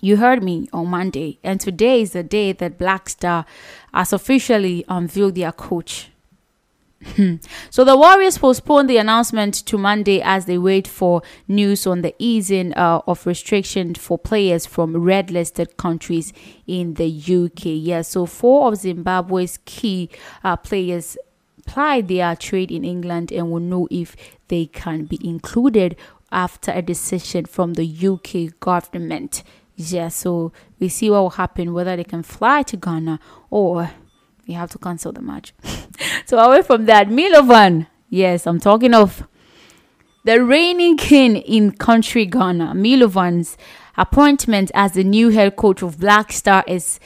You 0.00 0.16
heard 0.16 0.42
me 0.42 0.68
on 0.72 0.88
Monday, 0.88 1.38
and 1.44 1.60
today 1.60 2.02
is 2.02 2.12
the 2.12 2.24
day 2.24 2.52
that 2.52 2.78
Black 2.78 3.08
Star 3.08 3.44
has 3.94 4.12
officially 4.12 4.84
unveiled 4.88 5.36
their 5.36 5.52
coach. 5.52 6.11
Hmm. 7.04 7.36
so 7.70 7.84
the 7.84 7.96
Warriors 7.96 8.38
postponed 8.38 8.88
the 8.88 8.96
announcement 8.96 9.54
to 9.66 9.76
Monday 9.76 10.22
as 10.22 10.46
they 10.46 10.56
wait 10.56 10.86
for 10.86 11.22
news 11.48 11.86
on 11.86 12.02
the 12.02 12.14
easing 12.18 12.72
uh, 12.74 13.00
of 13.06 13.26
restrictions 13.26 13.98
for 13.98 14.18
players 14.18 14.66
from 14.66 14.96
red 14.96 15.30
listed 15.30 15.76
countries 15.76 16.32
in 16.66 16.94
the 16.94 17.08
UK. 17.08 17.62
Yeah, 17.64 18.02
so 18.02 18.26
four 18.26 18.68
of 18.68 18.78
Zimbabwe's 18.78 19.58
key 19.64 20.10
uh, 20.44 20.56
players 20.56 21.16
applied 21.58 22.08
their 22.08 22.36
trade 22.36 22.70
in 22.70 22.84
England 22.84 23.32
and 23.32 23.50
will 23.50 23.60
know 23.60 23.88
if 23.90 24.16
they 24.48 24.66
can 24.66 25.04
be 25.04 25.18
included 25.26 25.96
after 26.30 26.72
a 26.72 26.82
decision 26.82 27.46
from 27.46 27.74
the 27.74 27.84
UK 27.84 28.58
government. 28.60 29.42
Yeah, 29.76 30.08
so 30.08 30.52
we 30.78 30.88
see 30.88 31.10
what 31.10 31.20
will 31.20 31.30
happen 31.30 31.72
whether 31.72 31.96
they 31.96 32.04
can 32.04 32.22
fly 32.22 32.62
to 32.62 32.76
Ghana 32.76 33.20
or 33.50 33.90
we 34.46 34.54
have 34.54 34.70
to 34.70 34.78
cancel 34.78 35.12
the 35.12 35.22
match. 35.22 35.52
so 36.26 36.38
away 36.38 36.62
from 36.62 36.86
that, 36.86 37.08
Milovan. 37.08 37.86
Yes, 38.08 38.46
I'm 38.46 38.60
talking 38.60 38.94
of 38.94 39.26
the 40.24 40.42
reigning 40.44 40.96
king 40.96 41.36
in 41.36 41.72
country 41.72 42.26
Ghana. 42.26 42.74
Milovan's 42.74 43.56
appointment 43.96 44.70
as 44.74 44.92
the 44.92 45.04
new 45.04 45.30
head 45.30 45.56
coach 45.56 45.82
of 45.82 45.98
Black 45.98 46.32
Star 46.32 46.64
is 46.66 47.00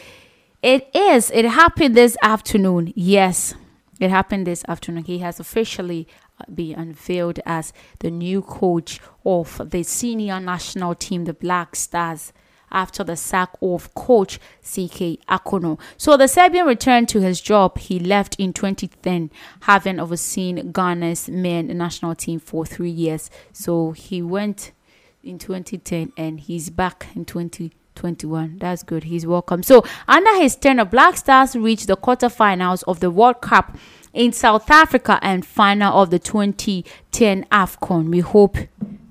it 0.63 0.89
is 0.95 1.31
it 1.33 1.45
happened 1.45 1.95
this 1.95 2.17
afternoon. 2.23 2.93
Yes, 2.95 3.55
it 4.01 4.11
happened 4.11 4.47
this 4.47 4.65
afternoon. 4.69 5.05
He 5.05 5.19
has 5.19 5.41
officially 5.41 6.09
uh, 6.41 6.45
been 6.53 6.79
unveiled 6.79 7.41
as 7.47 7.73
the 8.01 8.11
new 8.11 8.43
coach 8.43 9.01
of 9.25 9.71
the 9.71 9.83
senior 9.83 10.41
national 10.41 10.95
team, 10.95 11.25
the 11.25 11.35
Black 11.35 11.77
Stars 11.77 12.33
after 12.71 13.05
the 13.05 13.17
sack 13.17 13.51
of 13.63 13.95
coach 13.95 14.39
CK 14.63 15.21
Akonnor. 15.29 15.79
So 15.97 16.17
the 16.17 16.29
Serbian 16.29 16.67
returned 16.67 17.09
to 17.11 17.21
his 17.21 17.41
job 17.41 17.79
he 17.79 17.99
left 17.99 18.37
in 18.39 18.53
2010, 18.53 19.31
having 19.61 20.01
overseen 20.01 20.73
Ghana's 20.73 21.29
men 21.29 21.67
national 21.77 22.15
team 22.15 22.41
for 22.41 22.67
three 22.67 22.91
years. 22.91 23.31
So 23.53 23.93
he 23.93 24.23
went 24.23 24.73
in 25.23 25.39
2010 25.39 26.13
and 26.17 26.41
he's 26.41 26.71
back 26.71 27.09
in 27.15 27.25
2021. 27.25 28.59
That's 28.59 28.83
good. 28.83 29.05
He's 29.05 29.27
welcome. 29.27 29.63
So 29.63 29.85
under 30.07 30.35
his 30.41 30.57
tenure, 30.57 30.85
Black 30.85 31.17
Stars 31.17 31.57
reached 31.57 31.89
the 31.89 31.97
quarterfinals 31.97 32.85
of 32.87 33.01
the 33.01 33.11
World 33.11 33.41
Cup 33.41 33.77
in 34.13 34.33
South 34.33 34.71
Africa 34.71 35.19
and 35.23 35.45
final 35.45 36.01
of 36.01 36.11
the 36.11 36.19
2010 36.19 37.45
AFCON. 37.45 38.09
We 38.09 38.21
hope 38.21 38.57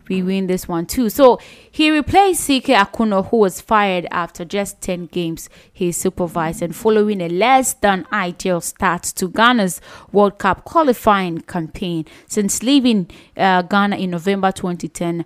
we 0.10 0.22
win 0.22 0.48
this 0.48 0.68
one 0.68 0.86
too. 0.86 1.10
So 1.10 1.40
he 1.72 1.92
replaced 1.92 2.46
CK 2.46 2.70
Akonnor, 2.70 3.30
who 3.30 3.38
was 3.38 3.62
fired 3.62 4.08
after 4.12 4.46
just 4.46 4.82
10 4.82 5.08
games 5.08 5.50
he 5.72 5.92
supervised 5.92 6.62
and 6.62 6.76
following 6.76 7.22
a 7.22 7.30
less 7.30 7.74
than 7.74 8.06
ideal 8.12 8.62
start 8.62 9.04
to 9.04 9.28
Ghana's 9.28 9.82
World 10.12 10.38
Cup 10.38 10.66
qualifying 10.66 11.42
campaign. 11.42 12.06
Since 12.28 12.64
leaving 12.64 13.10
uh, 13.38 13.62
Ghana 13.64 13.98
in 13.98 14.12
November 14.12 14.52
2010, 14.52 15.26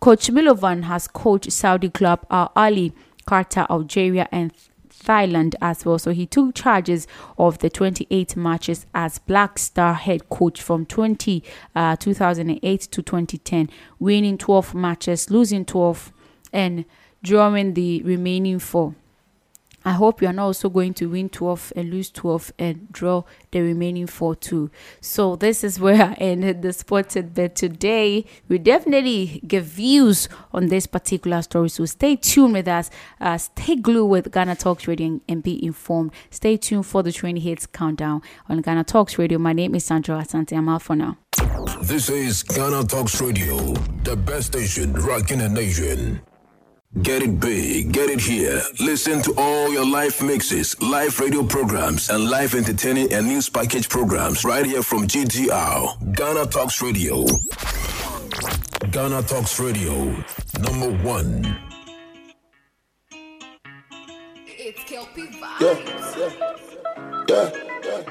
Coach 0.00 0.28
Milovan 0.28 0.84
has 0.84 1.06
coached 1.06 1.52
Saudi 1.52 1.88
club 1.88 2.26
Al 2.30 2.50
Ahli, 2.56 2.92
Qatar, 3.26 3.70
Algeria, 3.70 4.28
and 4.32 4.52
Thailand 5.02 5.54
as 5.60 5.84
well. 5.84 5.98
So 5.98 6.12
he 6.12 6.26
took 6.26 6.54
charges 6.54 7.06
of 7.38 7.58
the 7.58 7.70
28 7.70 8.36
matches 8.36 8.86
as 8.94 9.18
Black 9.18 9.58
Star 9.58 9.94
head 9.94 10.28
coach 10.28 10.62
from 10.62 10.86
20, 10.86 11.42
uh, 11.74 11.96
2008 11.96 12.80
to 12.80 13.02
2010, 13.02 13.70
winning 13.98 14.38
12 14.38 14.74
matches, 14.74 15.30
losing 15.30 15.64
12, 15.64 16.12
and 16.52 16.84
drawing 17.22 17.74
the 17.74 18.02
remaining 18.02 18.58
four. 18.58 18.94
I 19.84 19.92
hope 19.92 20.22
you 20.22 20.28
are 20.28 20.32
not 20.32 20.44
also 20.44 20.68
going 20.68 20.94
to 20.94 21.06
win 21.06 21.28
12 21.28 21.72
and 21.76 21.90
lose 21.90 22.10
12 22.10 22.52
and 22.58 22.92
draw 22.92 23.24
the 23.50 23.60
remaining 23.60 24.06
four 24.06 24.34
too. 24.34 24.70
So 25.00 25.36
this 25.36 25.64
is 25.64 25.80
where 25.80 26.02
I 26.02 26.12
ended 26.14 26.62
the 26.62 26.72
spotted 26.72 27.34
bet 27.34 27.56
today. 27.56 28.24
We 28.48 28.58
definitely 28.58 29.42
give 29.46 29.64
views 29.64 30.28
on 30.52 30.68
this 30.68 30.86
particular 30.86 31.42
story. 31.42 31.68
So 31.68 31.84
stay 31.84 32.16
tuned 32.16 32.52
with 32.52 32.68
us. 32.68 32.90
Uh, 33.20 33.38
stay 33.38 33.76
glued 33.76 34.06
with 34.06 34.32
Ghana 34.32 34.56
Talks 34.56 34.86
Radio 34.86 35.06
and, 35.06 35.20
and, 35.28 35.42
be 35.42 35.64
informed. 35.64 36.12
Stay 36.30 36.56
tuned 36.56 36.86
for 36.86 37.02
the 37.02 37.12
20 37.12 37.40
hits 37.40 37.66
countdown 37.66 38.22
on 38.48 38.60
Ghana 38.60 38.84
Talks 38.84 39.18
Radio. 39.18 39.38
My 39.38 39.52
name 39.52 39.74
is 39.74 39.84
Sandra 39.84 40.16
Asante. 40.18 40.56
I'm 40.56 40.68
out 40.68 40.82
for 40.82 40.94
now. 40.94 41.18
This 41.82 42.08
is 42.08 42.42
Ghana 42.44 42.84
Talks 42.84 43.20
Radio, 43.20 43.56
the 44.04 44.14
best 44.14 44.48
station 44.48 44.92
rocking 44.92 45.38
the 45.38 45.48
nation. 45.48 46.20
Get 47.00 47.22
it 47.22 47.40
big, 47.40 47.90
get 47.90 48.10
it 48.10 48.20
here. 48.20 48.60
Listen 48.78 49.22
to 49.22 49.32
all 49.38 49.72
your 49.72 49.86
live 49.86 50.20
mixes, 50.20 50.78
live 50.82 51.18
radio 51.18 51.42
programs, 51.42 52.10
and 52.10 52.28
live 52.28 52.54
entertaining 52.54 53.10
and 53.14 53.26
news 53.26 53.48
package 53.48 53.88
programs 53.88 54.44
right 54.44 54.66
here 54.66 54.82
from 54.82 55.06
GTR, 55.06 56.14
Ghana 56.14 56.46
Talks 56.48 56.82
Radio. 56.82 57.24
Ghana 58.90 59.22
Talks 59.22 59.58
Radio, 59.58 60.04
number 60.60 60.92
one. 61.02 61.56
It's 64.46 64.84
Kelpie 64.84 65.28
vibes. 65.28 65.60
yeah, 67.26 67.50
yeah, 67.50 67.50
yeah. 67.84 68.02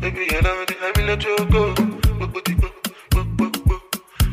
Baby, 0.00 0.28
you 0.30 0.42
know 0.42 0.64
let 1.06 1.24
you 1.24 1.36
go. 1.50 1.87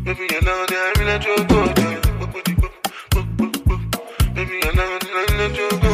Baby, 0.06 0.28
you 0.32 0.42
know 0.42 0.66
that 0.70 0.94
I 0.98 1.04
let 1.04 1.26
you 1.26 1.36
go. 1.50 1.66
Baby, 4.36 4.56
you 4.62 4.72
know 4.78 5.00
that 5.02 5.14
I 5.18 5.26
let 5.34 5.58
you 5.58 5.70
go. 5.82 5.94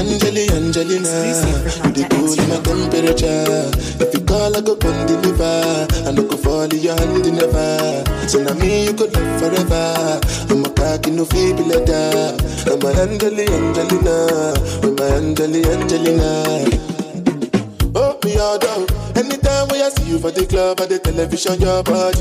Angeli, 0.00 0.48
Angelina, 0.56 1.12
you 1.28 1.92
the 1.92 2.02
cool 2.08 2.32
in 2.32 2.48
my 2.48 2.56
temperature. 2.64 3.68
If 4.00 4.14
you 4.14 4.24
call, 4.24 4.56
I 4.56 4.62
go 4.62 4.74
come 4.76 5.04
deliver. 5.06 5.86
I 6.08 6.12
no 6.12 6.22
go 6.28 6.36
fall 6.38 6.62
in 6.64 6.80
your 6.80 6.96
hand 6.96 7.36
never. 7.36 8.04
So 8.26 8.40
now 8.42 8.54
me 8.54 8.86
you 8.86 8.94
could 8.94 9.12
love 9.12 9.38
forever. 9.38 10.18
I'm 10.48 10.64
a 10.64 10.70
cocky 10.70 11.10
no 11.10 11.26
feeble 11.26 11.66
letter. 11.66 12.38
I'm 12.72 12.80
a 12.80 12.88
Angeli, 13.02 13.44
Angelina, 13.52 14.54
I'm 14.82 14.96
a 14.96 15.04
Angeli, 15.12 15.60
Angelina. 15.66 16.93
Oh, 18.46 18.58
me. 18.60 18.86
Anytime 19.22 19.68
when 19.68 19.80
I 19.80 19.88
see 19.88 20.10
you 20.10 20.18
for 20.18 20.30
the 20.30 20.44
club 20.46 20.78
or 20.78 20.86
the 20.86 20.98
television, 20.98 21.58
your 21.60 21.82
body. 21.82 22.20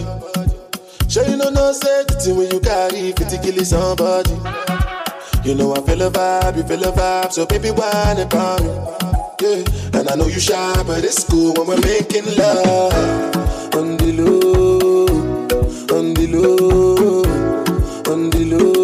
Sure 1.10 1.28
you 1.28 1.36
know 1.36 1.50
no 1.50 1.74
safety 1.74 2.32
when 2.32 2.50
you 2.50 2.62
carry 2.62 3.12
50 3.12 3.44
kill 3.44 3.66
somebody. 3.66 4.32
You 5.44 5.56
know 5.56 5.76
I 5.76 5.82
feel 5.82 6.02
a 6.02 6.10
vibe, 6.10 6.56
you 6.56 6.64
feel 6.64 6.84
a 6.86 6.92
vibe, 6.94 7.34
so 7.34 7.46
baby 7.46 7.72
whine 7.72 8.20
about 8.20 8.64
me. 8.64 8.72
Yeah, 9.42 10.00
and 10.00 10.08
I 10.08 10.16
know 10.16 10.28
you 10.28 10.40
shy, 10.40 10.84
but 10.88 11.04
it's 11.04 11.28
cool 11.30 11.54
when 11.56 11.68
we're 11.68 11.82
making 11.82 12.26
love. 12.38 12.94
On 13.76 13.98
the 13.98 14.14
low, 14.16 15.06
on 15.92 16.14
the 16.14 16.28
low, 16.32 17.24
on 18.14 18.30
the 18.30 18.46
low, 18.46 18.83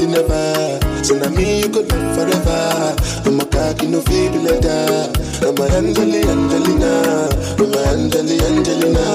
your 0.00 0.10
hand 0.10 0.28
never. 0.28 1.04
So 1.04 1.18
now 1.18 1.28
me 1.30 1.60
you 1.60 1.68
could 1.68 1.90
love 1.90 2.14
forever. 2.16 2.96
I'm 3.26 3.40
a 3.40 3.44
cocky 3.46 3.86
no 3.86 4.00
feeble 4.00 4.40
letter. 4.42 5.12
I'm 5.46 5.56
a 5.58 5.64
Angeli 5.76 6.22
Angelina, 6.24 7.28
I'm 7.58 7.74
a 7.74 7.78
Angeli 7.92 8.40
Angelina. 8.40 9.06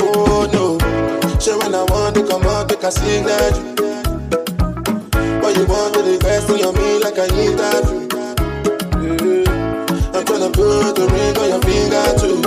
Oh 0.00 0.48
no, 0.52 0.78
sure 1.38 1.58
when 1.58 1.74
I 1.74 1.84
want 1.84 2.14
to 2.16 2.26
come 2.26 2.42
out, 2.44 2.70
make 2.70 2.82
a 2.82 2.90
signal. 2.90 3.76
But 5.40 5.56
you 5.56 5.66
want 5.66 5.94
to 5.94 6.12
invest 6.12 6.50
in 6.50 6.58
your 6.58 6.72
me 6.72 6.98
like 7.00 7.18
I 7.18 7.26
need 7.36 7.58
that. 7.58 7.84
I'm 10.14 10.24
tryna 10.24 10.52
put 10.52 10.98
a 10.98 11.06
ring 11.06 11.36
on 11.36 11.48
your 11.48 11.62
finger 11.62 12.06
too. 12.18 12.42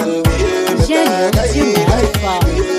And 0.00 0.22
be 0.24 0.34
a 0.72 0.86
better 0.86 1.30
guy, 2.22 2.73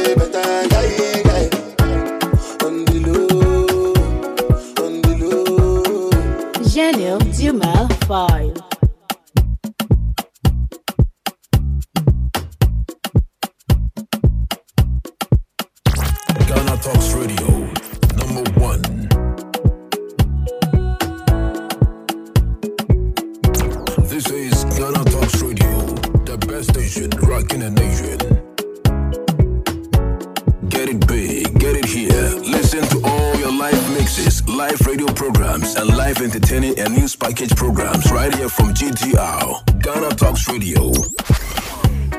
entertaining 36.26 36.80
and 36.80 36.92
news 36.96 37.16
package 37.16 37.56
programs 37.56 38.12
right 38.12 38.34
here 38.34 38.50
from 38.50 38.74
GTR. 38.74 39.80
Ghana 39.84 40.10
Talks 40.16 40.50
Radio. 40.50 40.92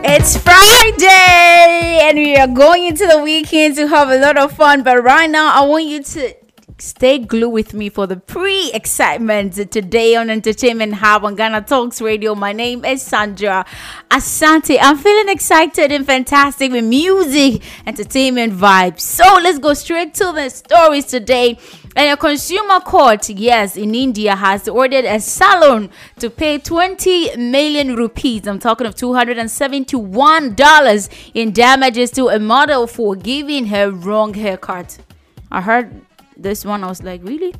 It's 0.04 0.36
Friday 0.36 1.98
and 2.04 2.16
we 2.16 2.36
are 2.36 2.46
going 2.46 2.86
into 2.86 3.04
the 3.04 3.20
weekend 3.20 3.74
to 3.74 3.88
have 3.88 4.10
a 4.10 4.18
lot 4.18 4.38
of 4.38 4.52
fun. 4.52 4.84
But 4.84 5.02
right 5.02 5.28
now, 5.28 5.52
I 5.52 5.66
want 5.66 5.86
you 5.86 6.04
to 6.04 6.34
stay 6.86 7.18
glued 7.18 7.50
with 7.50 7.74
me 7.74 7.88
for 7.88 8.06
the 8.06 8.16
pre 8.16 8.70
excitement 8.72 9.54
today 9.72 10.14
on 10.14 10.30
Entertainment 10.30 10.94
Hub 10.94 11.24
on 11.24 11.34
Ghana 11.34 11.62
Talks 11.62 12.00
Radio. 12.00 12.36
My 12.36 12.52
name 12.52 12.84
is 12.84 13.02
Sandra 13.02 13.66
Asante. 14.08 14.78
I'm 14.80 14.96
feeling 14.96 15.28
excited 15.28 15.90
and 15.90 16.06
fantastic 16.06 16.70
with 16.70 16.84
music, 16.84 17.60
entertainment 17.86 18.52
vibes. 18.52 19.00
So 19.00 19.24
let's 19.42 19.58
go 19.58 19.74
straight 19.74 20.14
to 20.14 20.30
the 20.32 20.48
stories 20.48 21.06
today. 21.06 21.58
And 21.96 22.12
a 22.12 22.16
consumer 22.16 22.78
court, 22.80 23.28
yes, 23.30 23.76
in 23.76 23.92
India 23.94 24.36
has 24.36 24.68
ordered 24.68 25.06
a 25.06 25.18
salon 25.18 25.90
to 26.20 26.30
pay 26.30 26.58
20 26.58 27.36
million 27.36 27.96
rupees. 27.96 28.46
I'm 28.46 28.60
talking 28.60 28.86
of 28.86 28.94
$271 28.94 31.30
in 31.34 31.52
damages 31.52 32.12
to 32.12 32.28
a 32.28 32.38
model 32.38 32.86
for 32.86 33.16
giving 33.16 33.66
her 33.66 33.90
wrong 33.90 34.34
haircut. 34.34 34.98
I 35.50 35.62
heard 35.62 36.05
this 36.36 36.64
one, 36.64 36.84
I 36.84 36.88
was 36.88 37.02
like, 37.02 37.22
really? 37.24 37.54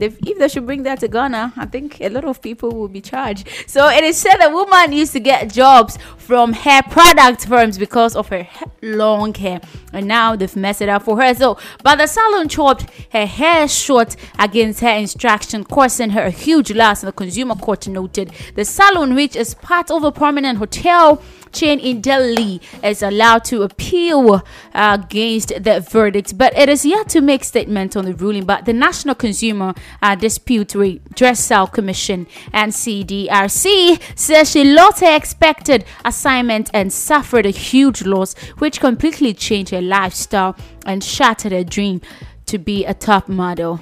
If, 0.00 0.20
they 0.20 0.48
should 0.48 0.64
bring 0.64 0.84
that 0.84 1.00
to 1.00 1.08
Ghana, 1.08 1.54
I 1.56 1.66
think 1.66 2.00
a 2.00 2.08
lot 2.08 2.24
of 2.24 2.40
people 2.40 2.70
will 2.70 2.88
be 2.88 3.00
charged. 3.00 3.48
So 3.66 3.88
it 3.88 4.04
is 4.04 4.16
said 4.16 4.36
a 4.40 4.50
woman 4.50 4.92
used 4.92 5.12
to 5.14 5.20
get 5.20 5.52
jobs 5.52 5.98
from 6.18 6.52
hair 6.52 6.82
product 6.82 7.46
firms 7.46 7.78
because 7.78 8.14
of 8.14 8.28
her 8.28 8.46
long 8.80 9.34
hair, 9.34 9.60
and 9.92 10.06
now 10.06 10.36
they've 10.36 10.54
messed 10.54 10.82
it 10.82 10.88
up 10.88 11.02
for 11.02 11.20
her. 11.20 11.34
So, 11.34 11.58
but 11.82 11.96
the 11.96 12.06
salon 12.06 12.48
chopped 12.48 12.86
her 13.10 13.26
hair 13.26 13.66
short 13.66 14.14
against 14.38 14.80
her 14.80 14.90
instruction, 14.90 15.64
causing 15.64 16.10
her 16.10 16.22
a 16.22 16.30
huge 16.30 16.70
loss. 16.70 17.00
The 17.00 17.10
consumer 17.10 17.56
court 17.56 17.88
noted 17.88 18.30
the 18.54 18.64
salon, 18.64 19.16
which 19.16 19.34
is 19.34 19.54
part 19.54 19.90
of 19.90 20.04
a 20.04 20.12
prominent 20.12 20.58
hotel 20.58 21.20
chain 21.52 21.78
in 21.78 22.00
Delhi 22.00 22.60
is 22.82 23.02
allowed 23.02 23.44
to 23.46 23.62
appeal 23.62 24.42
uh, 24.74 24.98
against 25.00 25.48
the 25.62 25.80
verdict, 25.80 26.36
but 26.36 26.56
it 26.56 26.68
is 26.68 26.84
yet 26.84 27.08
to 27.10 27.20
make 27.20 27.44
statement 27.44 27.96
on 27.96 28.04
the 28.04 28.14
ruling. 28.14 28.44
But 28.44 28.64
the 28.64 28.72
National 28.72 29.14
Consumer 29.14 29.74
uh, 30.02 30.14
Dispute 30.14 30.68
Redressal 30.68 31.72
Commission 31.72 32.26
NCDRC 32.52 34.00
says 34.18 34.50
she 34.50 34.64
lost 34.64 35.00
her 35.00 35.14
expected 35.16 35.84
assignment 36.04 36.70
and 36.72 36.92
suffered 36.92 37.46
a 37.46 37.50
huge 37.50 38.02
loss, 38.02 38.34
which 38.58 38.80
completely 38.80 39.34
changed 39.34 39.70
her 39.70 39.82
lifestyle 39.82 40.56
and 40.86 41.02
shattered 41.02 41.52
her 41.52 41.64
dream 41.64 42.00
to 42.46 42.58
be 42.58 42.84
a 42.84 42.94
top 42.94 43.28
model. 43.28 43.80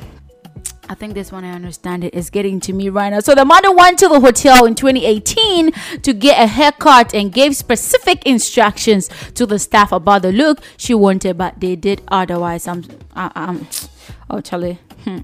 I 0.89 0.95
think 0.95 1.15
this 1.15 1.33
one 1.33 1.45
I 1.45 1.51
understand 1.51 2.05
it 2.05 2.15
is 2.15 2.31
getting 2.31 2.61
to 2.61 2.73
me 2.73 2.89
right 2.89 3.11
now. 3.11 3.21
So 3.21 3.35
the 3.35 3.45
mother 3.45 3.73
went 3.73 3.99
to 4.01 4.09
the 4.09 4.21
hotel 4.21 4.67
in 4.67 4.75
2018 4.75 5.73
to 6.03 6.13
get 6.13 6.43
a 6.43 6.47
haircut 6.47 7.15
and 7.15 7.33
gave 7.33 7.57
specific 7.57 8.25
instructions 8.25 9.09
to 9.35 9.47
the 9.47 9.59
staff 9.59 9.93
about 9.93 10.23
the 10.23 10.33
look 10.33 10.61
she 10.77 10.95
wanted, 10.95 11.39
but 11.39 11.59
they 11.59 11.77
did 11.77 12.03
otherwise. 12.09 12.69
I'm, 12.69 12.85
I'm, 13.15 13.67
oh 14.31 14.41
Charlie, 14.41 14.79
hmm. 15.05 15.19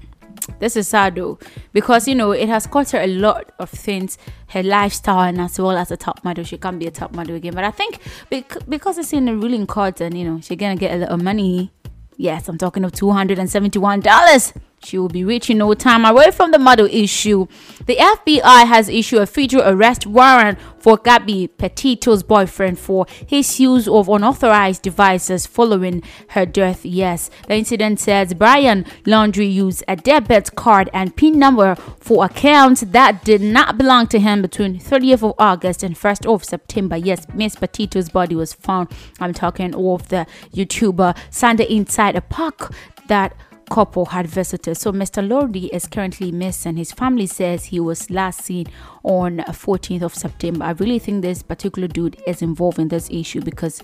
this 0.59 0.75
is 0.75 0.89
sad 0.89 1.15
though 1.15 1.39
because 1.71 2.07
you 2.07 2.15
know 2.15 2.31
it 2.31 2.49
has 2.49 2.67
cost 2.67 2.91
her 2.91 2.99
a 2.99 3.07
lot 3.07 3.51
of 3.59 3.69
things, 3.69 4.17
her 4.47 4.63
lifestyle, 4.63 5.21
and 5.21 5.39
as 5.39 5.57
well 5.57 5.77
as 5.77 5.91
a 5.91 5.97
top 5.97 6.23
model. 6.25 6.43
She 6.43 6.57
can't 6.57 6.79
be 6.79 6.87
a 6.87 6.91
top 6.91 7.13
model 7.13 7.35
again. 7.35 7.53
But 7.53 7.63
I 7.63 7.71
think 7.71 7.99
bec- 8.29 8.67
because 8.67 8.97
it's 8.97 9.13
in 9.13 9.25
the 9.25 9.35
ruling 9.35 9.65
court 9.67 10.01
and 10.01 10.17
you 10.17 10.25
know 10.25 10.41
she's 10.41 10.57
gonna 10.57 10.75
get 10.75 10.93
a 10.93 10.97
little 10.97 11.17
money. 11.17 11.71
Yes, 12.17 12.49
I'm 12.49 12.57
talking 12.57 12.83
of 12.83 12.91
two 12.91 13.11
hundred 13.11 13.39
and 13.39 13.49
seventy-one 13.49 14.01
dollars. 14.01 14.53
She 14.83 14.97
will 14.97 15.07
be 15.07 15.23
reaching 15.23 15.59
no 15.59 15.73
time 15.73 16.05
away 16.05 16.31
from 16.31 16.51
the 16.51 16.59
model 16.59 16.87
issue. 16.91 17.47
The 17.85 17.95
FBI 17.95 18.67
has 18.67 18.89
issued 18.89 19.21
a 19.21 19.25
federal 19.25 19.63
arrest 19.63 20.05
warrant 20.05 20.59
for 20.77 20.97
Gabby 20.97 21.47
Petito's 21.47 22.23
boyfriend 22.23 22.77
for 22.77 23.05
his 23.25 23.59
use 23.59 23.87
of 23.87 24.09
unauthorized 24.09 24.81
devices 24.81 25.45
following 25.45 26.03
her 26.29 26.45
death. 26.45 26.85
Yes, 26.85 27.29
the 27.47 27.55
incident 27.55 28.01
says 28.01 28.33
Brian 28.33 28.83
Laundrie 29.05 29.51
used 29.51 29.83
a 29.87 29.95
debit 29.95 30.55
card 30.55 30.89
and 30.93 31.15
PIN 31.15 31.39
number 31.39 31.75
for 31.99 32.25
accounts 32.25 32.81
that 32.81 33.23
did 33.23 33.41
not 33.41 33.77
belong 33.77 34.07
to 34.07 34.19
him 34.19 34.41
between 34.41 34.79
30th 34.79 35.23
of 35.23 35.33
August 35.39 35.83
and 35.83 35.95
1st 35.95 36.33
of 36.33 36.43
September. 36.43 36.97
Yes, 36.97 37.25
Miss 37.33 37.55
Petito's 37.55 38.09
body 38.09 38.35
was 38.35 38.53
found. 38.53 38.89
I'm 39.21 39.33
talking 39.33 39.73
of 39.73 40.09
the 40.09 40.27
YouTuber 40.53 41.17
Sunday 41.29 41.65
inside 41.65 42.17
a 42.17 42.21
park 42.21 42.73
that 43.07 43.33
couple 43.69 44.05
had 44.05 44.27
visited. 44.27 44.75
So 44.75 44.91
Mr. 44.91 45.25
Laundrie 45.27 45.69
is 45.71 45.87
currently 45.87 46.31
missing. 46.31 46.77
His 46.77 46.91
family 46.91 47.27
says 47.27 47.65
he 47.65 47.79
was 47.79 48.09
last 48.09 48.41
seen 48.41 48.67
on 49.03 49.37
14th 49.37 50.01
of 50.01 50.15
September. 50.15 50.65
I 50.65 50.71
really 50.71 50.99
think 50.99 51.21
this 51.21 51.43
particular 51.43 51.87
dude 51.87 52.21
is 52.27 52.41
involved 52.41 52.79
in 52.79 52.89
this 52.89 53.09
issue 53.09 53.41
because 53.41 53.81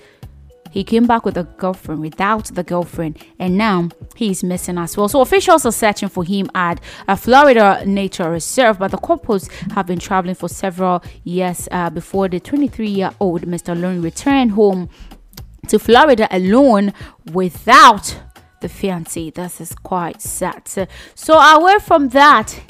he 0.72 0.84
came 0.84 1.08
back 1.08 1.26
with 1.26 1.38
a 1.38 1.44
girlfriend 1.44 2.02
without 2.02 2.46
the 2.46 2.64
girlfriend, 2.64 3.18
and 3.40 3.58
now 3.58 3.90
he's 4.16 4.44
missing 4.44 4.78
as 4.78 4.96
well. 4.96 5.10
So 5.10 5.22
officials 5.22 5.66
are 5.66 5.72
searching 5.72 6.10
for 6.10 6.24
him 6.24 6.50
at 6.54 6.80
a 7.08 7.18
Florida 7.18 7.84
Nature 7.86 8.30
Reserve, 8.30 8.78
but 8.78 8.92
the 8.92 8.98
couples 8.98 9.48
have 9.74 9.88
been 9.88 10.00
traveling 10.00 10.36
for 10.36 10.48
several 10.48 11.04
years 11.24 11.68
uh, 11.72 11.90
before 11.90 12.28
the 12.28 12.40
23-year-old 12.40 13.44
Mr. 13.44 13.76
Laundrie 13.76 14.04
returned 14.04 14.52
home 14.52 14.90
to 15.68 15.80
Florida 15.80 16.28
alone 16.32 16.94
without 17.34 18.16
the 18.62 18.70
fiancee. 18.70 19.30
This 19.30 19.62
is 19.62 19.74
quite 19.74 20.22
sad. 20.22 20.68
So 21.16 21.40
away 21.40 21.80
from 21.80 22.10
that. 22.10 22.62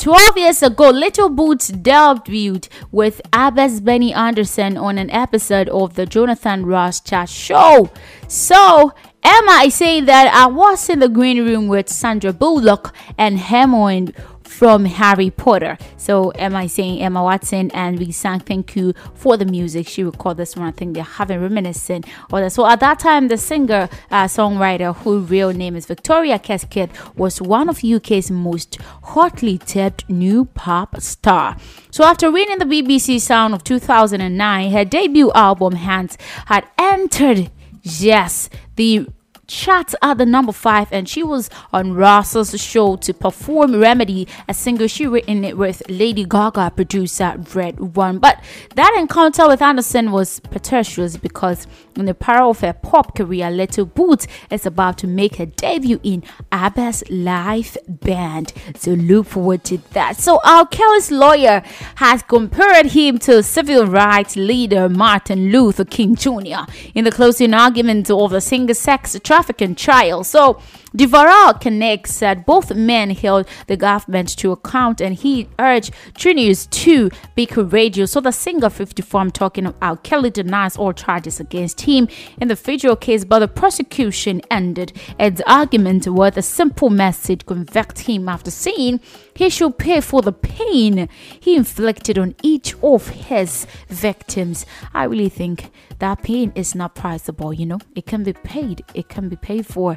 12 0.00 0.38
years 0.38 0.62
ago, 0.62 0.88
Little 0.88 1.28
Boots 1.28 1.70
debuted 1.70 2.68
with 2.90 3.20
ABBA's 3.34 3.82
Benny 3.82 4.14
Andersson 4.14 4.78
on 4.78 4.96
an 4.96 5.10
episode 5.10 5.68
of 5.68 5.94
the 5.94 6.06
Jonathan 6.06 6.64
Ross 6.64 7.00
Chat 7.00 7.28
Show. 7.28 7.90
So, 8.26 8.94
Emma 9.22 9.64
is 9.66 9.74
saying 9.74 10.06
that 10.06 10.32
I 10.32 10.46
was 10.46 10.88
in 10.88 11.00
the 11.00 11.08
green 11.10 11.44
room 11.44 11.68
with 11.68 11.90
Sandra 11.90 12.32
Bullock 12.32 12.94
and 13.18 13.38
Hermione 13.38 14.14
from 14.50 14.84
Harry 14.84 15.30
Potter. 15.30 15.78
So 15.96 16.32
am 16.32 16.56
I 16.56 16.66
saying 16.66 17.00
Emma 17.00 17.22
Watson 17.22 17.70
and 17.70 17.98
we 17.98 18.10
sang 18.10 18.40
thank 18.40 18.74
you 18.74 18.92
for 19.14 19.36
the 19.36 19.44
music. 19.44 19.86
She 19.86 20.02
recorded 20.02 20.38
this 20.38 20.56
one. 20.56 20.66
I 20.66 20.72
think 20.72 20.94
they're 20.94 21.04
having 21.04 21.40
reminiscent 21.40 22.04
or 22.32 22.40
that. 22.40 22.52
So 22.52 22.66
at 22.66 22.80
that 22.80 22.98
time, 22.98 23.28
the 23.28 23.38
singer 23.38 23.88
uh, 24.10 24.24
songwriter 24.24 24.94
whose 24.96 25.30
real 25.30 25.52
name 25.52 25.76
is 25.76 25.86
Victoria 25.86 26.38
Hesketh 26.44 27.16
was 27.16 27.40
one 27.40 27.68
of 27.68 27.84
UK's 27.84 28.30
most 28.30 28.76
hotly 29.02 29.56
tipped 29.56 30.10
new 30.10 30.46
pop 30.46 31.00
star. 31.00 31.56
So 31.90 32.04
after 32.04 32.30
winning 32.30 32.58
the 32.58 32.64
BBC 32.64 33.20
Sound 33.20 33.54
of 33.54 33.62
2009, 33.62 34.72
her 34.72 34.84
debut 34.84 35.30
album 35.32 35.74
Hands 35.74 36.18
had 36.46 36.66
entered 36.76 37.50
yes 37.82 38.50
the 38.74 39.06
charts 39.50 39.94
at 40.00 40.18
the 40.18 40.24
number 40.24 40.52
five, 40.52 40.88
and 40.92 41.08
she 41.08 41.22
was 41.22 41.50
on 41.72 41.94
Ross's 41.94 42.58
show 42.60 42.96
to 42.96 43.12
perform 43.12 43.80
Remedy, 43.80 44.26
a 44.48 44.54
single 44.54 44.86
she 44.86 45.06
written 45.06 45.44
it 45.44 45.58
with 45.58 45.82
Lady 45.88 46.24
Gaga 46.24 46.72
producer 46.76 47.36
Red 47.54 47.80
One. 47.96 48.18
But 48.18 48.42
that 48.76 48.96
encounter 48.98 49.46
with 49.48 49.60
Andersson 49.60 50.12
was 50.12 50.40
pretentious 50.40 51.16
because 51.16 51.66
in 51.96 52.06
the 52.06 52.14
power 52.14 52.48
of 52.48 52.60
her 52.60 52.72
pop 52.72 53.16
career, 53.16 53.50
Little 53.50 53.86
Boots 53.86 54.26
is 54.50 54.66
about 54.66 54.98
to 54.98 55.06
make 55.06 55.36
her 55.36 55.46
debut 55.46 56.00
in 56.02 56.22
ABBA's 56.52 57.02
live 57.10 57.76
band. 57.88 58.52
So 58.76 58.92
look 58.92 59.26
forward 59.26 59.64
to 59.64 59.78
that. 59.92 60.16
So 60.16 60.40
R. 60.44 60.66
Kelly's 60.66 61.10
lawyer 61.10 61.62
has 61.96 62.22
compared 62.22 62.86
him 62.86 63.18
to 63.20 63.42
civil 63.42 63.86
rights 63.86 64.36
leader 64.36 64.88
Martin 64.88 65.50
Luther 65.50 65.84
King 65.84 66.14
Jr. 66.14 66.70
in 66.94 67.04
the 67.04 67.10
closing 67.10 67.54
argument 67.54 68.10
of 68.10 68.30
the 68.30 68.40
single 68.40 68.74
sex 68.74 69.18
trafficking 69.22 69.74
trial. 69.74 70.24
So 70.24 70.60
Deveraux 70.94 71.60
Cannick 71.60 72.06
said 72.08 72.44
both 72.44 72.74
men 72.74 73.10
held 73.10 73.46
the 73.68 73.76
government 73.76 74.36
to 74.36 74.50
account 74.50 75.00
and 75.00 75.14
he 75.14 75.48
urged 75.58 75.92
Trinius 76.14 76.68
to 76.70 77.10
be 77.36 77.46
courageous. 77.46 78.12
So 78.12 78.20
the 78.20 78.32
singer 78.32 78.68
54, 78.68 79.20
I'm 79.20 79.30
talking 79.30 79.66
about 79.66 80.02
Kelly 80.02 80.30
denies 80.30 80.76
all 80.76 80.92
charges 80.92 81.38
against 81.38 81.82
him 81.82 82.08
in 82.40 82.48
the 82.48 82.56
federal 82.56 82.96
case, 82.96 83.24
but 83.24 83.38
the 83.38 83.48
prosecution 83.48 84.42
ended 84.50 84.92
its 85.18 85.40
argument 85.46 86.08
with 86.08 86.36
a 86.36 86.42
simple 86.42 86.90
message 86.90 87.46
convict 87.46 88.00
him 88.00 88.28
after 88.28 88.50
saying 88.50 88.98
he 89.34 89.48
should 89.48 89.78
pay 89.78 90.00
for 90.00 90.22
the 90.22 90.32
pain 90.32 91.08
he 91.38 91.54
inflicted 91.54 92.18
on 92.18 92.34
each 92.42 92.74
of 92.82 93.08
his 93.08 93.66
victims. 93.88 94.66
I 94.92 95.04
really 95.04 95.28
think 95.28 95.70
that 96.00 96.22
pain 96.24 96.50
is 96.56 96.74
not 96.74 96.96
priceable, 96.96 97.52
you 97.52 97.66
know, 97.66 97.78
it 97.94 98.06
can 98.06 98.24
be 98.24 98.32
paid, 98.32 98.84
it 98.92 99.08
can 99.08 99.28
be 99.28 99.36
paid 99.36 99.66
for 99.66 99.96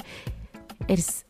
it's 0.87 1.23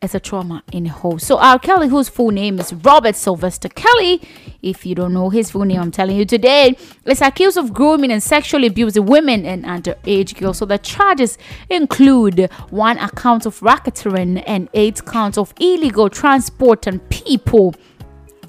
it's 0.00 0.14
a 0.14 0.20
trauma 0.20 0.62
in 0.72 0.86
a 0.86 0.90
whole. 0.90 1.18
So 1.18 1.38
R. 1.38 1.58
Kelly, 1.58 1.88
whose 1.88 2.08
full 2.08 2.30
name 2.30 2.60
is 2.60 2.72
Robert 2.72 3.16
Sylvester 3.16 3.68
Kelly, 3.68 4.22
if 4.62 4.86
you 4.86 4.94
don't 4.94 5.12
know 5.12 5.28
his 5.28 5.50
full 5.50 5.64
name, 5.64 5.80
I'm 5.80 5.90
telling 5.90 6.16
you 6.16 6.24
today, 6.24 6.76
is 7.04 7.20
accused 7.20 7.56
of 7.56 7.72
grooming 7.72 8.12
and 8.12 8.22
sexually 8.22 8.68
abusing 8.68 9.06
women 9.06 9.44
and 9.44 9.64
underage 9.64 10.38
girls. 10.38 10.58
So 10.58 10.66
the 10.66 10.78
charges 10.78 11.36
include 11.68 12.48
one 12.70 12.96
account 12.98 13.44
of 13.44 13.58
racketeering 13.58 14.44
and 14.46 14.68
eight 14.72 15.04
counts 15.04 15.36
of 15.36 15.52
illegal 15.58 16.08
transport 16.08 16.86
and 16.86 17.06
people 17.10 17.74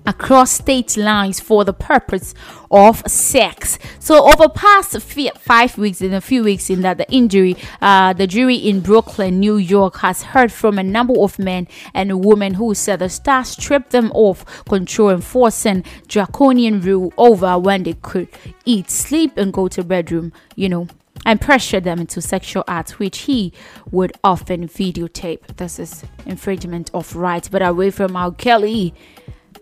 across 0.09 0.51
state 0.51 0.97
lines 0.97 1.39
for 1.39 1.63
the 1.63 1.73
purpose 1.73 2.33
of 2.71 3.07
sex. 3.07 3.77
So 3.99 4.27
over 4.27 4.49
past 4.49 4.99
five 5.01 5.77
weeks, 5.77 6.01
in 6.01 6.13
a 6.13 6.21
few 6.21 6.43
weeks 6.43 6.69
in 6.69 6.81
that 6.81 6.97
the 6.97 7.09
injury, 7.11 7.55
uh, 7.79 8.13
the 8.13 8.25
jury 8.25 8.55
in 8.55 8.79
Brooklyn, 8.81 9.39
New 9.39 9.57
York, 9.57 9.97
has 9.97 10.23
heard 10.23 10.51
from 10.51 10.79
a 10.79 10.83
number 10.83 11.13
of 11.19 11.37
men 11.37 11.67
and 11.93 12.25
women 12.25 12.55
who 12.55 12.73
said 12.73 12.99
the 12.99 13.09
star 13.09 13.45
stripped 13.45 13.91
them 13.91 14.11
of 14.15 14.43
control, 14.65 15.11
enforcing 15.11 15.83
draconian 16.07 16.81
rule 16.81 17.13
over 17.17 17.59
when 17.59 17.83
they 17.83 17.93
could 17.93 18.27
eat, 18.65 18.89
sleep, 18.89 19.37
and 19.37 19.53
go 19.53 19.67
to 19.67 19.83
bedroom. 19.83 20.33
You 20.55 20.69
know, 20.69 20.87
and 21.25 21.39
pressure 21.39 21.79
them 21.79 21.99
into 21.99 22.21
sexual 22.21 22.63
acts, 22.67 22.97
which 22.99 23.19
he 23.19 23.53
would 23.91 24.11
often 24.23 24.67
videotape. 24.67 25.57
This 25.57 25.79
is 25.79 26.03
infringement 26.25 26.89
of 26.93 27.15
rights. 27.15 27.49
But 27.49 27.61
away 27.61 27.91
from 27.91 28.15
R. 28.15 28.31
Kelly 28.31 28.93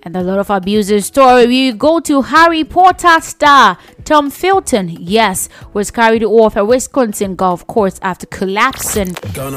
and 0.08 0.16
a 0.16 0.24
lot 0.24 0.39
of 0.39 0.49
abuses 0.49 1.05
story. 1.05 1.45
We 1.47 1.74
go 1.74 1.99
to 1.99 2.22
Harry 2.22 2.64
Potter 2.64 3.20
star 3.20 3.78
Tom 4.05 4.30
Felton. 4.30 4.88
Yes, 5.01 5.49
was 5.74 5.91
carried 5.91 6.24
off 6.24 6.55
a 6.55 6.64
Wisconsin 6.64 7.36
golf 7.36 7.68
course 7.68 7.99
after 8.01 8.26
collapsing 8.28 9.12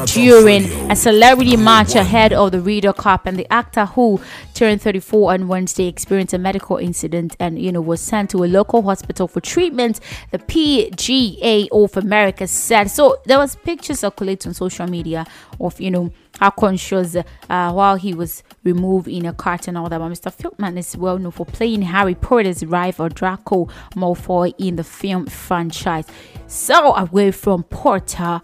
during 0.07 0.65
a 0.91 0.97
celebrity 0.97 1.57
match 1.57 1.95
ahead 1.95 2.33
of 2.33 2.51
the 2.51 2.61
Ryder 2.61 2.93
Cup. 2.93 3.27
And 3.27 3.39
the 3.39 3.47
actor 3.53 3.87
who 3.87 4.21
turned 4.55 4.83
34 4.83 5.35
on 5.35 5.47
Wednesday 5.47 5.87
experienced 5.87 6.35
a 6.35 6.39
medical 6.39 6.79
incident 6.79 7.37
and 7.39 7.57
you 7.61 7.71
know 7.71 7.81
was 7.81 8.01
sent 8.01 8.31
to 8.31 8.43
a 8.43 8.47
local 8.47 8.83
hospital 8.83 9.29
for 9.29 9.41
treatment. 9.41 10.01
The 10.33 10.39
PGA 10.41 11.69
of 11.71 11.97
America 11.97 12.49
said 12.49 12.91
so. 12.91 13.19
There 13.25 13.39
was 13.39 13.55
pictures 13.55 14.01
circulating 14.01 14.51
on 14.51 14.55
social 14.55 14.89
media 14.89 15.27
of 15.61 15.81
you 15.81 15.93
know 15.93 16.13
how 16.41 16.51
conscious 16.51 17.15
uh, 17.15 17.73
while 17.73 17.97
he 17.97 18.15
was 18.15 18.43
removed 18.65 19.09
in 19.09 19.27
a 19.27 19.33
cart 19.33 19.69
and 19.69 19.79
all 19.79 19.89
that. 19.89 19.99
But 19.99 20.11
Mr. 20.11 20.33
Felton 20.33 20.77
is 20.77 20.97
well 20.97 21.19
known 21.19 21.33
for 21.33 21.47
playing 21.47 21.83
Harry 21.83 22.15
Potter's 22.15 22.65
rival 22.65 23.09
Draco 23.09 23.67
Malfoy 23.95 24.55
in 24.59 24.77
the 24.77 24.85
film 24.85 25.27
franchise. 25.27 26.07
So 26.47 26.95
away 26.95 27.31
from 27.31 27.65
Potter, 27.65 28.43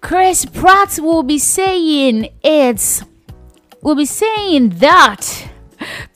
Chris 0.00 0.44
Pratt 0.44 0.98
will 1.00 1.22
be 1.22 1.38
saying 1.38 2.28
it's 2.42 3.02
will 3.82 3.94
be 3.94 4.06
saying 4.06 4.70
that 4.70 5.48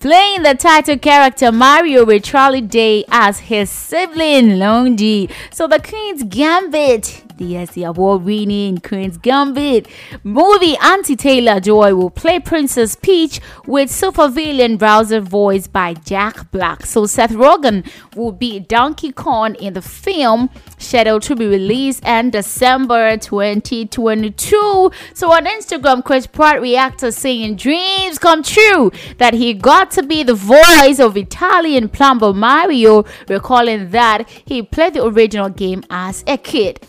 playing 0.00 0.42
the 0.42 0.54
title 0.54 0.98
character 0.98 1.52
Mario 1.52 2.04
with 2.04 2.24
Charlie 2.24 2.60
Day 2.60 3.04
as 3.10 3.40
his 3.40 3.70
sibling 3.70 4.58
Longy. 4.58 5.30
So 5.50 5.66
the 5.66 5.80
Queen's 5.80 6.22
Gambit 6.22 7.24
the 7.38 7.56
uh, 7.56 7.66
the 7.72 7.84
award 7.84 8.22
winning 8.22 8.78
Queen's 8.78 9.16
Gambit 9.16 9.86
movie 10.22 10.76
Anya 10.78 11.16
Taylor 11.16 11.60
Joy 11.60 11.94
will 11.94 12.10
play 12.10 12.38
Princess 12.40 12.96
Peach 12.96 13.40
with 13.66 13.90
super 13.90 14.28
villain 14.28 14.76
Bowser 14.76 15.20
voiced 15.20 15.72
by 15.72 15.94
Jack 15.94 16.50
Black. 16.50 16.84
So 16.84 17.06
Seth 17.06 17.32
Rogen 17.32 17.88
will 18.14 18.32
be 18.32 18.60
Donkey 18.60 19.12
Kong 19.12 19.54
in 19.56 19.74
the 19.74 19.82
film, 19.82 20.50
scheduled 20.78 21.22
to 21.22 21.36
be 21.36 21.46
released 21.46 22.04
in 22.04 22.30
December 22.30 23.16
2022. 23.16 24.90
So 25.14 25.32
on 25.32 25.46
Instagram, 25.46 26.04
Chris 26.04 26.26
Pratt 26.26 26.60
reacted 26.60 27.14
saying 27.14 27.56
dreams 27.56 28.18
come 28.18 28.42
true 28.42 28.90
that 29.18 29.34
he 29.34 29.54
got 29.54 29.90
to 29.92 30.02
be 30.02 30.22
the 30.22 30.34
voice 30.34 30.98
of 30.98 31.16
Italian 31.16 31.88
plumber 31.88 32.32
Mario, 32.32 33.04
recalling 33.28 33.90
that 33.90 34.28
he 34.44 34.62
played 34.62 34.94
the 34.94 35.04
original 35.04 35.48
game 35.48 35.84
as 35.90 36.24
a 36.26 36.36
kid. 36.36 36.80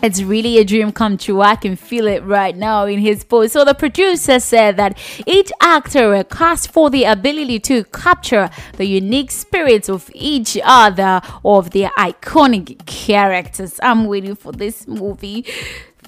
It's 0.00 0.22
really 0.22 0.58
a 0.58 0.64
dream 0.64 0.92
come 0.92 1.18
true. 1.18 1.40
I 1.40 1.56
can 1.56 1.74
feel 1.74 2.06
it 2.06 2.22
right 2.22 2.56
now 2.56 2.86
in 2.86 3.00
his 3.00 3.24
voice. 3.24 3.52
So 3.52 3.64
the 3.64 3.74
producer 3.74 4.38
said 4.38 4.76
that 4.76 4.96
each 5.26 5.50
actor 5.60 6.22
cast 6.22 6.70
for 6.70 6.88
the 6.88 7.02
ability 7.02 7.58
to 7.60 7.82
capture 7.84 8.48
the 8.76 8.84
unique 8.84 9.32
spirits 9.32 9.88
of 9.88 10.08
each 10.14 10.56
other 10.62 11.20
of 11.44 11.70
their 11.70 11.90
iconic 11.98 12.86
characters. 12.86 13.80
I'm 13.82 14.06
waiting 14.06 14.36
for 14.36 14.52
this 14.52 14.86
movie 14.86 15.44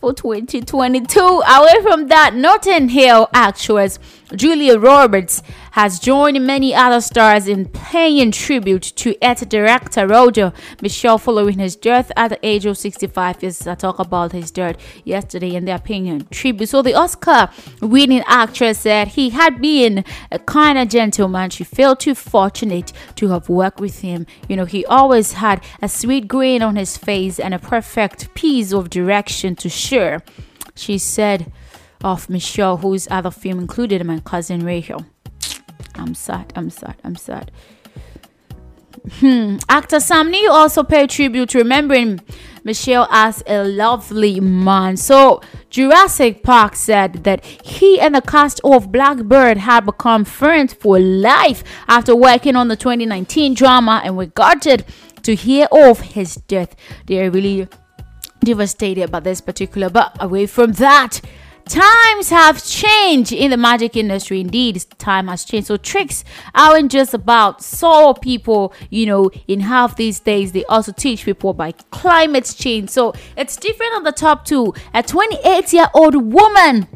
for 0.00 0.14
2022. 0.14 1.20
Away 1.20 1.82
from 1.82 2.06
that, 2.08 2.34
Notting 2.34 2.90
Hill 2.90 3.28
actress 3.34 3.98
Julia 4.34 4.78
Roberts 4.78 5.42
has 5.72 5.98
joined 5.98 6.46
many 6.46 6.74
other 6.74 7.00
stars 7.00 7.48
in 7.48 7.66
paying 7.66 8.30
tribute 8.30 8.82
to 8.82 9.16
its 9.20 9.44
director 9.46 10.06
Roger 10.06 10.52
Michell 10.80 11.18
following 11.18 11.58
his 11.58 11.74
death 11.74 12.12
at 12.16 12.28
the 12.28 12.46
age 12.46 12.64
of 12.64 12.78
65 12.78 13.42
years. 13.42 13.66
I 13.66 13.74
talk 13.74 13.98
about 13.98 14.32
his 14.32 14.50
death 14.50 14.76
yesterday 15.04 15.56
in 15.56 15.64
they're 15.64 15.78
paying 15.78 16.26
tribute. 16.30 16.68
So 16.68 16.80
the 16.80 16.94
Oscar 16.94 17.50
winning 17.80 18.22
actress 18.26 18.80
said 18.80 19.08
he 19.08 19.30
had 19.30 19.60
been 19.60 20.04
a 20.30 20.38
kind 20.38 20.78
of 20.78 20.88
gentleman. 20.88 21.50
She 21.50 21.64
felt 21.64 22.00
too 22.00 22.14
fortunate 22.14 22.92
to 23.16 23.28
have 23.28 23.48
worked 23.48 23.80
with 23.80 24.00
him. 24.00 24.26
You 24.48 24.56
know, 24.56 24.64
he 24.64 24.86
always 24.86 25.34
had 25.34 25.64
a 25.82 25.88
sweet 25.88 26.28
grin 26.28 26.62
on 26.62 26.76
his 26.76 26.96
face 26.96 27.40
and 27.40 27.52
a 27.52 27.58
perfect 27.58 28.32
piece 28.34 28.72
of 28.72 28.90
direction 28.90 29.56
to 29.56 29.68
share. 29.68 30.22
She 30.76 30.98
said, 30.98 31.52
of 32.02 32.28
Michell, 32.30 32.78
whose 32.78 33.08
other 33.10 33.30
film 33.30 33.58
included 33.58 34.04
my 34.04 34.20
cousin 34.20 34.64
Rachel. 34.64 35.04
I'm 35.94 36.14
sad, 36.14 36.52
I'm 36.56 36.70
sad, 36.70 36.96
I'm 37.04 37.16
sad. 37.16 37.50
Hmm. 39.20 39.56
Actor 39.68 40.00
Sam 40.00 40.30
Neill 40.30 40.52
also 40.52 40.82
paid 40.82 41.10
tribute 41.10 41.50
to 41.50 41.58
remembering 41.58 42.20
Michell 42.64 43.06
as 43.10 43.42
a 43.46 43.64
lovely 43.64 44.40
man. 44.40 44.96
So 44.96 45.40
Jurassic 45.70 46.42
Park 46.42 46.76
said 46.76 47.24
that 47.24 47.44
he 47.44 47.98
and 48.00 48.14
the 48.14 48.20
cast 48.20 48.60
of 48.62 48.92
Blackbird 48.92 49.58
had 49.58 49.86
become 49.86 50.24
friends 50.24 50.74
for 50.74 50.98
life 50.98 51.64
after 51.88 52.14
working 52.14 52.56
on 52.56 52.68
the 52.68 52.76
2019 52.76 53.54
drama 53.54 54.02
and 54.04 54.16
were 54.16 54.26
gutted 54.26 54.84
to 55.22 55.34
hear 55.34 55.66
of 55.72 56.00
his 56.00 56.34
death. 56.34 56.74
They 57.06 57.24
are 57.24 57.30
really 57.30 57.68
devastated 58.44 59.02
about 59.02 59.24
this 59.24 59.40
particular. 59.40 59.88
But 59.88 60.16
away 60.20 60.46
from 60.46 60.72
that, 60.72 61.20
Times 61.70 62.30
have 62.30 62.64
changed 62.64 63.32
in 63.32 63.52
the 63.52 63.56
magic 63.56 63.96
industry. 63.96 64.40
Indeed, 64.40 64.84
time 64.98 65.28
has 65.28 65.44
changed. 65.44 65.68
So 65.68 65.76
tricks 65.76 66.24
aren't 66.52 66.90
just 66.90 67.14
about 67.14 67.62
solve 67.62 68.20
people, 68.20 68.74
you 68.90 69.06
know, 69.06 69.30
in 69.46 69.60
half 69.60 69.94
these 69.94 70.18
days. 70.18 70.50
They 70.50 70.64
also 70.64 70.90
teach 70.90 71.24
people 71.24 71.54
by 71.54 71.70
climate 71.92 72.52
change. 72.58 72.90
So 72.90 73.14
it's 73.36 73.54
different 73.54 73.94
on 73.94 74.02
the 74.02 74.10
top 74.10 74.44
two. 74.44 74.74
A 74.92 75.04
28 75.04 75.72
year 75.72 75.86
old 75.94 76.32
woman 76.32 76.88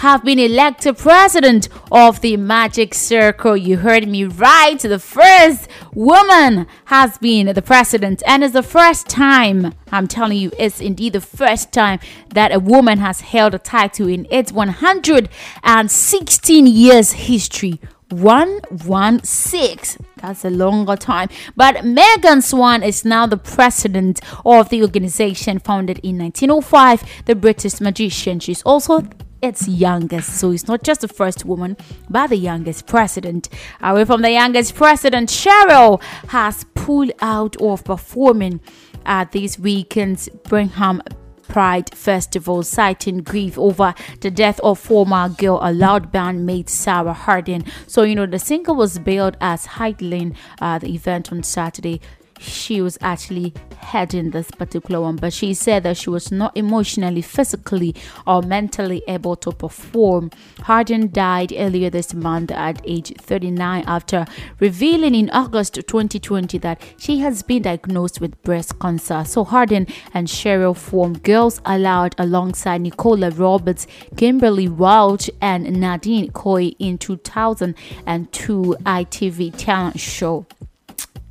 have 0.00 0.24
been 0.24 0.38
elected 0.38 0.96
president 0.96 1.68
of 1.92 2.22
the 2.22 2.34
Magic 2.38 2.94
Circle. 2.94 3.54
You 3.54 3.76
heard 3.76 4.08
me 4.08 4.24
right. 4.24 4.78
The 4.78 4.98
first 4.98 5.68
woman 5.92 6.66
has 6.86 7.18
been 7.18 7.52
the 7.52 7.60
president, 7.60 8.22
and 8.26 8.42
it's 8.42 8.54
the 8.54 8.62
first 8.62 9.10
time, 9.10 9.74
I'm 9.92 10.08
telling 10.08 10.38
you, 10.38 10.52
it's 10.58 10.80
indeed 10.80 11.12
the 11.12 11.20
first 11.20 11.70
time 11.72 12.00
that 12.30 12.50
a 12.50 12.58
woman 12.58 12.96
has 12.96 13.20
held 13.20 13.54
a 13.54 13.58
title 13.58 14.08
in 14.08 14.26
its 14.30 14.52
116 14.52 16.66
years 16.66 17.12
history. 17.12 17.78
116 18.08 20.06
that's 20.16 20.44
a 20.44 20.50
longer 20.50 20.96
time 20.96 21.28
but 21.54 21.84
megan 21.84 22.42
swann 22.42 22.82
is 22.82 23.04
now 23.04 23.24
the 23.24 23.36
president 23.36 24.20
of 24.44 24.68
the 24.68 24.82
organization 24.82 25.60
founded 25.60 26.00
in 26.02 26.18
1905 26.18 27.04
the 27.26 27.36
british 27.36 27.80
magician 27.80 28.40
she's 28.40 28.62
also 28.62 29.04
its 29.42 29.66
youngest. 29.68 30.38
So 30.38 30.50
it's 30.52 30.68
not 30.68 30.82
just 30.82 31.00
the 31.02 31.08
first 31.08 31.44
woman, 31.44 31.76
but 32.08 32.28
the 32.28 32.36
youngest 32.36 32.86
president. 32.86 33.48
Away 33.80 34.04
from 34.04 34.22
the 34.22 34.30
youngest 34.30 34.74
president, 34.74 35.28
Cheryl 35.28 36.02
has 36.28 36.64
pulled 36.74 37.12
out 37.20 37.56
of 37.60 37.84
performing 37.84 38.60
at 39.06 39.32
this 39.32 39.58
weekend's 39.58 40.28
Birmingham 40.28 41.02
Pride 41.50 41.92
Festival, 41.94 42.62
citing 42.62 43.18
grief 43.18 43.58
over 43.58 43.92
the 44.20 44.30
death 44.30 44.60
of 44.60 44.78
former 44.78 45.28
Girl 45.28 45.58
Aloud 45.60 46.12
bandmate 46.12 46.68
Sarah 46.68 47.12
Harding. 47.12 47.64
So, 47.88 48.02
you 48.04 48.14
know, 48.14 48.26
the 48.26 48.38
singer 48.38 48.72
was 48.72 49.00
billed 49.00 49.36
as 49.40 49.66
headlining 49.66 50.36
uh, 50.60 50.78
the 50.78 50.94
event 50.94 51.32
on 51.32 51.42
Saturday 51.42 52.00
she 52.40 52.80
was 52.80 52.98
actually 53.00 53.52
heading 53.76 54.30
this 54.30 54.50
particular 54.50 55.00
one, 55.00 55.16
but 55.16 55.32
she 55.32 55.54
said 55.54 55.82
that 55.82 55.96
she 55.96 56.10
was 56.10 56.30
not 56.32 56.56
emotionally, 56.56 57.22
physically, 57.22 57.94
or 58.26 58.42
mentally 58.42 59.02
able 59.08 59.36
to 59.36 59.52
perform. 59.52 60.30
Harding 60.62 61.08
died 61.08 61.52
earlier 61.56 61.90
this 61.90 62.14
month 62.14 62.50
at 62.50 62.80
age 62.84 63.12
39 63.18 63.84
after 63.86 64.26
revealing 64.58 65.14
in 65.14 65.30
August 65.30 65.74
2020 65.74 66.58
that 66.58 66.80
she 66.96 67.18
has 67.18 67.42
been 67.42 67.62
diagnosed 67.62 68.20
with 68.20 68.40
breast 68.42 68.78
cancer. 68.78 69.24
So 69.24 69.44
Harding 69.44 69.86
and 70.14 70.28
Cheryl 70.28 70.76
formed 70.76 71.22
Girls 71.22 71.60
Aloud 71.64 72.14
alongside 72.18 72.80
Nicola 72.80 73.30
Roberts, 73.30 73.86
Kimberley 74.16 74.68
Walsh, 74.68 75.28
and 75.40 75.80
Nadine 75.80 76.30
Coyle 76.30 76.72
in 76.78 76.98
2002 76.98 78.76
ITV 78.84 79.56
talent 79.56 79.98
show. 80.00 80.46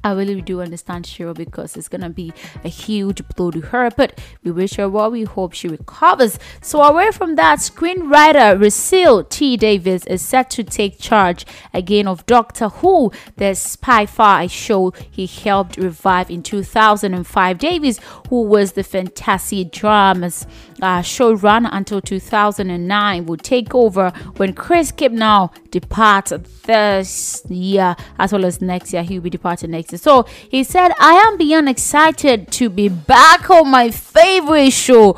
I 0.01 0.13
really 0.13 0.41
do 0.41 0.61
understand 0.61 1.03
Cheryl 1.05 1.35
because 1.35 1.75
it's 1.75 1.89
gonna 1.89 2.09
be 2.09 2.31
a 2.63 2.69
huge 2.69 3.27
blow 3.35 3.51
to 3.51 3.59
her, 3.59 3.89
but 3.95 4.19
we 4.43 4.51
wish 4.51 4.75
her 4.75 4.87
well. 4.87 5.11
We 5.11 5.23
hope 5.23 5.51
she 5.53 5.67
recovers. 5.67 6.39
So 6.61 6.81
away 6.81 7.11
from 7.11 7.35
that, 7.35 7.59
screenwriter 7.59 8.61
Russell 8.61 9.25
T 9.25 9.57
Davies 9.57 10.05
is 10.05 10.21
set 10.21 10.49
to 10.51 10.63
take 10.63 10.99
charge 10.99 11.45
again 11.73 12.07
of 12.07 12.25
Doctor 12.25 12.69
Who, 12.69 13.11
the 13.35 13.47
sci-fi 13.47 14.47
show 14.47 14.91
he 15.11 15.25
helped 15.25 15.75
revive 15.75 16.29
in 16.29 16.43
2005. 16.43 17.57
Davies, 17.57 17.99
who 18.29 18.43
was 18.43 18.73
the 18.73 18.83
fantasy 18.83 19.65
dramas 19.65 20.47
uh, 20.81 20.99
showrunner 21.01 21.69
until 21.73 21.99
2009, 21.99 23.25
will 23.25 23.35
take 23.35 23.75
over 23.75 24.11
when 24.37 24.53
Chris 24.53 24.93
Chibnall 24.93 25.51
departs 25.71 26.31
this 26.63 27.43
year, 27.49 27.97
as 28.17 28.31
well 28.31 28.45
as 28.45 28.61
next 28.61 28.93
year. 28.93 29.03
He'll 29.03 29.21
be 29.21 29.29
departing 29.29 29.71
next 29.71 29.88
So 29.97 30.23
he 30.49 30.63
said, 30.63 30.91
I 30.99 31.13
am 31.27 31.37
beyond 31.37 31.69
excited 31.69 32.51
to 32.53 32.69
be 32.69 32.89
back 32.89 33.49
on 33.49 33.69
my 33.69 33.91
favorite 33.91 34.71
show 34.71 35.13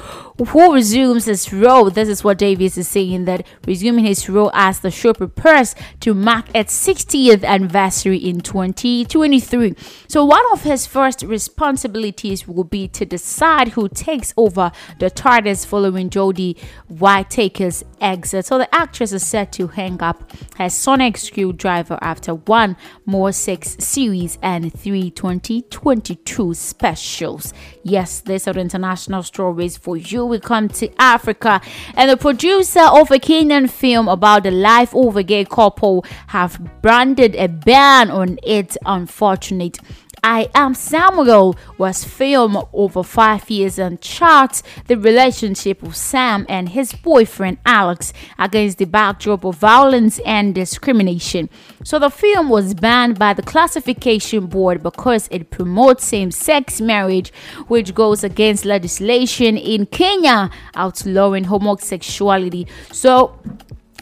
who 0.45 0.73
resumes 0.73 1.25
his 1.25 1.51
role. 1.53 1.89
This 1.89 2.09
is 2.09 2.23
what 2.23 2.37
Davies 2.37 2.77
is 2.77 2.87
saying 2.87 3.25
that 3.25 3.45
resuming 3.67 4.05
his 4.05 4.27
role 4.27 4.51
as 4.53 4.79
the 4.79 4.91
show 4.91 5.13
prepares 5.13 5.75
to 5.99 6.13
mark 6.13 6.45
its 6.55 6.87
60th 6.87 7.43
anniversary 7.43 8.17
in 8.17 8.41
2023. 8.41 9.75
So, 10.07 10.25
one 10.25 10.43
of 10.51 10.63
his 10.63 10.87
first 10.87 11.21
responsibilities 11.23 12.47
will 12.47 12.63
be 12.63 12.87
to 12.89 13.05
decide 13.05 13.69
who 13.69 13.87
takes 13.89 14.33
over 14.35 14.71
the 14.99 15.11
TARDIS 15.11 15.65
following 15.65 16.09
Jodie 16.09 16.57
Whittaker's 16.89 17.83
exit. 17.99 18.45
So, 18.45 18.57
the 18.57 18.73
actress 18.73 19.13
is 19.13 19.25
set 19.25 19.51
to 19.53 19.67
hang 19.67 20.01
up 20.01 20.31
her 20.57 20.69
sonic 20.69 21.17
screwdriver 21.17 21.97
after 22.01 22.33
one 22.33 22.77
more 23.05 23.31
six 23.31 23.75
series 23.79 24.37
and 24.41 24.73
three 24.73 25.11
2022 25.11 26.53
specials. 26.53 27.53
Yes, 27.83 28.21
these 28.21 28.47
are 28.47 28.57
international 28.57 29.23
stories 29.23 29.77
for 29.77 29.97
you 29.97 30.30
we 30.31 30.39
come 30.39 30.67
to 30.69 30.89
Africa. 30.99 31.61
And 31.93 32.09
the 32.09 32.17
producer 32.17 32.81
of 32.81 33.11
a 33.11 33.19
Kenyan 33.19 33.69
film 33.69 34.07
about 34.07 34.43
the 34.43 34.51
life 34.51 34.95
of 34.95 35.15
a 35.15 35.23
gay 35.23 35.45
couple 35.45 36.05
have 36.27 36.59
branded 36.81 37.35
a 37.35 37.47
ban 37.47 38.09
on 38.09 38.39
it 38.41 38.77
unfortunate 38.85 39.77
I 40.23 40.49
Am 40.53 40.75
Samuel 40.75 41.55
was 41.79 42.03
filmed 42.03 42.57
over 42.73 43.01
five 43.01 43.49
years 43.49 43.79
and 43.79 43.99
charts 43.99 44.61
the 44.85 44.95
relationship 44.95 45.81
of 45.81 45.95
Sam 45.95 46.45
and 46.47 46.69
his 46.69 46.93
boyfriend 46.93 47.57
Alex 47.65 48.13
against 48.37 48.77
the 48.77 48.85
backdrop 48.85 49.43
of 49.43 49.55
violence 49.55 50.19
and 50.19 50.53
discrimination. 50.53 51.49
So 51.83 51.97
the 51.97 52.11
film 52.11 52.49
was 52.49 52.75
banned 52.75 53.17
by 53.17 53.33
the 53.33 53.41
classification 53.41 54.45
board 54.45 54.83
because 54.83 55.27
it 55.31 55.49
promotes 55.49 56.05
same-sex 56.05 56.79
marriage, 56.79 57.33
which 57.67 57.95
goes 57.95 58.23
against 58.23 58.63
legislation 58.63 59.57
in 59.57 59.87
Kenya 59.87 60.51
outlawing 60.75 61.45
homosexuality. 61.45 62.67
So 62.91 63.39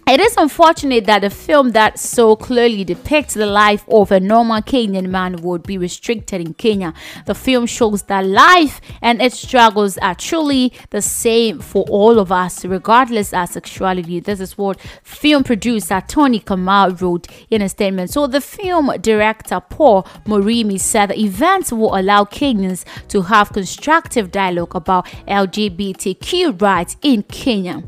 it 0.09 0.19
is 0.19 0.35
unfortunate 0.37 1.05
that 1.05 1.23
a 1.23 1.29
film 1.29 1.71
that 1.73 1.99
so 1.99 2.35
clearly 2.35 2.83
depicts 2.83 3.35
the 3.35 3.45
life 3.45 3.85
of 3.87 4.11
a 4.11 4.19
normal 4.19 4.59
Kenyan 4.59 5.09
man 5.09 5.35
would 5.43 5.61
be 5.61 5.77
restricted 5.77 6.41
in 6.41 6.55
Kenya. 6.55 6.95
The 7.27 7.35
film 7.35 7.67
shows 7.67 8.01
that 8.03 8.25
life 8.25 8.81
and 9.03 9.21
its 9.21 9.39
struggles 9.39 9.99
are 9.99 10.15
truly 10.15 10.73
the 10.89 11.03
same 11.03 11.59
for 11.59 11.85
all 11.89 12.17
of 12.17 12.31
us, 12.31 12.65
regardless 12.65 13.33
of 13.33 13.49
sexuality. 13.49 14.19
This 14.19 14.39
is 14.39 14.57
what 14.57 14.81
film 15.03 15.43
producer 15.43 16.01
Tony 16.07 16.39
Kamau 16.39 16.99
wrote 16.99 17.27
in 17.51 17.61
a 17.61 17.69
statement. 17.69 18.09
So, 18.09 18.25
the 18.25 18.41
film 18.41 18.91
director 19.01 19.59
Paul 19.59 20.07
Murimi 20.25 20.79
said 20.79 21.11
the 21.11 21.19
events 21.19 21.71
will 21.71 21.95
allow 21.95 22.23
Kenyans 22.23 22.83
to 23.09 23.21
have 23.21 23.53
constructive 23.53 24.31
dialogue 24.31 24.75
about 24.75 25.05
LGBTQ 25.27 26.59
rights 26.59 26.97
in 27.03 27.21
Kenya. 27.21 27.83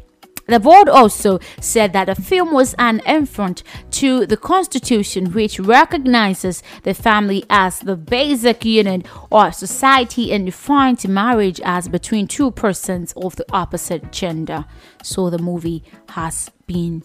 The 0.52 0.60
board 0.60 0.90
also 0.90 1.40
said 1.62 1.94
that 1.94 2.08
the 2.08 2.16
film 2.16 2.52
was 2.52 2.76
an 2.78 3.02
affront 3.06 3.64
to 3.92 4.26
the 4.26 4.36
Constitution, 4.36 5.32
which 5.32 5.62
recognizes 5.62 6.62
the 6.84 6.94
family 6.94 7.46
as 7.50 7.80
the 7.80 7.96
basic 7.96 8.66
unit 8.66 9.06
of 9.32 9.56
society 9.56 10.34
and 10.34 10.46
defines 10.46 11.08
marriage 11.08 11.62
as 11.64 11.88
between 11.88 12.28
two 12.28 12.52
persons 12.52 13.14
of 13.16 13.38
the 13.38 13.46
opposite 13.54 14.12
gender. 14.12 14.66
So 15.04 15.30
the 15.30 15.40
movie 15.40 15.86
has 16.10 16.52
been 16.68 17.04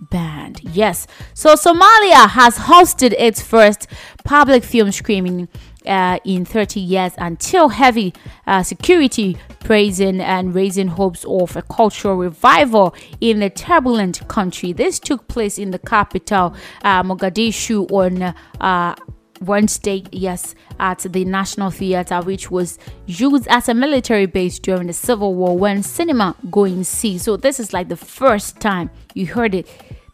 banned. 0.00 0.60
Yes. 0.62 1.06
So 1.34 1.56
Somalia 1.56 2.30
has 2.30 2.56
hosted 2.56 3.14
its 3.18 3.42
first 3.42 3.88
public 4.24 4.64
film 4.64 4.90
screening 4.90 5.48
uh, 5.86 6.18
in 6.24 6.44
30 6.44 6.80
years 6.80 7.12
until 7.18 7.68
heavy 7.70 8.12
uh, 8.46 8.62
security 8.62 9.36
praising 9.60 10.20
and 10.20 10.54
raising 10.54 10.88
hopes 10.88 11.24
of 11.24 11.56
a 11.56 11.62
cultural 11.62 12.16
revival 12.16 12.94
in 13.20 13.40
the 13.40 13.50
turbulent 13.50 14.26
country. 14.28 14.72
This 14.72 14.98
took 14.98 15.28
place 15.28 15.58
in 15.58 15.70
the 15.70 15.78
capital, 15.78 16.54
uh, 16.82 17.02
Mogadishu, 17.02 17.90
on 17.90 18.34
uh, 18.60 18.94
Wednesday, 19.40 20.04
yes, 20.12 20.54
at 20.78 20.98
the 20.98 21.24
National 21.24 21.70
Theatre, 21.70 22.20
which 22.20 22.50
was 22.50 22.78
used 23.06 23.46
as 23.48 23.68
a 23.68 23.74
military 23.74 24.26
base 24.26 24.58
during 24.58 24.86
the 24.86 24.92
Civil 24.92 25.34
War 25.34 25.56
when 25.56 25.82
cinema 25.82 26.36
going 26.50 26.84
see. 26.84 27.16
So 27.16 27.36
this 27.36 27.58
is 27.58 27.72
like 27.72 27.88
the 27.88 27.96
first 27.96 28.60
time 28.60 28.90
you 29.14 29.26
heard 29.26 29.54
it. 29.54 29.66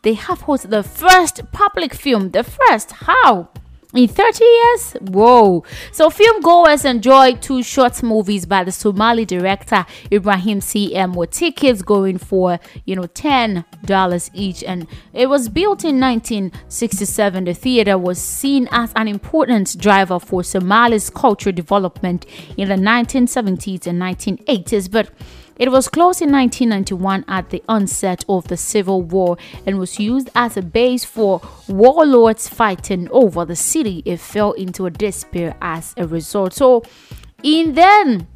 They 0.03 0.15
have 0.15 0.43
hosted 0.43 0.71
the 0.71 0.85
first 0.85 1.41
public 1.51 1.93
film. 1.93 2.31
The 2.31 2.45
first. 2.45 2.93
How? 2.93 3.49
In 3.97 4.09
30 4.09 4.45
years? 4.45 4.93
Whoa. 5.01 5.65
So, 5.91 6.11
film 6.11 6.43
goers 6.43 6.85
enjoy 6.85 7.33
two 7.37 7.63
short 7.63 8.03
movies 8.03 8.45
by 8.45 8.63
the 8.63 8.71
Somali 8.71 9.25
director 9.25 9.87
Ibrahim 10.13 10.61
CM 10.61 11.17
with 11.17 11.31
tickets 11.31 11.81
going 11.81 12.19
for, 12.19 12.61
you 12.85 12.95
know, 12.95 13.05
$10 13.05 14.31
each. 14.35 14.63
And 14.65 14.87
it 15.15 15.31
was 15.31 15.49
built 15.49 15.83
in 15.83 15.99
1967. 15.99 17.45
The 17.45 17.55
theater 17.55 17.97
was 17.97 18.21
seen 18.21 18.69
as 18.71 18.93
an 18.97 19.09
important 19.09 19.81
driver 19.81 20.21
for 20.21 20.43
Somali's 20.43 21.09
cultural 21.09 21.55
development 21.55 22.27
in 22.59 22.69
the 22.69 22.75
1970s 22.75 23.87
and 23.87 23.99
1980s. 23.99 24.91
But 24.91 25.09
it 25.57 25.71
was 25.71 25.89
closed 25.89 26.21
in 26.21 26.31
1991 26.31 27.25
at 27.29 27.51
the 27.51 27.63
onset 27.69 28.25
of 28.29 28.49
the 28.49 28.57
Civil 28.57 29.03
War 29.03 29.39
and 29.65 29.79
was 29.79 29.99
used 29.99 30.31
as 30.35 30.57
a 30.57 30.63
base 30.63 31.05
for 31.05 31.41
warlords 31.67 32.49
fighting 32.49 33.09
over 33.11 33.45
the 33.45 33.57
city. 33.57 34.03
It 34.05 34.21
fell 34.21 34.53
into 34.53 34.87
a 34.87 34.91
despair 34.91 35.57
as 35.61 35.95
a 35.97 36.07
result. 36.07 36.53
So, 36.53 36.83
in 37.43 37.75
then 37.75 38.27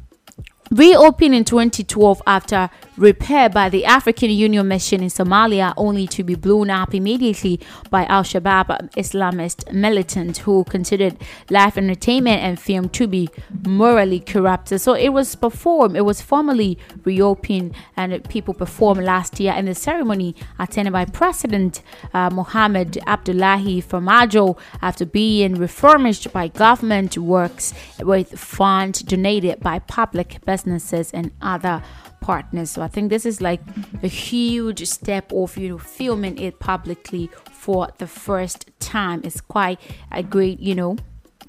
reopened 0.71 1.35
in 1.35 1.43
2012 1.43 2.21
after 2.25 2.69
repair 2.95 3.49
by 3.49 3.67
the 3.67 3.83
African 3.83 4.29
Union 4.29 4.67
mission 4.67 5.01
in 5.01 5.09
Somalia, 5.09 5.73
only 5.75 6.07
to 6.07 6.23
be 6.23 6.35
blown 6.35 6.69
up 6.69 6.93
immediately 6.93 7.59
by 7.89 8.05
Al 8.05 8.23
Shabaab 8.23 8.91
Islamist 8.93 9.71
militants 9.73 10.39
who 10.39 10.63
considered 10.63 11.17
live 11.49 11.77
entertainment 11.77 12.41
and 12.41 12.59
film 12.59 12.87
to 12.89 13.07
be 13.07 13.29
morally 13.65 14.19
corrupted. 14.19 14.79
So 14.79 14.93
it 14.93 15.09
was 15.09 15.35
performed, 15.35 15.97
it 15.97 16.05
was 16.05 16.21
formally 16.21 16.77
reopened, 17.03 17.75
and 17.97 18.23
people 18.29 18.53
performed 18.53 19.03
last 19.03 19.39
year 19.39 19.53
in 19.53 19.65
the 19.65 19.75
ceremony 19.75 20.35
attended 20.59 20.93
by 20.93 21.05
President 21.05 21.81
uh, 22.13 22.29
Mohamed 22.29 22.97
Abdullahi 23.07 23.81
Farmajo 23.81 24.57
after 24.81 25.05
being 25.05 25.55
refurbished 25.55 26.31
by 26.31 26.47
government 26.47 27.17
works 27.17 27.73
with 27.99 28.39
funds 28.39 29.01
donated 29.01 29.59
by 29.59 29.79
public 29.79 30.39
businesses 30.61 31.11
and 31.11 31.31
other 31.41 31.81
partners. 32.19 32.69
So 32.69 32.81
I 32.81 32.87
think 32.87 33.09
this 33.09 33.25
is 33.25 33.41
like 33.41 33.61
a 34.03 34.07
huge 34.07 34.87
step 34.87 35.31
of 35.33 35.57
you 35.57 35.69
know 35.69 35.77
filming 35.77 36.37
it 36.37 36.59
publicly 36.59 37.29
for 37.51 37.89
the 37.97 38.07
first 38.07 38.69
time. 38.79 39.21
It's 39.23 39.41
quite 39.41 39.79
a 40.11 40.23
great 40.23 40.59
you 40.59 40.75
know 40.75 40.97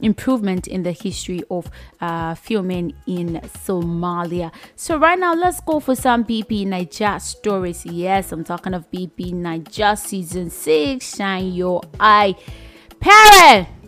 improvement 0.01 0.67
in 0.67 0.83
the 0.83 0.91
history 0.93 1.43
of 1.49 1.71
uh, 2.01 2.35
filming 2.35 2.93
in 3.07 3.41
Somalia. 3.65 4.51
So 4.75 4.97
right 4.97 5.19
now, 5.19 5.35
let's 5.35 5.61
go 5.61 5.79
for 5.79 5.95
some 5.95 6.25
BBNaija 6.25 7.21
stories. 7.21 7.87
Yes, 7.87 8.33
I'm 8.33 8.43
talking 8.43 8.75
of 8.75 8.91
BBNaija 8.91 9.99
season 9.99 10.51
six. 10.51 11.17
Shine 11.17 11.53
your 11.53 11.83
eye, 12.01 12.35
parent 12.99 13.82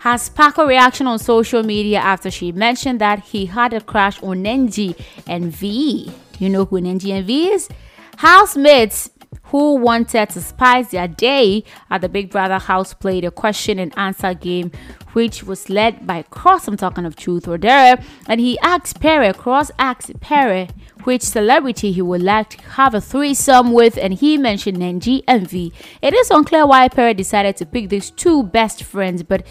has 0.00 0.22
sparked 0.22 0.58
a 0.58 0.64
reaction 0.64 1.06
on 1.06 1.18
social 1.18 1.62
media 1.62 1.98
after 1.98 2.30
she 2.30 2.52
mentioned 2.52 3.00
that 3.00 3.20
he 3.20 3.46
had 3.46 3.72
a 3.72 3.80
crush 3.80 4.22
on 4.22 4.42
Nengi 4.42 4.98
and 5.26 5.52
V. 5.52 6.10
You 6.38 6.48
know 6.48 6.64
who 6.64 6.80
Nengi 6.80 7.12
and 7.12 7.26
V 7.26 7.50
is? 7.50 7.68
Housemates 8.16 9.10
who 9.44 9.74
wanted 9.74 10.30
to 10.30 10.40
spice 10.40 10.88
their 10.88 11.08
day 11.08 11.64
at 11.90 12.00
the 12.00 12.08
Big 12.08 12.30
Brother 12.30 12.58
house 12.58 12.94
played 12.94 13.24
a 13.24 13.30
question 13.30 13.78
and 13.78 13.96
answer 13.98 14.32
game 14.32 14.70
which 15.12 15.42
was 15.42 15.68
led 15.68 16.06
by 16.06 16.22
Cross. 16.22 16.68
I'm 16.68 16.76
talking 16.76 17.04
of 17.04 17.16
Truth 17.16 17.48
or 17.48 17.58
Dare. 17.58 18.00
And 18.26 18.40
he 18.40 18.58
asked 18.60 19.00
Pere, 19.00 19.32
Cross 19.32 19.70
asked 19.78 20.18
Pere 20.20 20.68
which 21.04 21.22
celebrity 21.22 21.92
he 21.92 22.02
would 22.02 22.22
like 22.22 22.50
to 22.50 22.62
have 22.72 22.94
a 22.94 23.00
threesome 23.00 23.72
with, 23.72 23.96
and 23.96 24.14
he 24.14 24.36
mentioned 24.36 24.76
Nengi 24.78 25.24
and 25.26 25.48
V. 25.48 25.72
It 26.02 26.14
is 26.14 26.30
unclear 26.30 26.66
why 26.66 26.88
Pere 26.88 27.14
decided 27.14 27.56
to 27.56 27.66
pick 27.66 27.88
these 27.88 28.10
two 28.10 28.42
best 28.42 28.84
friends, 28.84 29.22
but 29.22 29.46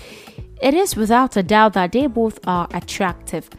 it 0.62 0.74
is 0.74 0.96
without 0.96 1.38
a 1.38 1.44
doubt 1.44 1.74
that 1.74 1.92
they 1.92 2.08
both 2.08 2.40
are 2.46 2.68
attractive. 2.74 3.50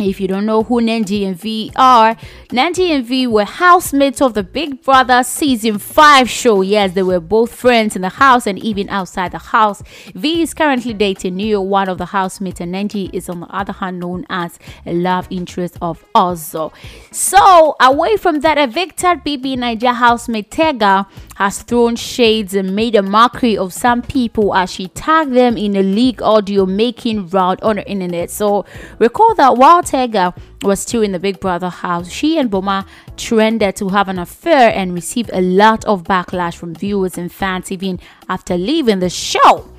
If 0.00 0.20
you 0.20 0.26
don't 0.26 0.44
know 0.44 0.64
who 0.64 0.80
Nengi 0.80 1.24
and 1.24 1.36
V 1.36 1.70
are, 1.76 2.16
Nengi 2.48 2.90
and 2.90 3.04
V 3.04 3.28
were 3.28 3.44
housemates 3.44 4.20
of 4.20 4.34
the 4.34 4.42
Big 4.42 4.82
Brother 4.82 5.22
season 5.22 5.78
5 5.78 6.28
show. 6.28 6.62
Yes, 6.62 6.94
they 6.94 7.04
were 7.04 7.20
both 7.20 7.54
friends 7.54 7.94
in 7.94 8.02
the 8.02 8.08
house 8.08 8.48
and 8.48 8.58
even 8.58 8.88
outside 8.88 9.30
the 9.30 9.38
house. 9.38 9.84
V 10.16 10.42
is 10.42 10.52
currently 10.52 10.94
dating 10.94 11.36
Neo, 11.36 11.60
one 11.60 11.88
of 11.88 11.98
the 11.98 12.06
housemates, 12.06 12.60
and 12.60 12.74
Nengi 12.74 13.08
is 13.12 13.28
on 13.28 13.40
the 13.40 13.46
other 13.46 13.72
hand 13.72 14.00
known 14.00 14.26
as 14.28 14.58
a 14.84 14.92
love 14.92 15.28
interest 15.30 15.78
of 15.80 16.04
Ozo. 16.12 16.72
So, 17.12 17.76
away 17.80 18.16
from 18.16 18.40
that, 18.40 18.58
evicted 18.58 19.18
BBNaija 19.24 19.94
housemate 19.94 20.50
Tega 20.50 21.06
has 21.36 21.62
thrown 21.62 21.94
shades 21.94 22.54
and 22.54 22.74
made 22.74 22.96
a 22.96 23.02
mockery 23.02 23.56
of 23.56 23.72
some 23.72 24.02
people 24.02 24.54
as 24.56 24.72
she 24.72 24.88
tagged 24.88 25.32
them 25.32 25.56
in 25.56 25.76
a 25.76 25.82
leak 25.82 26.20
audio 26.20 26.66
making 26.66 27.28
round 27.28 27.60
on 27.60 27.76
the 27.76 27.88
internet. 27.88 28.32
So, 28.32 28.64
recall 28.98 29.36
that 29.36 29.56
while 29.56 29.83
Tega 29.84 30.34
was 30.62 30.80
still 30.80 31.02
in 31.02 31.12
the 31.12 31.18
Big 31.18 31.40
Brother 31.40 31.68
house, 31.68 32.10
she 32.10 32.38
and 32.38 32.50
Boma 32.50 32.86
trended 33.16 33.76
to 33.76 33.88
have 33.90 34.08
an 34.08 34.18
affair 34.18 34.72
and 34.74 34.94
received 34.94 35.30
a 35.32 35.40
lot 35.40 35.84
of 35.84 36.04
backlash 36.04 36.56
from 36.56 36.74
viewers 36.74 37.16
and 37.18 37.30
fans 37.30 37.70
even 37.70 38.00
after 38.28 38.56
leaving 38.56 39.00
the 39.00 39.10
show. 39.10 39.70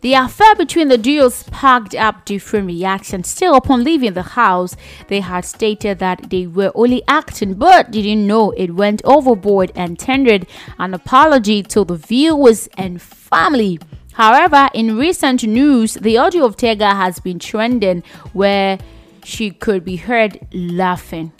The 0.00 0.14
affair 0.14 0.54
between 0.54 0.88
the 0.88 0.98
duo 0.98 1.28
sparked 1.28 1.94
up 1.94 2.24
different 2.24 2.66
reactions. 2.66 3.28
Still, 3.28 3.54
upon 3.54 3.82
leaving 3.82 4.12
the 4.12 4.22
house, 4.22 4.76
they 5.08 5.20
had 5.20 5.44
stated 5.44 5.98
that 5.98 6.30
they 6.30 6.46
were 6.46 6.70
only 6.74 7.02
acting 7.08 7.54
but 7.54 7.90
didn't 7.90 8.26
know 8.26 8.52
it 8.52 8.74
went 8.74 9.02
overboard 9.04 9.72
and 9.74 9.98
tendered 9.98 10.46
an 10.78 10.94
apology 10.94 11.62
to 11.64 11.84
the 11.84 11.96
viewers 11.96 12.68
and 12.78 13.02
family. 13.02 13.80
However, 14.12 14.68
in 14.74 14.96
recent 14.96 15.44
news, 15.44 15.94
the 15.94 16.18
audio 16.18 16.44
of 16.44 16.56
Tega 16.56 16.94
has 16.94 17.20
been 17.20 17.38
trending 17.38 18.02
where 18.32 18.78
she 19.28 19.50
could 19.50 19.84
be 19.84 19.96
heard 19.96 20.38
laughing. 20.54 21.30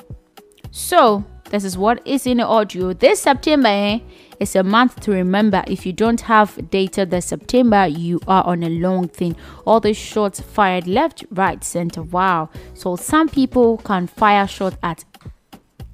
So, 0.71 1.25
this 1.51 1.65
is 1.65 1.79
what 1.79 2.07
is 2.07 2.27
in 2.27 2.37
the 2.37 2.45
audio. 2.45 2.93
This 2.93 3.23
September 3.23 3.69
eh, 3.69 4.01
is 4.39 4.55
a 4.55 4.63
month 4.63 5.01
to 5.01 5.13
remember. 5.13 5.65
If 5.67 5.87
you 5.87 5.95
don't 5.95 6.21
have 6.21 6.71
data 6.71 7.07
this 7.07 7.25
September, 7.25 7.87
you 7.87 8.21
are 8.29 8.45
on 8.45 8.63
a 8.63 8.69
long 8.69 9.09
thing. 9.09 9.37
All 9.65 9.81
the 9.81 9.95
shots 9.95 10.39
fired 10.39 10.87
left, 10.87 11.25
right, 11.31 11.65
center. 11.65 12.03
Wow. 12.03 12.51
So 12.75 12.97
some 12.97 13.31
people 13.31 13.79
can 13.79 14.07
fire 14.07 14.47
shots 14.47 14.77
at 14.83 15.07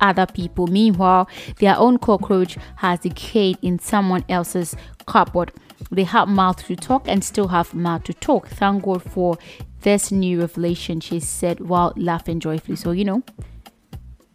other 0.00 0.26
people. 0.26 0.66
Meanwhile, 0.66 1.28
their 1.60 1.78
own 1.78 1.98
cockroach 1.98 2.58
has 2.76 2.98
decayed 2.98 3.58
in 3.62 3.78
someone 3.78 4.24
else's 4.28 4.74
cupboard. 5.06 5.52
They 5.94 6.04
have 6.04 6.28
mouth 6.28 6.64
to 6.66 6.76
talk 6.76 7.08
and 7.08 7.24
still 7.24 7.48
have 7.48 7.74
mouth 7.74 8.04
to 8.04 8.14
talk. 8.14 8.48
Thank 8.48 8.84
God 8.84 9.02
for 9.02 9.38
this 9.80 10.10
new 10.10 10.40
revelation, 10.40 11.00
she 11.00 11.20
said 11.20 11.60
while 11.60 11.92
laughing 11.96 12.40
joyfully. 12.40 12.76
So, 12.76 12.90
you 12.90 13.04
know, 13.04 13.22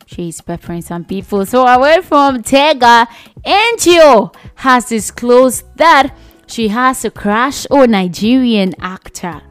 she's 0.05 0.41
peppering 0.41 0.81
some 0.81 1.05
people. 1.05 1.45
So, 1.45 1.65
away 1.65 2.01
from 2.01 2.43
Tega, 2.43 3.07
Angel 3.45 4.33
has 4.55 4.85
disclosed 4.85 5.65
that 5.75 6.15
she 6.47 6.69
has 6.69 7.05
a 7.05 7.11
crush 7.11 7.67
on 7.69 7.91
Nigerian 7.91 8.73
actor. 8.81 9.41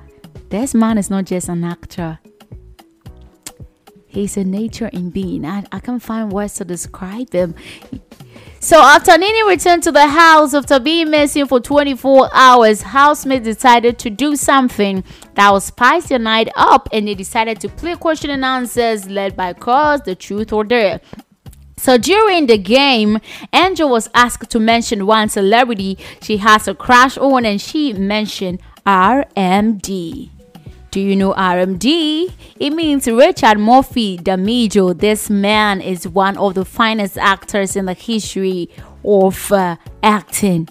This 0.49 0.75
man 0.75 0.99
is 0.99 1.11
not 1.11 1.27
just 1.27 1.49
an 1.49 1.63
actor. 1.63 2.19
He's 4.07 4.37
a 4.37 4.45
nature 4.45 4.89
in 4.89 5.11
being. 5.11 5.45
I, 5.45 5.65
I 5.71 5.81
can't 5.81 6.03
find 6.03 6.33
words 6.33 6.55
to 6.55 6.65
describe 6.65 7.33
him. 7.33 7.55
So 8.61 8.81
after 8.81 9.17
Nini 9.17 9.45
returned 9.47 9.85
to 9.85 9.93
the 9.93 10.09
house 10.09 10.53
after 10.53 10.81
being 10.81 11.11
missing 11.11 11.47
for 11.47 11.61
24 11.61 12.29
hours, 12.33 12.83
housemates 12.83 13.45
decided 13.45 14.01
to 14.01 14.11
do 14.11 14.35
something 14.35 15.05
that 15.35 15.51
will 15.53 15.61
spice 15.61 16.09
the 16.09 16.19
night 16.19 16.49
up 16.57 16.89
and 16.93 17.07
they 17.07 17.15
decided 17.15 17.61
to 17.61 17.69
play 17.69 17.95
question 17.95 18.31
and 18.31 18.45
answers 18.45 19.09
led 19.09 19.37
by 19.37 19.53
Cross, 19.53 20.01
The 20.03 20.17
Truth 20.17 20.53
or 20.53 20.65
Dare. 20.65 21.01
So 21.77 21.97
during 21.99 22.47
the 22.47 22.59
game, 22.59 23.21
Angel 23.53 23.89
was 23.89 24.11
asked 24.13 24.51
to 24.51 24.59
mention 24.59 25.07
one 25.07 25.29
celebrity 25.29 25.97
she 26.21 26.39
has 26.39 26.67
a 26.67 26.75
crush 26.75 27.17
on 27.17 27.45
and 27.45 27.61
she 27.61 27.93
mentioned 27.93 28.61
RMD. 28.85 30.31
Do 30.91 31.01
you 31.01 31.17
know 31.17 31.35
RMD? 31.35 32.33
It 32.59 32.71
means 32.71 33.07
Richard 33.07 33.59
Mofe-Damijo. 33.59 34.99
This 34.99 35.29
man 35.29 35.83
is 35.83 36.09
one 36.09 36.39
of 36.39 36.55
the 36.55 36.65
finest 36.65 37.19
actors 37.19 37.77
in 37.77 37.85
the 37.85 37.93
history 37.93 38.71
of 39.05 39.53
uh, 39.53 39.77
acting. 40.03 40.69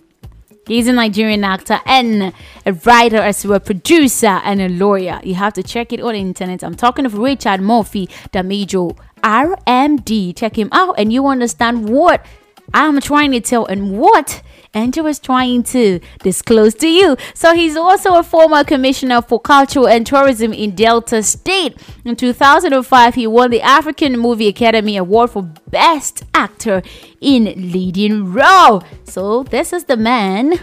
He's 0.66 0.88
a 0.88 0.94
Nigerian 0.94 1.44
actor 1.44 1.80
and 1.86 2.34
a 2.66 2.74
writer 2.74 3.18
as 3.18 3.46
well, 3.46 3.60
producer 3.60 4.42
and 4.44 4.60
a 4.60 4.70
lawyer. 4.70 5.22
You 5.24 5.36
have 5.36 5.54
to 5.54 5.64
check 5.64 5.94
it 5.94 6.02
on 6.02 6.14
the 6.14 6.20
internet. 6.20 6.64
I'm 6.64 6.76
talking 6.76 7.06
of 7.06 7.14
Richard 7.14 7.62
Murphy 7.62 8.08
Damijo, 8.34 8.98
RMD. 9.22 10.36
Check 10.36 10.58
him 10.58 10.70
out 10.72 10.96
and 10.98 11.14
you 11.14 11.28
understand 11.28 11.88
what 11.88 12.26
I'm 12.74 13.00
trying 13.02 13.32
to 13.32 13.40
tell 13.40 13.66
and 13.66 13.98
what 13.98 14.42
Angel 14.74 15.04
was 15.04 15.20
trying 15.20 15.64
to 15.64 16.00
disclose 16.24 16.74
to 16.76 16.88
you. 16.88 17.18
So 17.34 17.54
he's 17.54 17.76
also 17.76 18.16
a 18.16 18.24
former 18.24 18.64
commissioner 18.64 19.22
for 19.22 19.40
culture 19.40 19.88
and 19.88 20.06
tourism 20.06 20.54
in 20.54 20.76
Delta 20.76 21.24
State. 21.24 21.78
In 22.06 22.16
2005, 22.16 23.16
he 23.16 23.28
won 23.28 23.50
the 23.52 23.62
African 23.62 24.18
Movie 24.18 24.48
Academy 24.48 24.98
Award 24.98 25.32
for 25.32 25.44
Best 25.44 26.24
Actor 26.34 26.82
in 27.22 27.72
Leading 27.72 28.32
Role. 28.34 28.84
So 29.04 29.44
this 29.44 29.74
is 29.74 29.86
the 29.86 29.98
man. 29.98 30.60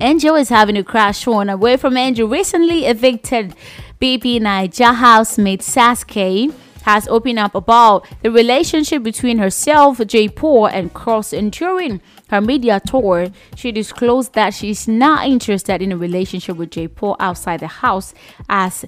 Angel 0.00 0.36
is 0.36 0.48
having 0.48 0.76
a 0.76 0.84
crash 0.84 1.26
on 1.26 1.48
away 1.48 1.76
from 1.76 1.96
Angel. 1.96 2.28
Recently 2.28 2.86
evicted 2.86 3.54
BBNaija 4.00 4.94
housemate 4.94 5.60
Saskay 5.60 6.54
has 6.82 7.08
opened 7.08 7.38
up 7.38 7.54
about 7.54 8.06
the 8.22 8.30
relationship 8.30 9.02
between 9.02 9.38
herself, 9.38 10.00
Jay 10.06 10.28
Paul, 10.28 10.66
and 10.66 10.94
Cross. 10.94 11.32
And 11.32 11.52
during 11.52 12.00
her 12.28 12.40
media 12.40 12.80
tour, 12.80 13.28
she 13.56 13.72
disclosed 13.72 14.34
that 14.34 14.54
she's 14.54 14.86
not 14.86 15.26
interested 15.26 15.82
in 15.82 15.92
a 15.92 15.96
relationship 15.96 16.56
with 16.56 16.70
J. 16.70 16.88
Paul 16.88 17.16
outside 17.18 17.60
the 17.60 17.68
house 17.68 18.14
as. 18.48 18.84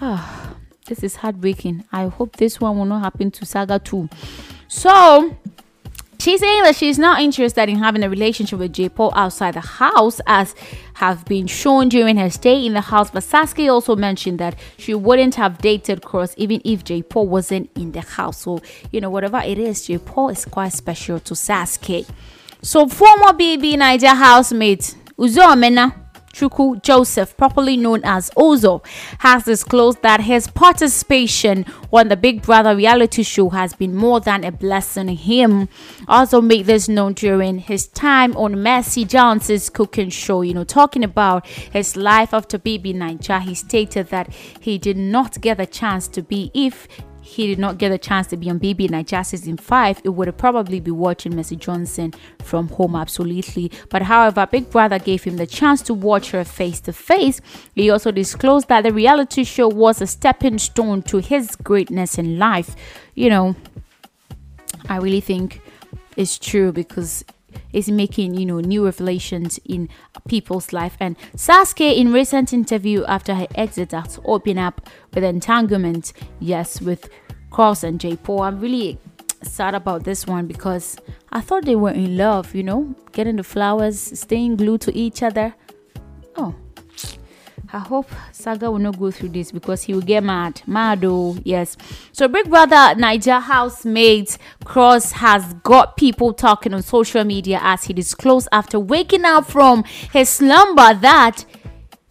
Oh, 0.00 0.56
this 0.86 1.02
is 1.02 1.16
heartbreaking. 1.16 1.84
I 1.92 2.06
hope 2.06 2.36
this 2.36 2.60
one 2.60 2.78
will 2.78 2.84
not 2.84 3.02
happen 3.02 3.30
to 3.32 3.44
Saga 3.44 3.78
too. 3.78 4.08
So, 4.66 5.36
She's 6.20 6.40
saying 6.40 6.64
that 6.64 6.76
she's 6.76 6.98
not 6.98 7.22
interested 7.22 7.70
in 7.70 7.78
having 7.78 8.02
a 8.02 8.10
relationship 8.10 8.58
with 8.58 8.74
J. 8.74 8.90
Paul 8.90 9.10
outside 9.16 9.54
the 9.54 9.62
house, 9.62 10.20
as 10.26 10.54
have 10.94 11.24
been 11.24 11.46
shown 11.46 11.88
during 11.88 12.18
her 12.18 12.28
stay 12.28 12.66
in 12.66 12.74
the 12.74 12.82
house. 12.82 13.10
But 13.10 13.22
Saskay 13.22 13.72
also 13.72 13.96
mentioned 13.96 14.38
that 14.38 14.54
she 14.76 14.92
wouldn't 14.92 15.36
have 15.36 15.56
dated 15.58 16.02
Cross 16.02 16.34
even 16.36 16.60
if 16.62 16.84
J. 16.84 17.00
Paul 17.00 17.26
wasn't 17.28 17.70
in 17.74 17.92
the 17.92 18.02
house. 18.02 18.42
So, 18.42 18.60
you 18.92 19.00
know, 19.00 19.08
whatever 19.08 19.38
it 19.38 19.56
is, 19.56 19.86
J. 19.86 19.96
Paul 19.96 20.28
is 20.28 20.44
quite 20.44 20.74
special 20.74 21.20
to 21.20 21.32
Saskay. 21.32 22.06
So, 22.62 22.86
former 22.86 23.32
BBNaija 23.32 24.16
housemate 24.16 24.94
Uzo 25.18 25.42
Amena 25.42 25.94
Chuku 26.32 26.80
Joseph, 26.82 27.36
properly 27.36 27.76
known 27.76 28.02
as 28.04 28.30
Ozo, 28.36 28.84
has 29.18 29.44
disclosed 29.44 30.00
that 30.02 30.20
his 30.20 30.46
participation 30.46 31.66
on 31.92 32.08
the 32.08 32.16
Big 32.16 32.42
Brother 32.42 32.76
reality 32.76 33.22
show 33.22 33.48
has 33.50 33.74
been 33.74 33.94
more 33.94 34.20
than 34.20 34.44
a 34.44 34.52
blessing 34.52 35.08
to 35.08 35.14
him. 35.14 35.68
Also 36.06 36.40
made 36.40 36.66
this 36.66 36.88
known 36.88 37.14
during 37.14 37.58
his 37.58 37.88
time 37.88 38.36
on 38.36 38.62
Mercy 38.62 39.04
Johnson's 39.04 39.68
cooking 39.68 40.10
show, 40.10 40.42
you 40.42 40.54
know, 40.54 40.64
talking 40.64 41.02
about 41.02 41.46
his 41.46 41.96
life 41.96 42.32
after 42.32 42.58
BBNaija. 42.58 43.42
He 43.42 43.54
stated 43.54 44.08
that 44.08 44.32
he 44.60 44.78
did 44.78 44.96
not 44.96 45.40
get 45.40 45.60
a 45.60 45.66
chance 45.66 46.06
to 46.08 46.22
be 46.22 46.50
if 46.54 46.86
he 47.30 47.46
did 47.46 47.58
not 47.58 47.78
get 47.78 47.92
a 47.92 47.98
chance 47.98 48.26
to 48.28 48.36
be 48.36 48.50
on 48.50 48.58
BBNaija 48.58 49.24
season 49.24 49.56
5, 49.56 50.00
it 50.04 50.08
would 50.10 50.26
have 50.26 50.36
probably 50.36 50.80
be 50.80 50.90
watching 50.90 51.36
Mercy 51.36 51.56
Johnson 51.56 52.12
from 52.42 52.68
home, 52.68 52.96
absolutely. 52.96 53.70
But 53.88 54.02
however, 54.02 54.46
Big 54.46 54.70
Brother 54.70 54.98
gave 54.98 55.22
him 55.22 55.36
the 55.36 55.46
chance 55.46 55.80
to 55.82 55.94
watch 55.94 56.32
her 56.32 56.44
face 56.44 56.80
to 56.80 56.92
face. 56.92 57.40
He 57.74 57.88
also 57.88 58.10
disclosed 58.10 58.68
that 58.68 58.82
the 58.82 58.92
reality 58.92 59.44
show 59.44 59.68
was 59.68 60.02
a 60.02 60.06
stepping 60.06 60.58
stone 60.58 61.02
to 61.04 61.18
his 61.18 61.54
greatness 61.56 62.18
in 62.18 62.38
life. 62.38 62.74
You 63.14 63.30
know, 63.30 63.56
I 64.88 64.96
really 64.96 65.20
think 65.20 65.60
it's 66.16 66.38
true 66.38 66.72
because 66.72 67.24
is 67.72 67.90
making 67.90 68.34
you 68.34 68.46
know 68.46 68.60
new 68.60 68.84
revelations 68.84 69.58
in 69.64 69.88
people's 70.28 70.72
life 70.72 70.96
and 71.00 71.16
Saskay 71.36 71.96
in 71.96 72.12
recent 72.12 72.52
interview 72.52 73.04
after 73.04 73.34
her 73.34 73.46
exit 73.54 73.92
has 73.92 74.18
opened 74.24 74.58
up 74.58 74.88
with 75.14 75.24
entanglement 75.24 76.12
yes 76.38 76.80
with 76.80 77.08
Cross 77.50 77.84
and 77.84 78.00
Jaypaul 78.00 78.46
I'm 78.46 78.60
really 78.60 78.98
sad 79.42 79.74
about 79.74 80.04
this 80.04 80.26
one 80.26 80.46
because 80.46 80.96
I 81.32 81.40
thought 81.40 81.64
they 81.64 81.76
were 81.76 81.90
in 81.90 82.16
love 82.16 82.54
you 82.54 82.62
know 82.62 82.94
getting 83.12 83.36
the 83.36 83.44
flowers 83.44 83.98
staying 84.18 84.56
glued 84.56 84.82
to 84.82 84.96
each 84.96 85.22
other 85.22 85.54
oh 86.36 86.54
I 87.72 87.78
hope 87.78 88.10
Saga 88.32 88.68
will 88.70 88.80
not 88.80 88.98
go 88.98 89.10
through 89.12 89.28
this 89.28 89.52
because 89.52 89.82
he 89.82 89.94
will 89.94 90.00
get 90.00 90.24
mad. 90.24 90.60
Mad, 90.66 91.04
oh, 91.04 91.38
yes. 91.44 91.76
So, 92.10 92.26
Big 92.26 92.50
Brother 92.50 92.74
Naija 93.00 93.40
housemate 93.40 94.38
Cross 94.64 95.12
has 95.12 95.54
got 95.62 95.96
people 95.96 96.32
talking 96.32 96.74
on 96.74 96.82
social 96.82 97.22
media 97.22 97.60
as 97.62 97.84
he 97.84 97.92
disclosed 97.92 98.48
after 98.50 98.80
waking 98.80 99.24
up 99.24 99.46
from 99.46 99.84
his 100.12 100.28
slumber 100.28 100.94
that, 100.94 101.44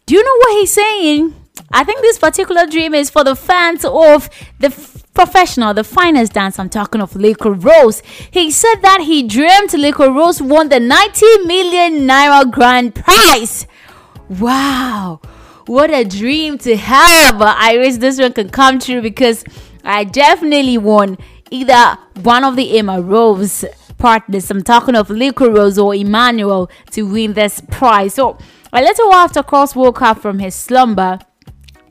do 0.06 0.16
you 0.16 0.24
know 0.24 0.36
what 0.38 0.60
he's 0.60 0.72
saying? 0.72 1.36
I 1.72 1.84
think 1.84 2.02
this 2.02 2.18
particular 2.18 2.66
dream 2.66 2.94
is 2.94 3.10
for 3.10 3.24
the 3.26 3.36
fans 3.36 3.84
of 3.84 4.30
the 4.60 4.70
professional, 5.26 5.74
the 5.74 5.84
finest 5.84 6.34
dance. 6.34 6.60
I'm 6.60 6.70
talking 6.70 7.02
of 7.02 7.12
Leko 7.14 7.52
Rose. 7.64 8.02
He 8.32 8.52
said 8.52 8.82
that 8.82 9.02
he 9.02 9.24
dreamt 9.24 9.72
Liquorose 9.72 10.42
won 10.42 10.70
the 10.70 10.80
90 10.80 11.26
million 11.46 12.08
naira 12.08 12.50
grand 12.50 12.96
prize. 12.96 13.68
Wow 14.30 15.20
what 15.70 15.92
a 15.92 16.04
dream 16.04 16.58
to 16.58 16.76
have. 16.76 17.40
I 17.40 17.78
wish 17.78 17.98
this 17.98 18.20
one 18.20 18.34
could 18.34 18.52
come 18.52 18.80
true 18.80 19.04
because 19.04 19.44
I 19.84 20.04
definitely 20.04 20.80
won 20.80 21.20
either 21.52 21.96
one 22.24 22.44
of 22.44 22.56
the 22.56 22.80
Emma 22.80 23.00
Rose 23.00 23.64
partners. 24.00 24.50
I'm 24.50 24.64
talking 24.64 24.96
of 24.96 25.10
Liquorose 25.10 25.82
or 25.82 25.94
Emmanuel 25.94 26.72
to 26.92 27.04
win 27.04 27.34
this 27.34 27.62
prize. 27.70 28.16
So 28.16 28.40
a 28.74 28.82
little 28.82 29.10
while 29.10 29.26
after 29.26 29.44
Cross 29.44 29.76
woke 29.76 30.02
up 30.02 30.20
from 30.20 30.40
his 30.40 30.56
slumber, 30.56 31.20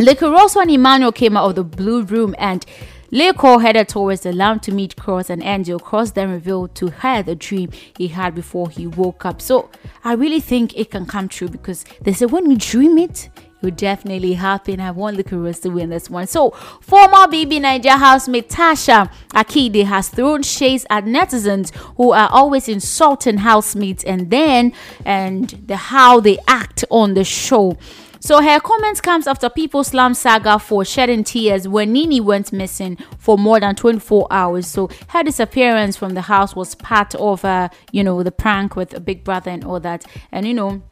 Liquorose 0.01 0.57
and 0.61 0.71
Emmanuel 0.73 1.13
came 1.13 1.37
out 1.37 1.51
of 1.51 1.55
the 1.55 1.65
blue 1.65 2.03
room 2.03 2.35
and 2.37 2.67
Leko 3.11 3.61
headed 3.63 3.89
towards 3.89 4.21
the 4.23 4.33
lamp 4.33 4.63
to 4.63 4.73
meet 4.73 4.97
Cross 4.97 5.31
and 5.31 5.43
Angel. 5.43 5.79
Cross 5.79 6.13
then 6.13 6.31
revealed 6.31 6.75
to 6.77 6.89
her 6.89 7.23
the 7.23 7.35
dream 7.35 7.71
he 7.97 8.09
had 8.09 8.35
before 8.35 8.69
he 8.69 8.87
woke 8.87 9.25
up. 9.25 9.41
So 9.41 9.71
I 10.05 10.13
really 10.15 10.41
think 10.41 10.77
it 10.77 10.91
can 10.91 11.07
come 11.07 11.29
true 11.29 11.49
because 11.49 11.85
they 12.03 12.13
say 12.13 12.27
when 12.27 12.51
you 12.51 12.57
dream 12.57 12.99
it, 12.99 13.31
will 13.61 13.71
definitely 13.71 14.35
happen. 14.35 14.81
I 14.81 14.91
want 14.91 15.17
Liquorose 15.17 15.61
to 15.63 15.71
win 15.71 15.91
this 15.91 16.09
one. 16.09 16.27
So, 16.27 16.51
former 16.81 17.27
BBNaija 17.27 17.99
housemate 17.99 18.49
Tacha 18.49 19.11
Akide 19.31 19.85
has 19.85 20.09
thrown 20.09 20.43
shades 20.43 20.87
at 20.91 21.05
netizens 21.05 21.75
who 21.97 22.13
are 22.13 22.29
always 22.31 22.69
insulting 22.69 23.39
housemates 23.39 24.05
and 24.05 24.31
then 24.31 24.73
and 25.05 25.49
the 25.67 25.77
how 25.77 26.21
they 26.21 26.39
act 26.47 26.85
on 26.91 27.15
the 27.15 27.25
show. 27.25 27.77
So 28.21 28.43
her 28.43 28.61
comment 28.61 29.03
comes 29.03 29.27
after 29.27 29.49
people 29.49 29.85
slam 29.85 30.15
Saga 30.15 30.59
for 30.59 30.85
shedding 30.85 31.25
tears 31.25 31.69
when 31.69 31.93
Nini 31.93 32.21
went 32.21 32.53
missing 32.53 32.97
for 33.19 33.39
more 33.39 33.61
than 33.61 33.75
24 33.75 34.27
hours. 34.31 34.67
So 34.67 34.91
her 35.09 35.23
disappearance 35.23 35.97
from 35.97 36.15
the 36.15 36.23
house 36.23 36.57
was 36.57 36.75
part 36.75 37.15
of, 37.15 37.45
uh, 37.45 37.69
you 37.93 38.03
know, 38.03 38.23
the 38.23 38.33
prank 38.33 38.77
with 38.77 39.05
Big 39.05 39.25
Brother 39.25 39.51
and 39.51 39.65
all 39.65 39.81
that. 39.81 40.05
And 40.33 40.47
you 40.47 40.55
know, 40.55 40.83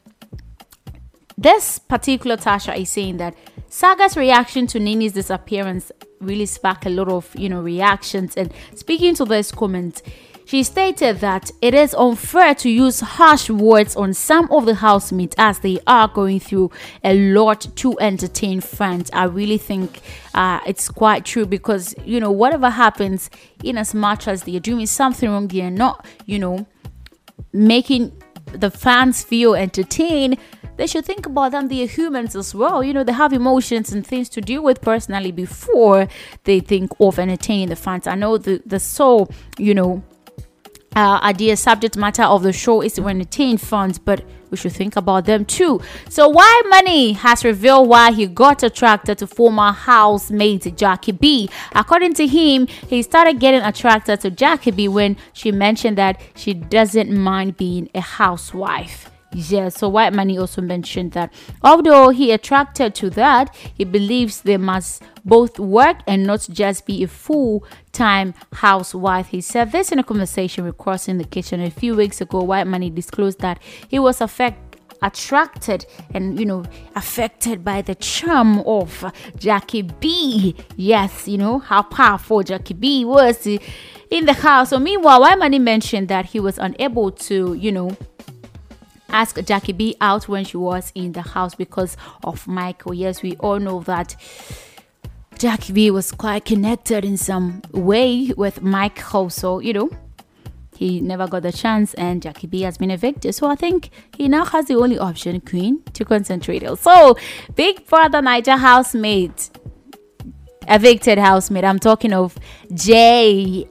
this 1.37 1.79
particular 1.79 2.37
Tasha 2.37 2.75
is 2.77 2.89
saying 2.89 3.17
that 3.17 3.35
Saga's 3.69 4.17
reaction 4.17 4.65
to 4.67 4.79
Nini's 4.79 5.13
disappearance 5.13 5.91
really 6.19 6.45
sparked 6.45 6.85
a 6.85 6.89
lot 6.89 7.09
of, 7.09 7.35
you 7.35 7.49
know, 7.49 7.61
reactions. 7.61 8.35
And 8.35 8.51
speaking 8.75 9.13
to 9.15 9.25
this 9.25 9.51
comment, 9.51 10.01
she 10.47 10.63
stated 10.63 11.19
that 11.19 11.51
it 11.61 11.73
is 11.73 11.93
unfair 11.93 12.55
to 12.55 12.69
use 12.69 13.01
harsh 13.01 13.49
words 13.49 13.97
on 13.97 14.13
some 14.13 14.49
of 14.49 14.65
the 14.65 14.75
housemates 14.75 15.35
as 15.37 15.59
they 15.59 15.77
are 15.85 16.07
going 16.07 16.39
through 16.39 16.71
a 17.03 17.13
lot 17.33 17.67
to 17.75 17.99
entertain 17.99 18.61
fans. 18.61 19.09
I 19.11 19.25
really 19.25 19.57
think 19.57 19.99
uh, 20.33 20.61
it's 20.65 20.87
quite 20.87 21.25
true 21.25 21.45
because, 21.45 21.93
you 22.05 22.21
know, 22.21 22.31
whatever 22.31 22.69
happens, 22.69 23.29
in 23.61 23.77
as 23.77 23.93
much 23.93 24.25
as 24.25 24.43
they're 24.43 24.61
doing 24.61 24.85
something 24.85 25.29
wrong, 25.29 25.49
they're 25.49 25.69
not, 25.69 26.05
you 26.25 26.39
know, 26.39 26.65
making 27.51 28.13
the 28.53 28.71
fans 28.71 29.25
feel 29.25 29.53
entertained 29.53 30.37
they 30.77 30.85
should 30.85 31.05
think 31.05 31.25
about 31.25 31.53
them. 31.53 31.69
They 31.69 31.83
are 31.83 31.87
humans 31.87 32.35
as 32.35 32.53
well. 32.53 32.83
You 32.83 32.93
know, 32.93 33.03
they 33.03 33.11
have 33.11 33.33
emotions 33.33 33.91
and 33.91 34.05
things 34.05 34.29
to 34.29 34.41
deal 34.41 34.61
with 34.61 34.79
personally 34.79 35.31
before 35.31 36.07
they 36.43 36.59
think 36.59 36.91
of 36.99 37.17
entertaining 37.17 37.69
the 37.69 37.75
fans. 37.75 38.05
I 38.05 38.13
know 38.13 38.37
the 38.37 38.61
the 38.63 38.79
sole, 38.79 39.31
you 39.57 39.73
know, 39.73 40.03
uh, 40.97 41.19
idea 41.21 41.55
subject 41.55 41.95
matter 41.95 42.23
of 42.23 42.41
the 42.41 42.51
show 42.51 42.81
is 42.81 42.93
to 42.93 43.07
entertain 43.07 43.57
fans, 43.57 43.99
but 43.99 44.25
we 44.49 44.57
should 44.57 44.71
think 44.71 44.95
about 44.95 45.25
them 45.25 45.45
too. 45.45 45.79
So, 46.09 46.27
White 46.27 46.63
Money 46.69 47.13
has 47.13 47.45
revealed 47.45 47.87
why 47.87 48.11
he 48.11 48.25
got 48.25 48.63
attracted 48.63 49.19
to 49.19 49.27
former 49.27 49.71
housemate 49.71 50.75
Jackie 50.75 51.11
B. 51.11 51.49
According 51.73 52.15
to 52.15 52.25
him, 52.25 52.65
he 52.65 53.03
started 53.03 53.39
getting 53.39 53.61
attracted 53.61 54.21
to 54.21 54.31
Jackie 54.31 54.71
B 54.71 54.87
when 54.87 55.17
she 55.33 55.51
mentioned 55.51 55.99
that 55.99 56.19
she 56.33 56.55
doesn't 56.55 57.15
mind 57.15 57.57
being 57.57 57.89
a 57.93 58.01
housewife. 58.01 59.11
Yes, 59.33 59.79
so 59.79 59.89
White 59.89 60.13
Money 60.13 60.37
also 60.37 60.61
mentioned 60.61 61.11
that 61.11 61.33
although 61.61 62.09
he 62.09 62.31
attracted 62.31 62.95
to 62.95 63.09
that, 63.11 63.53
he 63.73 63.83
believes 63.83 64.41
they 64.41 64.57
must 64.57 65.03
both 65.25 65.59
work 65.59 65.97
and 66.07 66.25
not 66.25 66.47
just 66.49 66.85
be 66.85 67.03
a 67.03 67.07
full 67.07 67.65
time 67.91 68.33
housewife. 68.53 69.27
He 69.27 69.41
said 69.41 69.71
this 69.71 69.91
in 69.91 69.99
a 69.99 70.03
conversation 70.03 70.63
with 70.63 70.77
Cross 70.77 71.09
in 71.09 71.17
the 71.17 71.25
Kitchen 71.25 71.61
a 71.61 71.69
few 71.69 71.95
weeks 71.95 72.21
ago. 72.21 72.41
White 72.41 72.67
Money 72.67 72.89
disclosed 72.89 73.39
that 73.39 73.61
he 73.89 73.99
was 73.99 74.21
affected 74.21 74.63
attracted 75.01 75.85
and 76.13 76.39
you 76.39 76.45
know 76.45 76.63
affected 76.95 77.63
by 77.63 77.83
the 77.83 77.95
charm 77.95 78.59
of 78.61 79.05
Jackie 79.37 79.83
B. 79.83 80.55
Yes, 80.75 81.27
you 81.27 81.37
know 81.37 81.59
how 81.59 81.83
powerful 81.83 82.43
Jackie 82.43 82.73
B 82.73 83.05
was 83.05 83.45
in 83.45 84.25
the 84.25 84.33
house. 84.33 84.69
So 84.69 84.79
meanwhile, 84.79 85.21
White 85.21 85.39
Money 85.39 85.59
mentioned 85.59 86.07
that 86.07 86.27
he 86.27 86.39
was 86.39 86.57
unable 86.57 87.11
to, 87.11 87.53
you 87.53 87.71
know, 87.71 87.95
ask 89.09 89.41
Jackie 89.43 89.73
B 89.73 89.95
out 90.01 90.27
when 90.27 90.45
she 90.45 90.57
was 90.57 90.91
in 90.95 91.11
the 91.13 91.21
house 91.21 91.55
because 91.55 91.97
of 92.23 92.47
Michael. 92.47 92.93
Yes, 92.93 93.21
we 93.21 93.35
all 93.37 93.59
know 93.59 93.81
that 93.81 94.15
Jackie 95.37 95.73
B 95.73 95.91
was 95.91 96.11
quite 96.11 96.45
connected 96.45 97.05
in 97.05 97.17
some 97.17 97.61
way 97.71 98.31
with 98.35 98.61
Michael. 98.61 99.29
So, 99.29 99.59
you 99.59 99.73
know, 99.73 99.89
he 100.75 101.01
never 101.01 101.27
got 101.27 101.43
the 101.43 101.51
chance 101.51 101.93
and 101.95 102.21
Jackie 102.21 102.47
B 102.47 102.61
has 102.61 102.77
been 102.77 102.91
evicted. 102.91 103.35
So 103.35 103.47
I 103.47 103.55
think 103.55 103.89
he 104.15 104.27
now 104.27 104.45
has 104.45 104.65
the 104.65 104.75
only 104.75 104.97
option, 104.97 105.41
Queen, 105.41 105.83
to 105.93 106.05
concentrate 106.05 106.63
on. 106.63 106.77
So, 106.77 107.17
Big 107.55 107.85
Brother 107.87 108.21
Naija 108.21 108.57
housemate 108.57 109.49
evicted 110.69 111.17
housemate, 111.17 111.63
I'm 111.63 111.79
talking 111.79 112.13
of 112.13 112.37
JMK, 112.71 113.65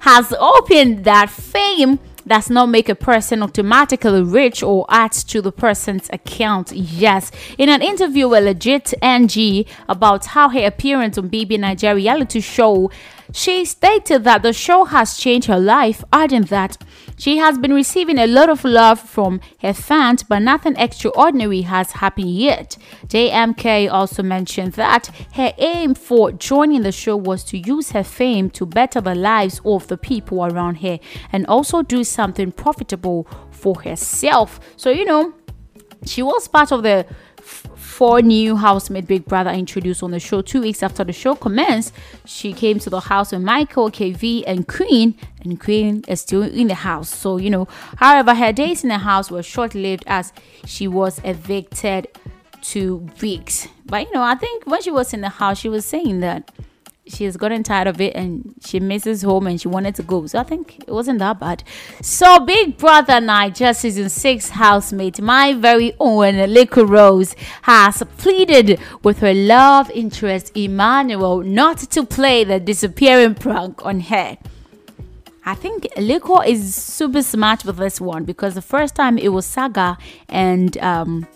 has 0.00 0.32
opened 0.38 1.04
that 1.04 1.30
fame 1.30 1.98
does 2.26 2.50
not 2.50 2.66
make 2.66 2.88
a 2.88 2.94
person 2.94 3.42
automatically 3.42 4.22
rich 4.22 4.62
or 4.62 4.86
add 4.88 5.12
to 5.12 5.42
the 5.42 5.52
person's 5.52 6.08
account. 6.10 6.72
Yes. 6.72 7.30
In 7.58 7.68
an 7.68 7.82
interview 7.82 8.28
with 8.28 8.44
Legit 8.44 8.94
NG 9.02 9.64
about 9.88 10.26
how 10.26 10.48
her 10.48 10.66
appearance 10.66 11.18
on 11.18 11.30
BB 11.30 11.58
Nigeria 11.60 11.94
reality 11.96 12.40
show 12.40 12.90
she 13.34 13.64
stated 13.64 14.24
that 14.24 14.42
the 14.42 14.52
show 14.52 14.84
has 14.84 15.16
changed 15.16 15.46
her 15.48 15.58
life, 15.58 16.04
adding 16.12 16.42
that 16.42 16.76
she 17.22 17.36
has 17.36 17.56
been 17.56 17.72
receiving 17.72 18.18
a 18.18 18.26
lot 18.26 18.48
of 18.48 18.64
love 18.64 18.98
from 18.98 19.40
her 19.60 19.72
fans, 19.72 20.24
but 20.24 20.40
nothing 20.40 20.74
extraordinary 20.74 21.60
has 21.60 21.92
happened 21.92 22.34
yet. 22.34 22.76
JMK 23.06 23.88
also 23.92 24.24
mentioned 24.24 24.72
that 24.72 25.06
her 25.34 25.52
aim 25.58 25.94
for 25.94 26.32
joining 26.32 26.82
the 26.82 26.90
show 26.90 27.16
was 27.16 27.44
to 27.44 27.58
use 27.58 27.92
her 27.92 28.02
fame 28.02 28.50
to 28.50 28.66
better 28.66 29.00
the 29.00 29.14
lives 29.14 29.60
of 29.64 29.86
the 29.86 29.96
people 29.96 30.44
around 30.44 30.78
her 30.78 30.98
and 31.30 31.46
also 31.46 31.80
do 31.82 32.02
something 32.02 32.50
profitable 32.50 33.28
for 33.52 33.82
herself. 33.82 34.58
So, 34.74 34.90
you 34.90 35.04
know, 35.04 35.32
she 36.04 36.24
was 36.24 36.48
part 36.48 36.72
of 36.72 36.82
the 36.82 37.06
four 37.92 38.22
new 38.22 38.56
housemate 38.56 39.06
Big 39.06 39.26
Brother 39.26 39.50
introduced 39.50 40.02
on 40.02 40.12
the 40.12 40.18
show. 40.18 40.40
Two 40.40 40.62
weeks 40.62 40.82
after 40.82 41.04
the 41.04 41.12
show 41.12 41.34
commenced, 41.34 41.92
she 42.24 42.54
came 42.54 42.78
to 42.78 42.88
the 42.88 43.00
house 43.00 43.32
with 43.32 43.42
Michael, 43.42 43.90
KV, 43.90 44.44
and 44.46 44.66
Queen, 44.66 45.14
and 45.44 45.60
Queen 45.60 46.02
is 46.08 46.22
still 46.22 46.42
in 46.42 46.68
the 46.68 46.74
house. 46.74 47.14
So, 47.14 47.36
you 47.36 47.50
know, 47.50 47.68
however, 47.96 48.34
her 48.34 48.50
days 48.50 48.82
in 48.82 48.88
the 48.88 48.98
house 48.98 49.30
were 49.30 49.42
short 49.42 49.74
lived 49.74 50.04
as 50.06 50.32
she 50.64 50.88
was 50.88 51.20
evicted 51.22 52.08
two 52.62 53.06
weeks. 53.20 53.68
But, 53.84 54.06
you 54.06 54.12
know, 54.14 54.22
I 54.22 54.36
think 54.36 54.66
when 54.66 54.80
she 54.80 54.90
was 54.90 55.12
in 55.12 55.20
the 55.20 55.28
house, 55.28 55.58
she 55.58 55.68
was 55.68 55.84
saying 55.84 56.20
that 56.20 56.50
she 57.06 57.24
has 57.24 57.36
gotten 57.36 57.62
tired 57.62 57.88
of 57.88 58.00
it 58.00 58.14
and 58.14 58.54
she 58.64 58.78
misses 58.78 59.22
home 59.22 59.46
and 59.48 59.60
she 59.60 59.68
wanted 59.68 59.94
to 59.96 60.02
go. 60.02 60.26
So 60.26 60.38
I 60.38 60.44
think 60.44 60.78
it 60.86 60.92
wasn't 60.92 61.18
that 61.18 61.40
bad. 61.40 61.64
So 62.00 62.40
Big 62.40 62.78
Brother 62.78 63.14
Naija 63.14 63.74
season 63.74 64.08
six 64.08 64.50
housemate, 64.50 65.20
my 65.20 65.52
very 65.54 65.94
own 65.98 66.34
Liquorose, 66.34 67.34
has 67.62 68.02
pleaded 68.18 68.78
with 69.02 69.18
her 69.18 69.34
love 69.34 69.90
interest 69.90 70.56
Emmanuel 70.56 71.42
not 71.42 71.78
to 71.78 72.06
play 72.06 72.44
the 72.44 72.60
disappearing 72.60 73.34
prank 73.34 73.84
on 73.84 74.00
her. 74.00 74.38
I 75.44 75.56
think 75.56 75.88
Liquor 75.96 76.44
is 76.44 76.72
super 76.72 77.20
smart 77.20 77.64
with 77.64 77.76
this 77.76 78.00
one 78.00 78.22
because 78.22 78.54
the 78.54 78.62
first 78.62 78.94
time 78.94 79.18
it 79.18 79.30
was 79.30 79.44
Saga 79.44 79.98
and 80.28 80.78
um 80.78 81.26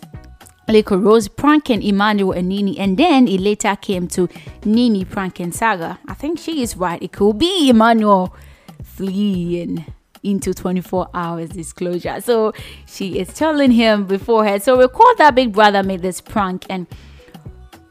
Liquorose 0.67 1.33
pranking 1.33 1.81
Emmanuel 1.81 2.33
and 2.33 2.49
Nini, 2.49 2.77
and 2.77 2.97
then 2.97 3.27
it 3.27 3.39
later 3.39 3.75
came 3.75 4.07
to 4.09 4.27
Nini 4.65 5.05
pranking 5.05 5.51
Saga. 5.53 5.99
I 6.07 6.13
think 6.13 6.39
she 6.39 6.61
is 6.61 6.75
right. 6.75 7.01
It 7.01 7.13
could 7.13 7.37
be 7.39 7.69
Emmanuel 7.69 8.35
fleeing 8.83 9.85
into 10.23 10.53
24 10.53 11.09
hours 11.13 11.49
disclosure. 11.49 12.19
So 12.21 12.53
she 12.85 13.19
is 13.19 13.33
telling 13.33 13.71
him 13.71 14.05
beforehand. 14.05 14.63
So 14.63 14.77
recall 14.77 15.15
that 15.17 15.35
Big 15.35 15.53
Brother 15.53 15.83
made 15.83 16.01
this 16.01 16.19
prank 16.21 16.65
and 16.69 16.87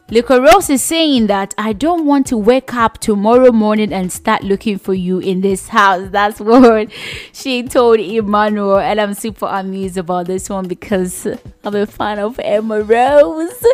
Rose 0.09 0.71
is 0.71 0.83
saying 0.83 1.27
that 1.27 1.53
I 1.59 1.73
don't 1.73 2.07
want 2.07 2.29
to 2.29 2.37
wake 2.37 2.73
up 2.75 2.99
tomorrow 2.99 3.51
morning 3.51 3.93
and 3.93 4.13
start 4.13 4.45
looking 4.45 4.79
for 4.79 4.95
you 4.95 5.19
in 5.19 5.41
this 5.41 5.69
house. 5.69 6.09
That's 6.11 6.39
what 6.39 6.91
she 7.33 7.65
told 7.65 7.99
Emmanuel, 7.99 8.79
and 8.79 9.01
I'm 9.01 9.15
super 9.15 9.47
amused 9.47 9.97
about 9.99 10.27
this 10.27 10.49
one 10.49 10.69
because 10.69 11.27
I'm 11.65 11.75
a 11.75 11.87
fan 11.87 12.21
of 12.21 12.39
Emma 12.39 12.83
Rose. 12.83 13.67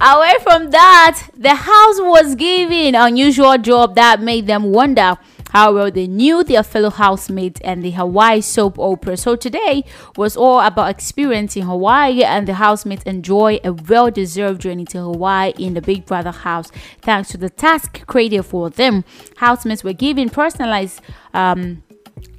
Away 0.00 0.34
from 0.42 0.70
that, 0.70 1.22
the 1.34 1.54
house 1.54 2.00
was 2.00 2.34
given 2.34 2.94
unusual 2.94 3.56
job 3.56 3.94
that 3.94 4.20
made 4.20 4.46
them 4.46 4.64
wonder 4.64 5.16
how 5.50 5.72
well 5.72 5.90
they 5.90 6.06
knew 6.06 6.44
their 6.44 6.62
fellow 6.62 6.90
housemates 6.90 7.60
and 7.62 7.82
the 7.82 7.90
Hawaii 7.92 8.40
soap 8.40 8.78
opera. 8.78 9.16
So 9.16 9.36
today 9.36 9.84
was 10.16 10.36
all 10.36 10.60
about 10.60 10.90
experiencing 10.90 11.64
Hawaii 11.64 12.22
and 12.22 12.46
the 12.46 12.54
housemates 12.54 13.02
enjoy 13.04 13.58
a 13.64 13.72
well-deserved 13.72 14.60
journey 14.60 14.84
to 14.86 14.98
Hawaii 15.00 15.52
in 15.58 15.74
the 15.74 15.82
Big 15.82 16.06
Brother 16.06 16.30
house. 16.30 16.70
Thanks 17.00 17.30
to 17.30 17.38
the 17.38 17.50
task 17.50 18.06
created 18.06 18.42
for 18.42 18.70
them, 18.70 19.04
housemates 19.36 19.82
were 19.82 19.92
given 19.92 20.28
personalized 20.28 21.00
um, 21.34 21.82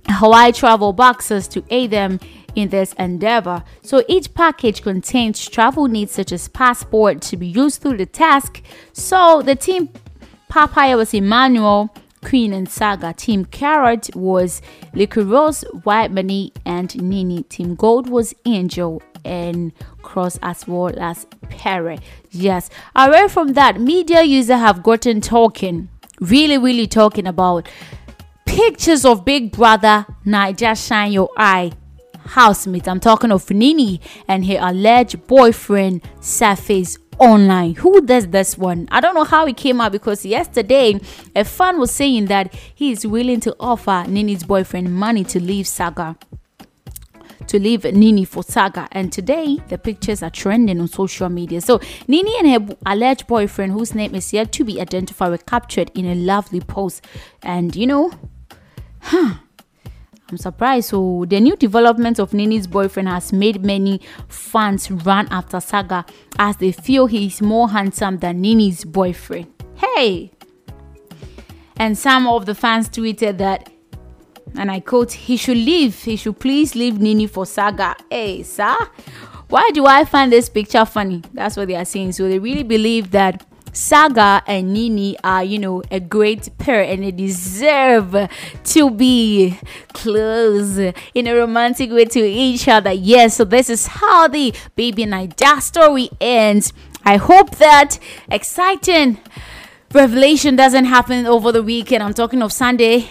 Hawaii 0.07 0.51
travel 0.51 0.93
boxes 0.93 1.47
to 1.49 1.63
aid 1.69 1.91
them 1.91 2.19
in 2.55 2.69
this 2.69 2.93
endeavor. 2.93 3.63
So 3.81 4.03
each 4.07 4.33
package 4.33 4.81
contains 4.81 5.47
travel 5.47 5.87
needs 5.87 6.11
such 6.11 6.31
as 6.31 6.47
passport 6.47 7.21
to 7.23 7.37
be 7.37 7.47
used 7.47 7.81
through 7.81 7.97
the 7.97 8.05
task. 8.05 8.61
So 8.93 9.41
the 9.41 9.55
team 9.55 9.89
Papaya 10.49 10.97
was 10.97 11.13
Emmanuel, 11.13 11.93
Queen 12.23 12.53
and 12.53 12.69
Saga. 12.69 13.13
Team 13.13 13.45
Carrot 13.45 14.15
was 14.15 14.61
Rose, 15.15 15.63
White 15.83 16.11
Money, 16.11 16.53
and 16.65 16.95
Nini. 17.01 17.43
Team 17.43 17.75
Gold 17.75 18.09
was 18.09 18.33
Angel 18.45 19.01
and 19.25 19.73
Cross 20.01 20.39
as 20.41 20.67
well 20.67 20.91
as 20.99 21.25
Pere. 21.49 21.97
Yes. 22.31 22.69
Away 22.95 23.27
from 23.27 23.53
that, 23.53 23.79
media 23.79 24.23
users 24.23 24.57
have 24.57 24.83
gotten 24.83 25.21
talking, 25.21 25.89
really, 26.19 26.57
really 26.57 26.87
talking 26.87 27.27
about 27.27 27.67
pictures 28.45 29.05
of 29.05 29.25
Big 29.25 29.51
Brother 29.51 30.05
Naija 30.25 30.75
Shine 30.87 31.11
Your 31.11 31.29
Eye 31.37 31.71
housemate. 32.25 32.87
I'm 32.87 32.99
talking 32.99 33.31
of 33.31 33.49
Nini 33.49 33.99
and 34.27 34.45
her 34.45 34.57
alleged 34.59 35.25
boyfriend 35.27 36.01
Surface 36.19 36.97
online. 37.19 37.75
Who 37.75 38.01
does 38.01 38.27
this 38.27 38.57
one? 38.57 38.87
I 38.91 39.01
don't 39.01 39.15
know 39.15 39.23
how 39.23 39.45
it 39.45 39.57
came 39.57 39.81
out 39.81 39.91
because 39.91 40.25
yesterday 40.25 40.99
a 41.35 41.43
fan 41.43 41.79
was 41.79 41.91
saying 41.91 42.25
that 42.25 42.53
he 42.53 42.91
is 42.91 43.05
willing 43.05 43.39
to 43.41 43.55
offer 43.59 44.05
Nini's 44.07 44.43
boyfriend 44.43 44.93
money 44.93 45.23
to 45.25 45.39
leave 45.39 45.67
Saga 45.67 46.17
to 47.47 47.59
leave 47.59 47.83
Nini 47.83 48.25
for 48.25 48.43
Saga. 48.43 48.87
And 48.91 49.11
today, 49.11 49.57
the 49.69 49.77
pictures 49.79 50.21
are 50.21 50.29
trending 50.29 50.79
on 50.79 50.87
social 50.87 51.29
media. 51.29 51.61
So, 51.61 51.81
Nini 52.07 52.31
and 52.37 52.69
her 52.69 52.75
alleged 52.85 53.25
boyfriend, 53.25 53.71
whose 53.71 53.95
name 53.95 54.13
is 54.13 54.31
yet 54.31 54.51
to 54.51 54.63
be 54.63 54.79
identified, 54.79 55.31
were 55.31 55.37
captured 55.39 55.89
in 55.95 56.05
a 56.05 56.13
lovely 56.13 56.61
pose. 56.61 57.01
And 57.41 57.75
you 57.75 57.87
know, 57.87 58.13
huh 59.01 59.39
I'm 60.29 60.37
surprised. 60.37 60.89
So 60.89 61.25
the 61.27 61.39
new 61.39 61.55
development 61.55 62.19
of 62.19 62.33
Nini's 62.33 62.67
boyfriend 62.67 63.09
has 63.09 63.33
made 63.33 63.63
many 63.63 64.01
fans 64.27 64.91
run 64.91 65.27
after 65.31 65.59
Saga 65.59 66.05
as 66.37 66.57
they 66.57 66.71
feel 66.71 67.07
he 67.07 67.27
is 67.27 67.41
more 67.41 67.69
handsome 67.69 68.17
than 68.17 68.41
Nini's 68.41 68.85
boyfriend. 68.85 69.47
Hey! 69.75 70.31
And 71.77 71.97
some 71.97 72.27
of 72.27 72.45
the 72.45 72.53
fans 72.53 72.89
tweeted 72.89 73.37
that, 73.37 73.71
and 74.57 74.69
I 74.69 74.81
quote, 74.81 75.13
he 75.13 75.37
should 75.37 75.57
leave. 75.57 76.03
He 76.03 76.15
should 76.15 76.39
please 76.39 76.75
leave 76.75 76.99
Nini 76.99 77.25
for 77.25 77.45
Saga. 77.45 77.95
Hey, 78.09 78.43
sir, 78.43 78.75
why 79.47 79.69
do 79.73 79.85
I 79.85 80.05
find 80.05 80.31
this 80.31 80.49
picture 80.49 80.85
funny? 80.85 81.23
That's 81.33 81.55
what 81.55 81.67
they 81.69 81.75
are 81.75 81.85
saying. 81.85 82.11
So 82.11 82.27
they 82.27 82.37
really 82.37 82.63
believe 82.63 83.11
that 83.11 83.45
Saga 83.73 84.43
and 84.47 84.73
Nini 84.73 85.17
are, 85.23 85.43
you 85.43 85.59
know, 85.59 85.83
a 85.91 85.99
great 85.99 86.49
pair 86.57 86.81
and 86.81 87.03
they 87.03 87.11
deserve 87.11 88.29
to 88.63 88.89
be 88.89 89.57
close 89.93 90.77
in 91.13 91.27
a 91.27 91.33
romantic 91.33 91.91
way 91.91 92.05
to 92.05 92.19
each 92.19 92.67
other. 92.67 92.91
Yes, 92.91 93.37
so 93.37 93.43
this 93.43 93.69
is 93.69 93.87
how 93.87 94.27
the 94.27 94.53
Baby 94.75 95.03
and 95.03 95.13
Naija 95.13 95.61
story 95.61 96.09
ends. 96.19 96.73
I 97.05 97.17
hope 97.17 97.57
that 97.57 97.97
exciting 98.29 99.19
revelation 99.93 100.55
doesn't 100.55 100.85
happen 100.85 101.25
over 101.25 101.51
the 101.51 101.63
weekend. 101.63 102.03
I'm 102.03 102.13
talking 102.13 102.41
of 102.41 102.51
Sunday 102.51 103.07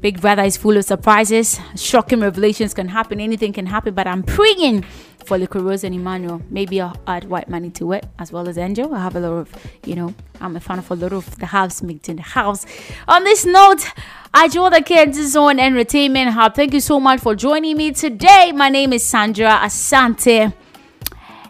Big 0.00 0.20
Brother 0.20 0.44
is 0.44 0.56
full 0.56 0.78
of 0.78 0.84
surprises. 0.84 1.60
Shocking 1.76 2.20
revelations 2.20 2.72
can 2.72 2.88
happen. 2.88 3.20
Anything 3.20 3.52
can 3.52 3.66
happen. 3.66 3.92
But 3.92 4.06
I'm 4.06 4.22
praying 4.22 4.86
for 5.30 5.38
Liquorose 5.38 5.84
and 5.84 5.94
Emmanuel. 5.94 6.42
Maybe 6.50 6.80
I'll 6.80 6.96
add 7.06 7.22
White 7.22 7.48
Money 7.48 7.70
to 7.78 7.92
it 7.92 8.04
as 8.18 8.32
well 8.32 8.48
as 8.48 8.58
Angel. 8.58 8.92
I 8.92 8.98
have 8.98 9.14
a 9.14 9.20
lot 9.20 9.34
of, 9.34 9.48
you 9.86 9.94
know, 9.94 10.12
I'm 10.40 10.56
a 10.56 10.60
fan 10.60 10.80
of 10.80 10.90
a 10.90 10.96
lot 10.96 11.12
of 11.12 11.38
the 11.38 11.46
housemates 11.46 12.08
in 12.08 12.16
the 12.16 12.22
house. 12.22 12.66
On 13.06 13.22
this 13.22 13.46
note, 13.46 13.86
I 14.34 14.48
join 14.48 14.72
the 14.72 14.82
kids 14.82 15.36
on 15.36 15.60
Entertainment 15.60 16.30
Hub. 16.30 16.56
Thank 16.56 16.74
you 16.74 16.80
so 16.80 16.98
much 16.98 17.20
for 17.20 17.36
joining 17.36 17.76
me 17.76 17.92
today. 17.92 18.50
My 18.50 18.70
name 18.70 18.92
is 18.92 19.04
Sandra 19.04 19.50
Asante. 19.62 20.52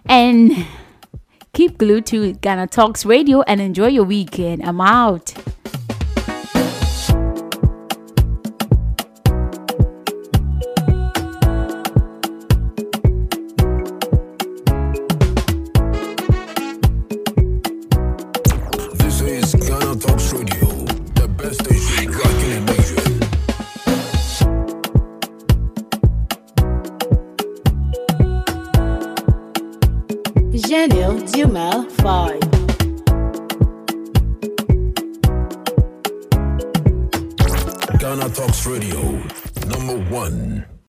And 0.05 0.67
keep 1.55 1.79
glued 1.79 2.05
to 2.09 2.35
Ghana 2.35 2.67
Talks 2.67 3.07
Radio 3.07 3.41
and 3.41 3.63
enjoy 3.63 3.87
your 3.87 4.05
weekend. 4.05 4.63
I'm 4.63 4.83
out. 4.83 5.33